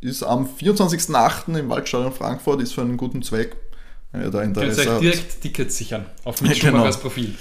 Ist 0.00 0.22
am 0.22 0.46
24.08. 0.46 1.58
im 1.58 1.68
Waldstadion 1.70 2.12
Frankfurt, 2.12 2.60
ist 2.60 2.74
für 2.74 2.82
einen 2.82 2.96
guten 2.96 3.22
Zweck. 3.22 3.56
Ihr 4.14 4.30
da 4.30 4.40
Könnt 4.42 4.56
ihr 4.56 4.64
euch 4.64 5.00
direkt 5.00 5.40
Tickets 5.42 5.76
sichern 5.76 6.06
auf 6.24 6.40
Mick 6.40 6.56
Ja, 6.56 6.58
genau. 6.60 6.78
Schumachers 6.78 7.00
Profil. 7.00 7.34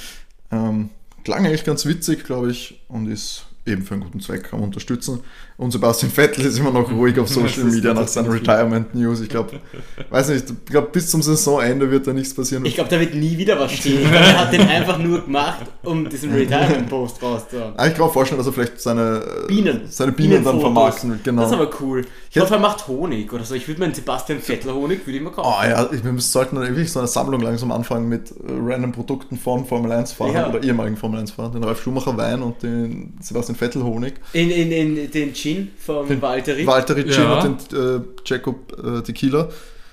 Ähm, 0.51 0.89
klang 1.23 1.45
eigentlich 1.45 1.63
ganz 1.63 1.85
witzig, 1.85 2.23
glaube 2.23 2.51
ich, 2.51 2.81
und 2.87 3.07
ist 3.07 3.45
eben 3.65 3.83
für 3.83 3.93
einen 3.93 4.03
guten 4.03 4.21
Zweck 4.21 4.43
kann 4.43 4.59
man 4.59 4.69
unterstützen. 4.69 5.21
Und 5.59 5.71
Sebastian 5.71 6.11
Vettel 6.11 6.45
ist 6.45 6.59
immer 6.59 6.69
noch 6.69 6.91
ruhig 6.91 7.17
auf 7.19 7.27
Social 7.33 7.63
Media 7.63 7.91
nach 7.93 8.07
seinen. 8.07 8.29
Retirement 8.29 8.93
News. 8.93 9.21
Ich 9.21 9.29
glaube, 9.29 9.59
weiß 10.11 10.29
nicht, 10.29 10.45
ich 10.51 10.65
glaube, 10.65 10.89
bis 10.91 11.09
zum 11.09 11.23
Saisonende 11.23 11.89
wird 11.89 12.05
da 12.05 12.13
nichts 12.13 12.33
passieren. 12.35 12.63
Ich 12.65 12.75
glaube, 12.75 12.91
da 12.91 12.99
wird 12.99 13.15
nie 13.15 13.37
wieder 13.39 13.59
was 13.59 13.71
stehen. 13.73 14.07
Er 14.13 14.39
hat 14.39 14.53
den 14.53 14.61
einfach 14.61 14.99
nur 14.99 15.23
gemacht, 15.25 15.65
um 15.83 16.07
diesen 16.07 16.31
Retirement-Post 16.31 17.23
rauszuhauen. 17.23 17.73
Ah, 17.75 17.87
ich 17.87 17.95
kann 17.95 18.05
mir 18.05 18.11
vorstellen, 18.13 18.37
dass 18.37 18.45
er 18.47 18.53
vielleicht 18.53 18.79
seine 18.79 19.23
äh, 19.43 19.47
Bienen. 19.47 19.81
seine 19.89 20.11
Bienen 20.11 20.43
dann 20.43 20.59
vermarkten 20.59 21.09
will. 21.11 21.19
Genau. 21.23 21.41
Das 21.41 21.51
ist 21.51 21.57
aber 21.57 21.69
cool. 21.81 22.05
Ich 22.29 22.39
hoffe, 22.39 22.53
er 22.53 22.59
macht 22.59 22.87
Honig 22.87 23.33
oder 23.33 23.43
so. 23.43 23.55
Ich 23.55 23.67
würde 23.67 23.79
meinen 23.79 23.95
Sebastian 23.95 24.39
Vettel 24.39 24.73
Honig, 24.73 25.07
würde 25.07 25.17
ich 25.17 25.23
mal 25.23 25.31
kaufen. 25.31 25.49
Oh 25.59 25.67
ja, 25.67 25.89
ich, 25.91 26.03
wir 26.03 26.19
sollten 26.19 26.57
dann 26.57 26.65
wirklich 26.67 26.91
so 26.91 26.99
eine 26.99 27.07
Sammlung 27.07 27.41
langsam 27.41 27.71
anfangen 27.71 28.07
mit 28.09 28.29
äh, 28.29 28.33
random 28.63 28.91
Produkten 28.91 29.37
von 29.37 29.65
Formel 29.65 29.91
1 29.91 30.11
Fahrern 30.11 30.35
Ja. 30.35 30.49
oder 30.49 30.61
ehemaligen 30.61 30.97
Formel 30.97 31.19
1 31.19 31.31
Fahrern. 31.31 31.53
Den 31.53 31.63
Ralf 31.63 31.81
Schumacher 31.81 32.15
Wein 32.15 32.43
und 32.43 32.61
den 32.61 33.17
Sebastian 33.21 33.55
Vettel 33.57 33.83
Honig. 33.83 34.13
In, 34.33 34.51
in, 34.51 34.71
in 34.71 35.11
den 35.11 35.33
Gin 35.55 35.71
von 35.77 36.21
Valtteri. 36.21 36.65
Walter 36.67 36.95
Gin 36.95 37.07
Ja. 37.09 37.39
und 37.41 37.71
den 37.71 37.79
äh, 37.79 38.01
Jacob 38.25 38.77
äh, 38.83 39.01
Tequila. 39.01 39.49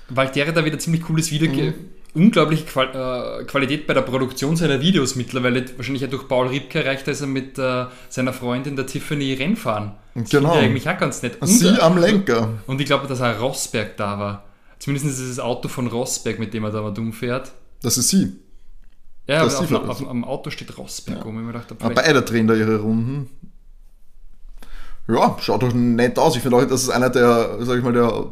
Valtteri 0.09 0.45
hat 0.47 0.57
da 0.57 0.65
wieder 0.65 0.79
ziemlich 0.79 1.01
cooles 1.03 1.31
Video. 1.31 1.51
Mhm. 1.51 1.73
Unglaubliche 2.13 2.63
Qual 2.65 3.41
äh, 3.41 3.43
Qualität 3.43 3.87
bei 3.87 3.93
der 3.93 4.01
Produktion 4.03 4.55
seiner 4.55 4.79
Videos 4.79 5.15
mittlerweile. 5.15 5.65
Wahrscheinlich 5.75 6.05
auch 6.05 6.09
durch 6.09 6.27
Paul 6.29 6.47
Ripke 6.47 6.81
erreicht, 6.83 7.05
dass 7.07 7.19
er 7.21 7.27
mit 7.27 7.59
äh, 7.59 7.85
seiner 8.07 8.31
Freundin 8.31 8.75
der 8.77 8.85
Tiffany 8.87 9.33
Rennfahren. 9.33 9.91
Das 10.13 10.29
Genau. 10.29 10.51
finde 10.53 10.65
ich 10.65 10.69
eigentlich 10.71 10.89
auch 10.89 10.97
ganz 10.97 11.21
nett. 11.23 11.41
Und, 11.41 11.47
Sie 11.47 11.67
äh, 11.67 11.79
am 11.81 11.97
Lenker. 11.97 12.53
und 12.67 12.79
ich 12.79 12.85
glaube, 12.85 13.07
dass 13.07 13.19
auch 13.21 13.41
Rosberg 13.41 13.97
da 13.97 14.17
war. 14.17 14.45
Zumindest 14.79 15.07
ist 15.07 15.19
es 15.19 15.35
das 15.35 15.39
Auto 15.43 15.67
von 15.67 15.87
Rosberg, 15.87 16.39
mit 16.39 16.53
dem 16.53 16.63
er 16.63 16.71
da 16.71 16.81
mal 16.81 16.93
dumm 16.93 17.11
fährt. 17.11 17.51
Das 17.81 17.97
ist 17.97 18.07
sie. 18.09 18.31
Ja, 19.27 19.43
Das 19.43 19.55
aber 19.57 19.81
auf, 19.89 20.01
auf, 20.01 20.07
am 20.09 20.23
Auto 20.23 20.51
steht 20.51 20.77
Rosberg 20.77 21.17
Ja. 21.17 21.25
oben. 21.25 21.39
Ich 21.39 21.45
mir 21.45 21.51
gedacht, 21.51 21.71
Aber 21.81 21.93
beide 21.95 22.21
drehen 22.21 22.47
da 22.47 22.53
ihre 22.53 22.77
Runden. 22.77 23.29
Ja, 25.07 25.37
schaut 25.39 25.63
doch 25.63 25.73
nett 25.73 26.17
aus. 26.17 26.35
Ich 26.35 26.41
finde 26.41 26.57
auch, 26.57 26.65
das 26.65 26.83
ist 26.83 26.89
einer 26.89 27.09
der, 27.09 27.57
sag 27.59 27.77
ich 27.77 27.83
mal, 27.83 27.93
der, 27.93 28.25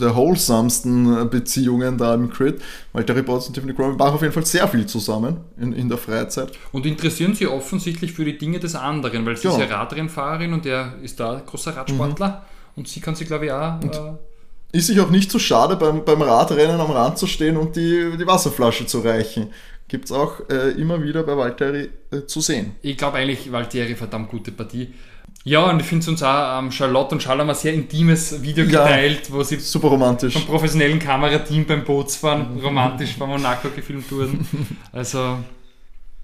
der 0.00 0.14
wholesomesten 0.16 1.30
Beziehungen 1.30 1.96
da 1.98 2.14
im 2.14 2.30
Crit. 2.30 2.60
Weil 2.92 3.04
Terry 3.04 3.22
Bottas 3.22 3.46
und 3.48 3.54
Tiffany 3.54 3.74
Crowley 3.74 3.96
machen 3.96 4.14
auf 4.14 4.22
jeden 4.22 4.34
Fall 4.34 4.44
sehr 4.46 4.66
viel 4.68 4.86
zusammen 4.86 5.38
in, 5.60 5.72
in 5.72 5.88
der 5.88 5.98
Freizeit. 5.98 6.50
Und 6.72 6.84
interessieren 6.86 7.34
sie 7.34 7.46
offensichtlich 7.46 8.12
für 8.12 8.24
die 8.24 8.36
Dinge 8.38 8.58
des 8.58 8.74
anderen, 8.74 9.24
weil 9.24 9.36
sie 9.36 9.48
Ja. 9.48 9.54
ist 9.56 9.60
ja 9.70 9.76
Radrennfahrerin 9.76 10.52
und 10.52 10.66
er 10.66 10.94
ist 11.02 11.20
da 11.20 11.40
großer 11.44 11.76
Radsportler. 11.76 12.28
Mhm. 12.28 12.34
Und 12.76 12.88
sie 12.88 13.00
kann 13.00 13.14
sich, 13.14 13.26
glaube 13.26 13.46
ich, 13.46 13.52
auch. 13.52 13.80
Äh, 13.80 14.76
Ist 14.76 14.88
sich 14.88 15.00
auch 15.00 15.10
nicht 15.10 15.30
so 15.30 15.38
schade, 15.38 15.76
beim, 15.76 16.04
beim 16.04 16.22
Radrennen 16.22 16.80
am 16.80 16.90
Rand 16.90 17.18
zu 17.18 17.26
stehen 17.26 17.56
und 17.56 17.74
die, 17.76 18.16
die 18.18 18.26
Wasserflasche 18.26 18.86
zu 18.86 19.00
reichen. 19.00 19.48
Gibt 19.88 20.04
es 20.06 20.12
auch 20.12 20.40
äh, 20.50 20.72
immer 20.72 21.02
wieder 21.02 21.22
bei 21.22 21.36
Valtteri 21.36 21.88
äh, 22.10 22.26
zu 22.26 22.40
sehen. 22.40 22.74
ich 22.82 22.96
glaube 22.98 23.16
eigentlich, 23.16 23.50
Valtteri 23.50 23.94
verdammt 23.94 24.28
gute 24.30 24.52
Partie. 24.52 24.92
Ja, 25.44 25.70
und 25.70 25.80
ich 25.80 25.86
finde 25.86 26.02
es 26.02 26.08
uns 26.08 26.22
auch, 26.22 26.58
ähm, 26.58 26.70
Charlotte 26.70 27.14
und 27.14 27.20
Charles 27.22 27.40
haben 27.42 27.48
ein 27.50 27.54
sehr 27.56 27.72
intimes 27.72 28.42
Video 28.42 28.64
Ja. 28.64 28.84
geteilt, 28.84 29.32
wo 29.32 29.42
sie 29.42 29.56
Super 29.56 29.88
romantisch. 29.88 30.34
vom 30.34 30.44
professionellen 30.46 30.98
Kamerateam 30.98 31.64
beim 31.64 31.84
Bootsfahren 31.84 32.58
romantisch 32.60 33.16
bei 33.18 33.24
Monaco 33.26 33.68
gefilmt 33.74 34.10
wurden. 34.12 34.46
Also, 34.92 35.38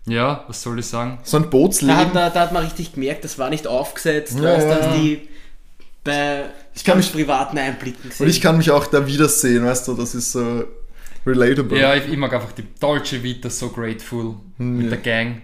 ja, 0.07 0.45
was 0.47 0.61
soll 0.63 0.79
ich 0.79 0.87
sagen? 0.87 1.19
So 1.23 1.39
ein 1.39 1.45
Da 1.45 1.49
Bootsleben. 1.49 1.97
hat, 1.97 2.15
da, 2.15 2.29
da 2.29 2.41
hat 2.41 2.53
man 2.53 2.65
richtig 2.65 2.93
gemerkt, 2.95 3.25
das 3.25 3.39
war 3.39 3.49
nicht 3.49 3.67
aufgesetzt, 3.67 4.37
Ja, 4.37 4.45
weißt, 4.45 4.67
ja, 4.69 4.75
dass 4.75 4.87
ja. 4.87 4.97
die 5.01 5.29
bei 6.03 6.43
Ich 6.75 6.85
kann 6.85 6.99
mich- 6.99 7.11
privaten 7.13 7.57
Einblicken 7.57 8.11
Und 8.19 8.29
ich 8.29 8.41
kann 8.43 8.59
mich 8.59 8.71
auch 8.71 8.87
da 8.87 9.07
wiedersehen, 9.07 9.65
weißt 9.65 9.89
du, 9.89 9.95
das 9.95 10.15
ist 10.15 10.33
so 10.33 10.65
relatable. 11.27 11.79
Ja, 11.81 11.95
ich, 11.95 12.07
ich 12.07 12.17
mag 12.19 12.35
einfach 12.35 12.53
die 12.53 12.67
Dolce 12.79 13.23
Vita 13.23 13.49
so 13.49 13.71
grateful 13.71 14.35
mit 14.59 14.91
der 14.91 14.99
Gang. 14.99 15.41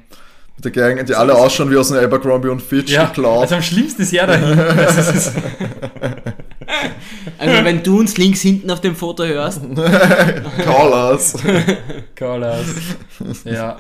Mit 0.63 0.77
der 0.77 0.95
Gang, 0.95 1.07
die 1.07 1.15
alle 1.15 1.35
ausschauen 1.35 1.71
wie 1.71 1.77
aus 1.77 1.91
einem 1.91 2.05
Abercrombie 2.05 2.49
und 2.49 2.61
Fitch 2.61 2.93
Ja, 2.93 3.07
geklaut. 3.07 3.43
also 3.43 3.55
am 3.55 3.63
schlimmsten 3.63 4.03
ist 4.03 4.13
er 4.13 4.27
dahin. 4.27 4.59
Also, 4.59 5.31
Also 7.39 7.65
wenn 7.65 7.83
du 7.83 7.99
uns 7.99 8.17
links 8.19 8.41
hinten 8.43 8.71
auf 8.71 8.81
dem 8.81 8.95
Foto 8.95 9.25
hörst, 9.25 9.61
Callers. 10.65 11.35
Carlos. 12.15 12.67
Ja. 13.45 13.79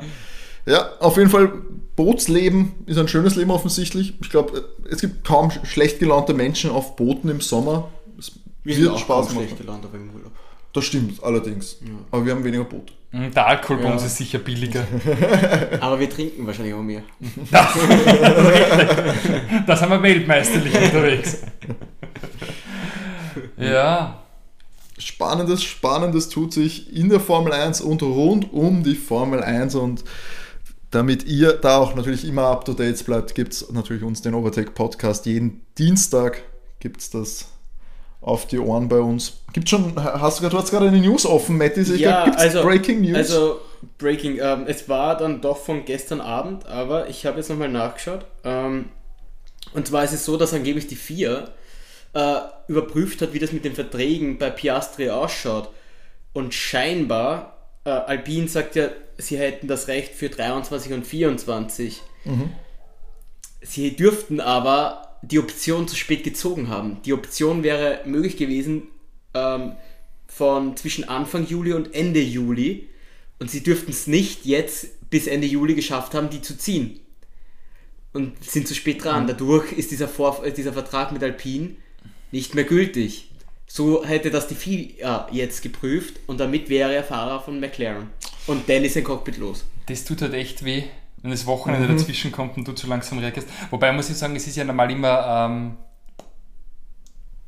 ja, 0.67 0.91
auf 1.01 1.17
jeden 1.17 1.31
Fall, 1.31 1.51
Bootsleben 1.97 2.73
ist 2.87 2.99
ein 2.99 3.09
schönes 3.09 3.37
Leben 3.37 3.51
offensichtlich. 3.51 4.15
Ich 4.23 4.31
glaube, 4.31 4.65
es 4.91 5.01
gibt 5.01 5.25
kaum 5.27 5.51
schlecht 5.65 5.99
gelaunte 5.99 6.35
Menschen 6.35 6.71
auf 6.71 6.97
Booten 6.97 7.29
im 7.29 7.41
Sommer. 7.41 7.89
Es 8.19 8.33
wir 8.65 8.75
sind 8.75 8.85
wird 8.85 8.95
auch 8.95 8.99
Spaß 8.99 9.33
schlecht 9.33 9.59
gelandet 9.59 9.93
beim 9.93 10.11
Urlaub. 10.15 10.33
Das 10.73 10.85
stimmt, 10.85 11.23
allerdings. 11.23 11.79
Aber 12.11 12.25
wir 12.25 12.33
haben 12.33 12.45
weniger 12.45 12.65
Boote. 12.65 12.93
Und 13.13 13.35
Der 13.35 13.45
Alkohol 13.47 13.79
bei 13.79 13.85
Ja. 13.89 13.93
uns 13.93 14.05
ist 14.05 14.17
sicher 14.19 14.39
billiger. 14.39 14.87
Aber 15.81 15.99
wir 15.99 16.09
trinken 16.09 16.47
wahrscheinlich 16.47 16.75
auch 16.75 16.83
mehr. 16.83 17.03
Da 19.67 19.77
sind 19.77 19.91
wir 19.91 20.03
weltmeisterlich 20.03 20.75
unterwegs. 20.75 21.39
Ja. 23.57 24.23
Spannendes, 24.99 25.63
Spannendes 25.63 26.29
tut 26.29 26.53
sich 26.53 26.95
in 26.95 27.09
der 27.09 27.21
Formel 27.21 27.53
1 27.53 27.81
und 27.81 28.03
rund 28.03 28.53
um 28.53 28.83
die 28.85 28.95
Formel 28.95 29.43
1 29.43 29.75
und 29.75 30.05
damit 30.91 31.25
ihr 31.25 31.53
da 31.55 31.79
auch 31.79 31.95
natürlich 31.95 32.25
immer 32.27 32.45
up 32.49 32.65
to 32.65 32.75
date 32.75 33.05
bleibt, 33.07 33.35
gibt 33.35 33.53
es 33.55 33.71
natürlich 33.71 34.03
uns 34.03 34.23
den 34.23 34.35
Overtake 34.35 34.73
Podcast. 34.73 35.25
Jeden 35.27 35.63
Dienstag 35.79 36.43
gibt 36.81 37.01
es 37.01 37.11
das 37.11 37.47
auf 38.21 38.47
die 38.47 38.59
Ohren 38.59 38.89
bei 38.89 38.99
uns. 39.01 39.41
Gibt 39.53 39.69
schon, 39.69 39.95
hast 39.97 40.41
du 40.41 40.49
gerade, 40.49 40.69
gerade 40.71 40.89
eine 40.89 40.99
News 41.01 41.25
offen, 41.27 41.57
Matti? 41.59 41.81
Ich 41.81 41.89
Ja, 42.01 42.11
glaub, 42.11 42.25
gibt's 42.27 42.43
also- 42.43 42.63
Breaking 42.63 43.01
News? 43.01 43.17
Also, 43.17 43.61
Breaking, 43.99 44.39
ähm, 44.41 44.65
es 44.67 44.89
war 44.89 45.17
dann 45.17 45.41
doch 45.41 45.57
von 45.57 45.85
gestern 45.87 46.21
Abend, 46.21 46.67
aber 46.67 47.09
ich 47.09 47.25
habe 47.25 47.39
jetzt 47.39 47.49
nochmal 47.49 47.69
nachgeschaut. 47.71 48.27
Ähm, 48.45 48.91
und 49.73 49.87
zwar 49.87 50.05
ist 50.05 50.13
es 50.13 50.25
so, 50.25 50.37
dass 50.37 50.53
angeblich 50.53 50.87
die 50.87 50.97
FIA 50.97 51.49
äh, 52.13 52.35
überprüft 52.69 53.23
hat, 53.23 53.33
wie 53.33 53.39
das 53.39 53.53
mit 53.53 53.65
den 53.65 53.75
Verträgen 53.75 54.37
bei 54.39 54.51
Piastri 54.51 55.11
ausschaut. 55.11 55.71
Und 56.33 56.53
scheinbar, 56.55 57.57
äh, 57.85 57.91
Alpine 57.91 58.49
sagt 58.49 58.75
ja, 58.77 58.89
sie 59.17 59.39
hätten 59.39 59.67
das 59.69 59.89
Recht 59.89 60.15
für 60.15 60.29
23 60.29 60.93
und 60.93 61.07
24. 61.07 62.03
Sie 63.63 63.97
dürften 63.97 64.41
aber 64.41 65.10
die 65.23 65.39
Option 65.39 65.89
zu 65.89 65.97
spät 65.97 66.25
gezogen 66.25 66.69
haben. 66.69 66.99
Die 67.05 67.13
Option 67.13 67.63
wäre 67.63 68.01
möglich 68.07 68.37
gewesen 68.37 68.85
ähm, 69.35 69.73
von 70.27 70.77
zwischen 70.77 71.09
Anfang 71.09 71.47
Juli 71.47 71.73
und 71.73 71.95
Ende 71.95 72.21
Juli. 72.21 72.89
Und 73.39 73.51
sie 73.51 73.63
dürften 73.63 73.91
es 73.91 74.07
nicht 74.07 74.45
jetzt 74.45 75.11
bis 75.11 75.27
Ende 75.27 75.47
Juli 75.47 75.75
geschafft 75.75 76.15
haben, 76.15 76.31
die 76.31 76.43
zu 76.43 76.57
ziehen. 76.57 77.01
Und 78.13 78.43
sind 78.45 78.67
zu 78.67 78.75
spät 78.75 79.05
dran. 79.05 79.27
Dadurch 79.27 79.73
ist 79.73 79.91
dieser, 79.91 80.09
Vor 80.09 80.45
äh, 80.45 80.53
dieser 80.53 80.73
Vertrag 80.73 81.13
mit 81.13 81.23
Alpine 81.23 81.77
nicht 82.33 82.55
mehr 82.55 82.65
gültig. 82.65 83.31
So 83.67 84.05
hätte 84.05 84.31
das 84.31 84.49
die 84.49 84.57
FIA 84.57 85.29
jetzt 85.31 85.63
geprüft 85.63 86.19
und 86.27 86.41
damit 86.41 86.69
wäre 86.69 86.93
er 86.93 87.05
Fahrer 87.05 87.41
von 87.41 87.61
McLaren. 87.61 88.11
Und 88.49 88.69
dann 88.69 88.83
ist 88.83 88.97
ein 88.97 89.05
Cockpit 89.05 89.39
los. 89.39 89.65
Das 89.87 90.05
tut 90.05 90.23
halt 90.23 90.35
echt 90.35 90.65
weh, 90.65 90.85
wenn 91.23 91.31
das 91.31 91.47
Wochenende 91.47 91.89
dazwischen 91.89 92.33
kommt 92.33 92.57
und 92.57 92.67
du 92.67 92.73
zu 92.73 92.87
langsam 92.87 93.19
reagierst. 93.19 93.49
Wobei 93.71 93.93
muss 93.93 94.11
ich 94.11 94.17
sagen, 94.17 94.37
es 94.37 94.47
ist 94.47 94.57
ja 94.57 94.65
normal 94.65 94.91
immer 94.91 95.49
ähm, 95.51 95.77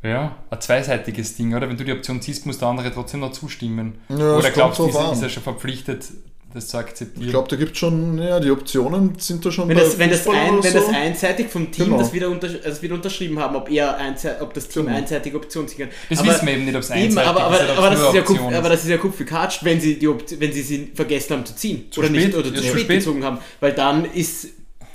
ja, 0.03 0.37
ein 0.51 0.61
zweiseitiges 0.61 1.37
Ding, 1.37 1.55
oder? 1.55 1.69
Wenn 1.69 1.77
du 1.77 1.85
die 1.85 1.93
Option 1.93 2.21
ziehst, 2.21 2.45
muss 2.45 2.59
der 2.59 2.69
andere 2.69 2.93
trotzdem 2.93 3.21
noch 3.21 3.33
zustimmen. 3.33 4.01
Ja, 4.09 4.37
oder 4.37 4.51
glaubst 4.51 4.81
du, 4.81 4.87
ist, 4.87 4.97
ist 4.97 5.23
er 5.23 5.29
schon 5.29 5.43
verpflichtet, 5.43 6.09
das 6.55 6.69
zu 6.69 6.77
akzeptieren? 6.79 7.25
ich 7.27 7.31
glaube, 7.31 7.49
da 7.49 7.57
gibt 7.57 7.73
es 7.73 7.79
schon, 7.79 8.19
ja, 8.19 8.39
die 8.41 8.51
Optionen 8.51 9.15
sind 9.19 9.45
da 9.45 9.51
schon 9.51 9.69
Wenn 9.69 9.77
bei 9.77 9.83
das, 9.85 9.99
wenn, 9.99 10.11
das 10.11 10.27
ein, 10.29 10.63
wenn 10.63 10.73
so. 10.73 10.79
das 10.79 10.89
einseitig 10.89 11.49
vom 11.49 11.71
Team 11.71 11.87
Genau. 11.87 11.99
das, 11.99 12.13
wieder 12.13 12.29
unter, 12.31 12.49
das 12.49 12.83
wieder 12.83 12.95
unterschrieben 12.95 13.39
haben, 13.39 13.57
ob, 13.57 13.71
er 13.71 13.99
einze- 13.99 14.37
ob 14.41 14.53
das 14.55 14.69
Team 14.69 14.87
Genau. 14.87 14.97
einseitige 14.99 15.37
Option 15.37 15.67
ziehen 15.69 15.79
kann. 15.89 15.89
Das 16.11 16.19
aber, 16.21 16.29
wissen 16.35 16.47
wir 16.47 16.55
eben 16.55 16.65
nicht, 16.65 16.75
ob 16.77 16.83
es 16.83 16.91
eben, 16.91 16.99
einseitig 17.01 17.29
aber, 17.31 17.43
aber, 17.45 17.61
ist 17.61 17.71
aber, 17.79 17.91
das 17.91 18.01
ist 18.01 18.15
ja 18.15 18.21
Kupf, 18.23 18.31
Option 18.39 18.55
aber 18.55 18.69
das 18.69 18.83
ist 18.85 18.91
ja 18.91 18.97
Kupferkatscht, 18.99 19.65
wenn 19.65 19.81
sie, 19.81 19.99
die 19.99 20.09
Opt- 20.09 20.41
wenn 20.41 20.53
sie 20.53 20.63
sie 20.63 20.93
vergessen 20.95 21.33
haben 21.35 21.47
zu 21.47 21.55
ziehen. 21.57 21.87
Zu 21.91 22.01
oder 22.01 22.09
spät, 22.09 22.27
nicht, 22.27 22.37
oder 22.37 22.49
ja, 22.49 22.55
zu 22.55 22.61
zu 22.63 22.69
spät, 22.69 22.81
spät. 22.83 22.99
gezogen 22.99 23.25
haben. 23.25 23.39
Weil 23.61 23.73
dann 23.73 24.05
ist, 24.13 24.49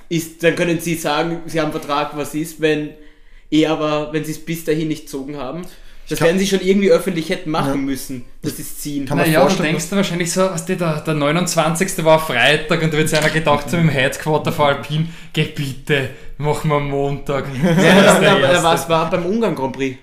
ist, 0.10 0.44
dann 0.44 0.56
können 0.56 0.80
sie 0.80 0.96
sagen, 0.96 1.42
sie 1.48 1.60
haben 1.60 1.72
einen 1.72 1.80
Vertrag, 1.82 2.16
was 2.16 2.34
ist, 2.36 2.62
wenn 2.62 2.92
eh 3.52 3.66
aber, 3.66 4.12
wenn 4.14 4.24
sie 4.26 4.32
es 4.32 4.40
bis 4.40 4.64
dahin 4.66 4.88
nicht 4.90 5.06
gezogen 5.06 5.38
haben. 5.38 5.64
Das 6.10 6.22
werden 6.22 6.40
sie 6.40 6.48
schon 6.48 6.62
irgendwie 6.62 6.90
öffentlich 6.90 7.30
hätten 7.30 7.52
machen 7.52 7.70
Ja. 7.72 7.76
müssen, 7.76 8.24
dass 8.42 8.56
sie 8.58 8.62
es 8.62 8.78
ziehen. 8.78 9.06
Kann 9.06 9.18
man 9.18 9.28
Naja, 9.28 9.46
du 9.48 9.62
denkst 9.62 9.90
du 9.90 9.96
wahrscheinlich 9.98 10.32
so, 10.32 10.42
was 10.42 10.66
der, 10.66 11.02
der 11.02 11.14
29. 11.14 12.06
war 12.06 12.20
Freitag 12.20 12.82
und 12.82 12.94
da 12.94 12.98
wird 12.98 13.10
sich 13.10 13.20
einer 13.20 13.30
gedacht, 13.30 13.70
so 13.70 13.76
im 13.78 13.92
Heizquarter 13.94 14.52
vor 14.54 14.68
Alpin, 14.68 15.10
geh 15.34 15.44
bitte, 15.46 16.10
machen 16.38 16.70
wir 16.70 16.78
am 16.78 16.90
Montag. 16.90 17.46
Ja, 17.62 17.74
Das 17.74 18.22
Erste. 18.22 18.64
war's- 18.64 18.90
war 18.90 19.10
beim 19.10 19.26
Ungarn 19.26 19.56
Grand 19.56 19.74
Prix. 19.76 19.98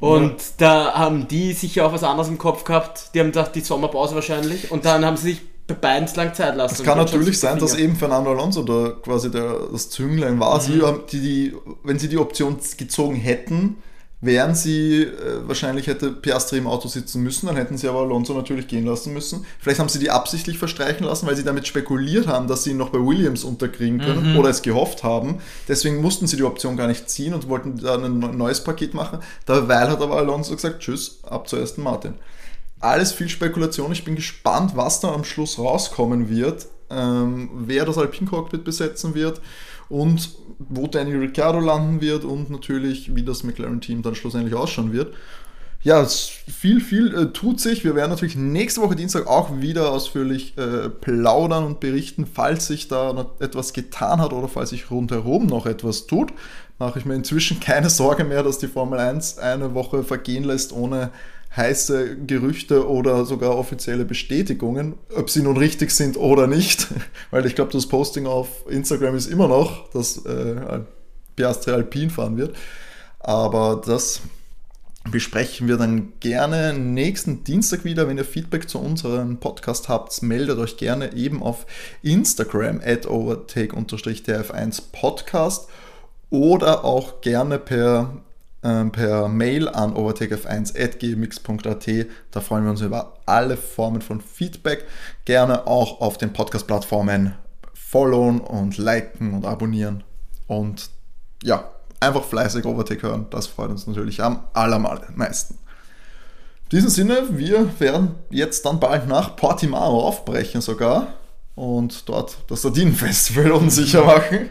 Und 0.00 0.34
da 0.58 0.94
haben 0.94 1.28
die 1.28 1.52
sicher 1.52 1.86
auch 1.86 1.92
was 1.92 2.02
anderes 2.02 2.28
im 2.28 2.36
Kopf 2.38 2.64
gehabt. 2.64 3.10
Die 3.14 3.20
haben 3.20 3.28
gedacht, 3.28 3.52
die 3.54 3.60
Sommerpause 3.60 4.16
wahrscheinlich. 4.16 4.72
Und 4.72 4.84
dann 4.84 5.04
haben 5.04 5.16
sie 5.16 5.30
sich 5.30 5.40
bei 5.68 5.74
beiden 5.74 6.08
zu 6.08 6.16
lang 6.16 6.34
Zeit 6.34 6.56
lassen. 6.56 6.74
Es 6.74 6.82
kann 6.82 6.98
natürlich 6.98 7.38
sein, 7.38 7.60
dass 7.60 7.76
eben 7.76 7.94
Fernando 7.94 8.32
Alonso 8.32 8.64
da 8.64 8.94
quasi 9.00 9.30
der, 9.30 9.68
das 9.70 9.90
Zünglein 9.90 10.40
war. 10.40 10.56
Mhm. 10.56 10.60
Sie 10.60 10.82
haben 10.82 11.00
die, 11.12 11.20
die, 11.20 11.54
wenn 11.84 12.00
sie 12.00 12.08
die 12.08 12.18
Option 12.18 12.56
gezogen 12.76 13.14
hätten, 13.14 13.76
wären 14.24 14.54
sie, 14.54 15.02
äh, 15.02 15.08
wahrscheinlich 15.48 15.88
hätte 15.88 16.12
Piastri 16.12 16.58
im 16.58 16.68
Auto 16.68 16.86
sitzen 16.88 17.22
müssen, 17.22 17.46
dann 17.48 17.56
hätten 17.56 17.76
sie 17.76 17.88
aber 17.88 18.00
Alonso 18.02 18.32
natürlich 18.34 18.68
gehen 18.68 18.86
lassen 18.86 19.12
müssen. 19.12 19.44
Vielleicht 19.58 19.80
haben 19.80 19.88
sie 19.88 19.98
die 19.98 20.10
absichtlich 20.10 20.58
verstreichen 20.58 21.04
lassen, 21.04 21.26
weil 21.26 21.34
sie 21.36 21.42
damit 21.42 21.66
spekuliert 21.66 22.28
haben, 22.28 22.46
dass 22.46 22.62
sie 22.62 22.70
ihn 22.70 22.76
noch 22.76 22.90
bei 22.90 23.00
Williams 23.00 23.42
unterkriegen 23.42 23.98
können 23.98 24.32
Mhm. 24.32 24.38
oder 24.38 24.48
es 24.50 24.62
gehofft 24.62 25.02
haben. 25.02 25.38
Deswegen 25.66 26.00
mussten 26.00 26.28
sie 26.28 26.36
die 26.36 26.44
Option 26.44 26.76
gar 26.76 26.86
nicht 26.86 27.10
ziehen 27.10 27.34
und 27.34 27.48
wollten 27.48 27.76
dann 27.78 28.04
ein 28.04 28.18
neu- 28.20 28.32
neues 28.32 28.62
Paket 28.62 28.94
machen. 28.94 29.18
Derweil 29.48 29.90
hat 29.90 30.00
aber 30.00 30.16
Alonso 30.18 30.54
gesagt, 30.54 30.78
tschüss, 30.80 31.18
ab 31.24 31.48
zur 31.48 31.58
ersten 31.58 31.82
Martin. 31.82 32.14
Alles 32.78 33.10
viel 33.12 33.28
Spekulation. 33.28 33.90
Ich 33.90 34.04
bin 34.04 34.14
gespannt, 34.14 34.72
was 34.76 35.00
da 35.00 35.12
am 35.12 35.24
Schluss 35.24 35.58
rauskommen 35.58 36.28
wird, 36.28 36.66
ähm, 36.90 37.50
wer 37.66 37.84
das 37.86 37.98
Alpine 37.98 38.30
Cockpit 38.30 38.62
besetzen 38.64 39.14
wird 39.16 39.40
und 39.88 40.30
wo 40.68 40.86
Daniel 40.86 41.18
Ricciardo 41.18 41.60
landen 41.60 42.00
wird 42.00 42.24
und 42.24 42.50
natürlich, 42.50 43.14
wie 43.14 43.22
das 43.22 43.42
McLaren-Team 43.42 44.02
dann 44.02 44.14
schlussendlich 44.14 44.54
ausschauen 44.54 44.92
wird. 44.92 45.14
Ja, 45.84 46.06
viel, 46.06 46.80
viel 46.80 47.12
äh, 47.12 47.32
tut 47.32 47.58
sich. 47.58 47.82
Wir 47.82 47.96
werden 47.96 48.10
natürlich 48.10 48.36
nächste 48.36 48.80
Woche 48.82 48.94
Dienstag 48.94 49.26
auch 49.26 49.60
wieder 49.60 49.90
ausführlich 49.90 50.56
äh, 50.56 50.88
plaudern 50.88 51.64
und 51.64 51.80
berichten, 51.80 52.24
falls 52.32 52.68
sich 52.68 52.86
da 52.86 53.26
etwas 53.40 53.72
getan 53.72 54.20
hat 54.20 54.32
oder 54.32 54.46
falls 54.46 54.70
sich 54.70 54.92
rundherum 54.92 55.46
noch 55.46 55.66
etwas 55.66 56.06
tut. 56.06 56.32
Mache 56.78 57.00
ich 57.00 57.04
mir 57.04 57.14
inzwischen 57.14 57.58
keine 57.58 57.90
Sorge 57.90 58.22
mehr, 58.22 58.44
dass 58.44 58.58
die 58.58 58.68
Formel 58.68 59.00
1 59.00 59.38
eine 59.38 59.74
Woche 59.74 60.04
vergehen 60.04 60.44
lässt 60.44 60.72
ohne 60.72 61.10
heiße 61.56 62.16
Gerüchte 62.26 62.88
oder 62.88 63.24
sogar 63.24 63.56
offizielle 63.56 64.04
Bestätigungen, 64.04 64.94
ob 65.14 65.28
sie 65.28 65.42
nun 65.42 65.56
richtig 65.56 65.90
sind 65.90 66.16
oder 66.16 66.46
nicht. 66.46 66.88
Weil 67.30 67.46
ich 67.46 67.54
glaube, 67.54 67.72
das 67.72 67.86
Posting 67.86 68.26
auf 68.26 68.48
Instagram 68.68 69.16
ist 69.16 69.26
immer 69.26 69.48
noch, 69.48 69.90
dass 69.90 70.24
äh, 70.24 70.80
Piastri 71.36 71.72
Alpin 71.72 72.10
fahren 72.10 72.36
wird. 72.36 72.56
Aber 73.18 73.80
das 73.84 74.22
besprechen 75.10 75.68
wir 75.68 75.76
dann 75.76 76.12
gerne 76.20 76.72
nächsten 76.72 77.44
Dienstag 77.44 77.84
wieder. 77.84 78.08
Wenn 78.08 78.18
ihr 78.18 78.24
Feedback 78.24 78.68
zu 78.68 78.78
unserem 78.78 79.38
Podcast 79.38 79.88
habt, 79.88 80.22
meldet 80.22 80.58
euch 80.58 80.76
gerne 80.76 81.14
eben 81.14 81.42
auf 81.42 81.66
Instagram 82.02 82.80
at 82.84 83.06
overtake-tf1 83.06 84.82
Podcast 84.92 85.68
oder 86.30 86.84
auch 86.84 87.20
gerne 87.20 87.58
per, 87.58 88.22
per 88.62 89.28
Mail 89.28 89.68
an 89.68 89.94
overtakef1.gmx.at. 89.94 92.06
Da 92.30 92.40
freuen 92.40 92.64
wir 92.64 92.70
uns 92.70 92.80
über 92.80 93.18
alle 93.26 93.56
Formen 93.56 94.02
von 94.02 94.20
Feedback. 94.20 94.84
Gerne 95.24 95.66
auch 95.66 96.00
auf 96.00 96.16
den 96.16 96.32
Podcast-Plattformen 96.32 97.34
followen 97.74 98.40
und 98.40 98.78
liken 98.78 99.34
und 99.34 99.44
abonnieren. 99.44 100.04
Und 100.46 100.90
ja, 101.42 101.72
einfach 102.00 102.24
fleißig 102.24 102.64
Overtake 102.64 103.02
hören. 103.02 103.26
Das 103.30 103.48
freut 103.48 103.70
uns 103.70 103.86
natürlich 103.86 104.22
am 104.22 104.44
allermeisten. 104.52 105.58
In 106.64 106.70
diesem 106.78 106.90
Sinne, 106.90 107.24
wir 107.30 107.80
werden 107.80 108.14
jetzt 108.30 108.64
dann 108.64 108.80
bald 108.80 109.08
nach 109.08 109.36
Portimao 109.36 110.06
aufbrechen 110.06 110.62
sogar 110.62 111.08
und 111.54 112.08
dort 112.08 112.38
das 112.48 112.62
Sardinenfestival 112.62 113.52
unsicher 113.52 114.04
machen. 114.04 114.50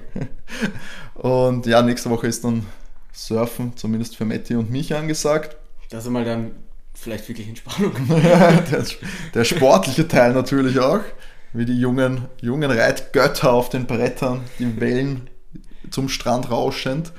Und 1.15 1.65
ja, 1.65 1.81
nächste 1.81 2.09
Woche 2.09 2.27
ist 2.27 2.43
dann 2.43 2.65
Surfen, 3.11 3.75
zumindest 3.75 4.15
für 4.15 4.25
Matti 4.25 4.55
und 4.55 4.69
mich 4.69 4.95
angesagt. 4.95 5.57
Das 5.89 6.05
einmal 6.05 6.25
dann 6.25 6.51
vielleicht 6.93 7.27
wirklich 7.27 7.47
Entspannung. 7.47 7.93
der, 8.09 8.85
der 9.33 9.43
sportliche 9.43 10.07
Teil 10.07 10.33
natürlich 10.33 10.79
auch, 10.79 11.01
wie 11.53 11.65
die 11.65 11.79
jungen, 11.79 12.25
jungen 12.41 12.71
Reitgötter 12.71 13.51
auf 13.51 13.69
den 13.69 13.85
Brettern, 13.85 14.41
die 14.59 14.79
Wellen 14.79 15.29
zum 15.89 16.09
Strand 16.09 16.49
rauschend. 16.49 17.11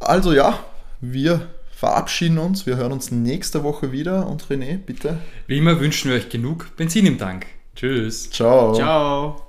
Also 0.00 0.32
ja, 0.32 0.58
wir 1.00 1.48
verabschieden 1.70 2.38
uns. 2.38 2.66
Wir 2.66 2.76
hören 2.76 2.92
uns 2.92 3.10
nächste 3.12 3.62
Woche 3.62 3.92
wieder. 3.92 4.26
Und 4.26 4.44
René, 4.46 4.78
bitte. 4.78 5.18
Wie 5.46 5.58
immer 5.58 5.78
wünschen 5.80 6.10
wir 6.10 6.18
euch 6.18 6.28
genug 6.28 6.76
Benzin 6.76 7.06
im 7.06 7.18
Tank. 7.18 7.46
Tschüss. 7.76 8.30
Ciao. 8.30 8.74
Ciao. 8.74 9.47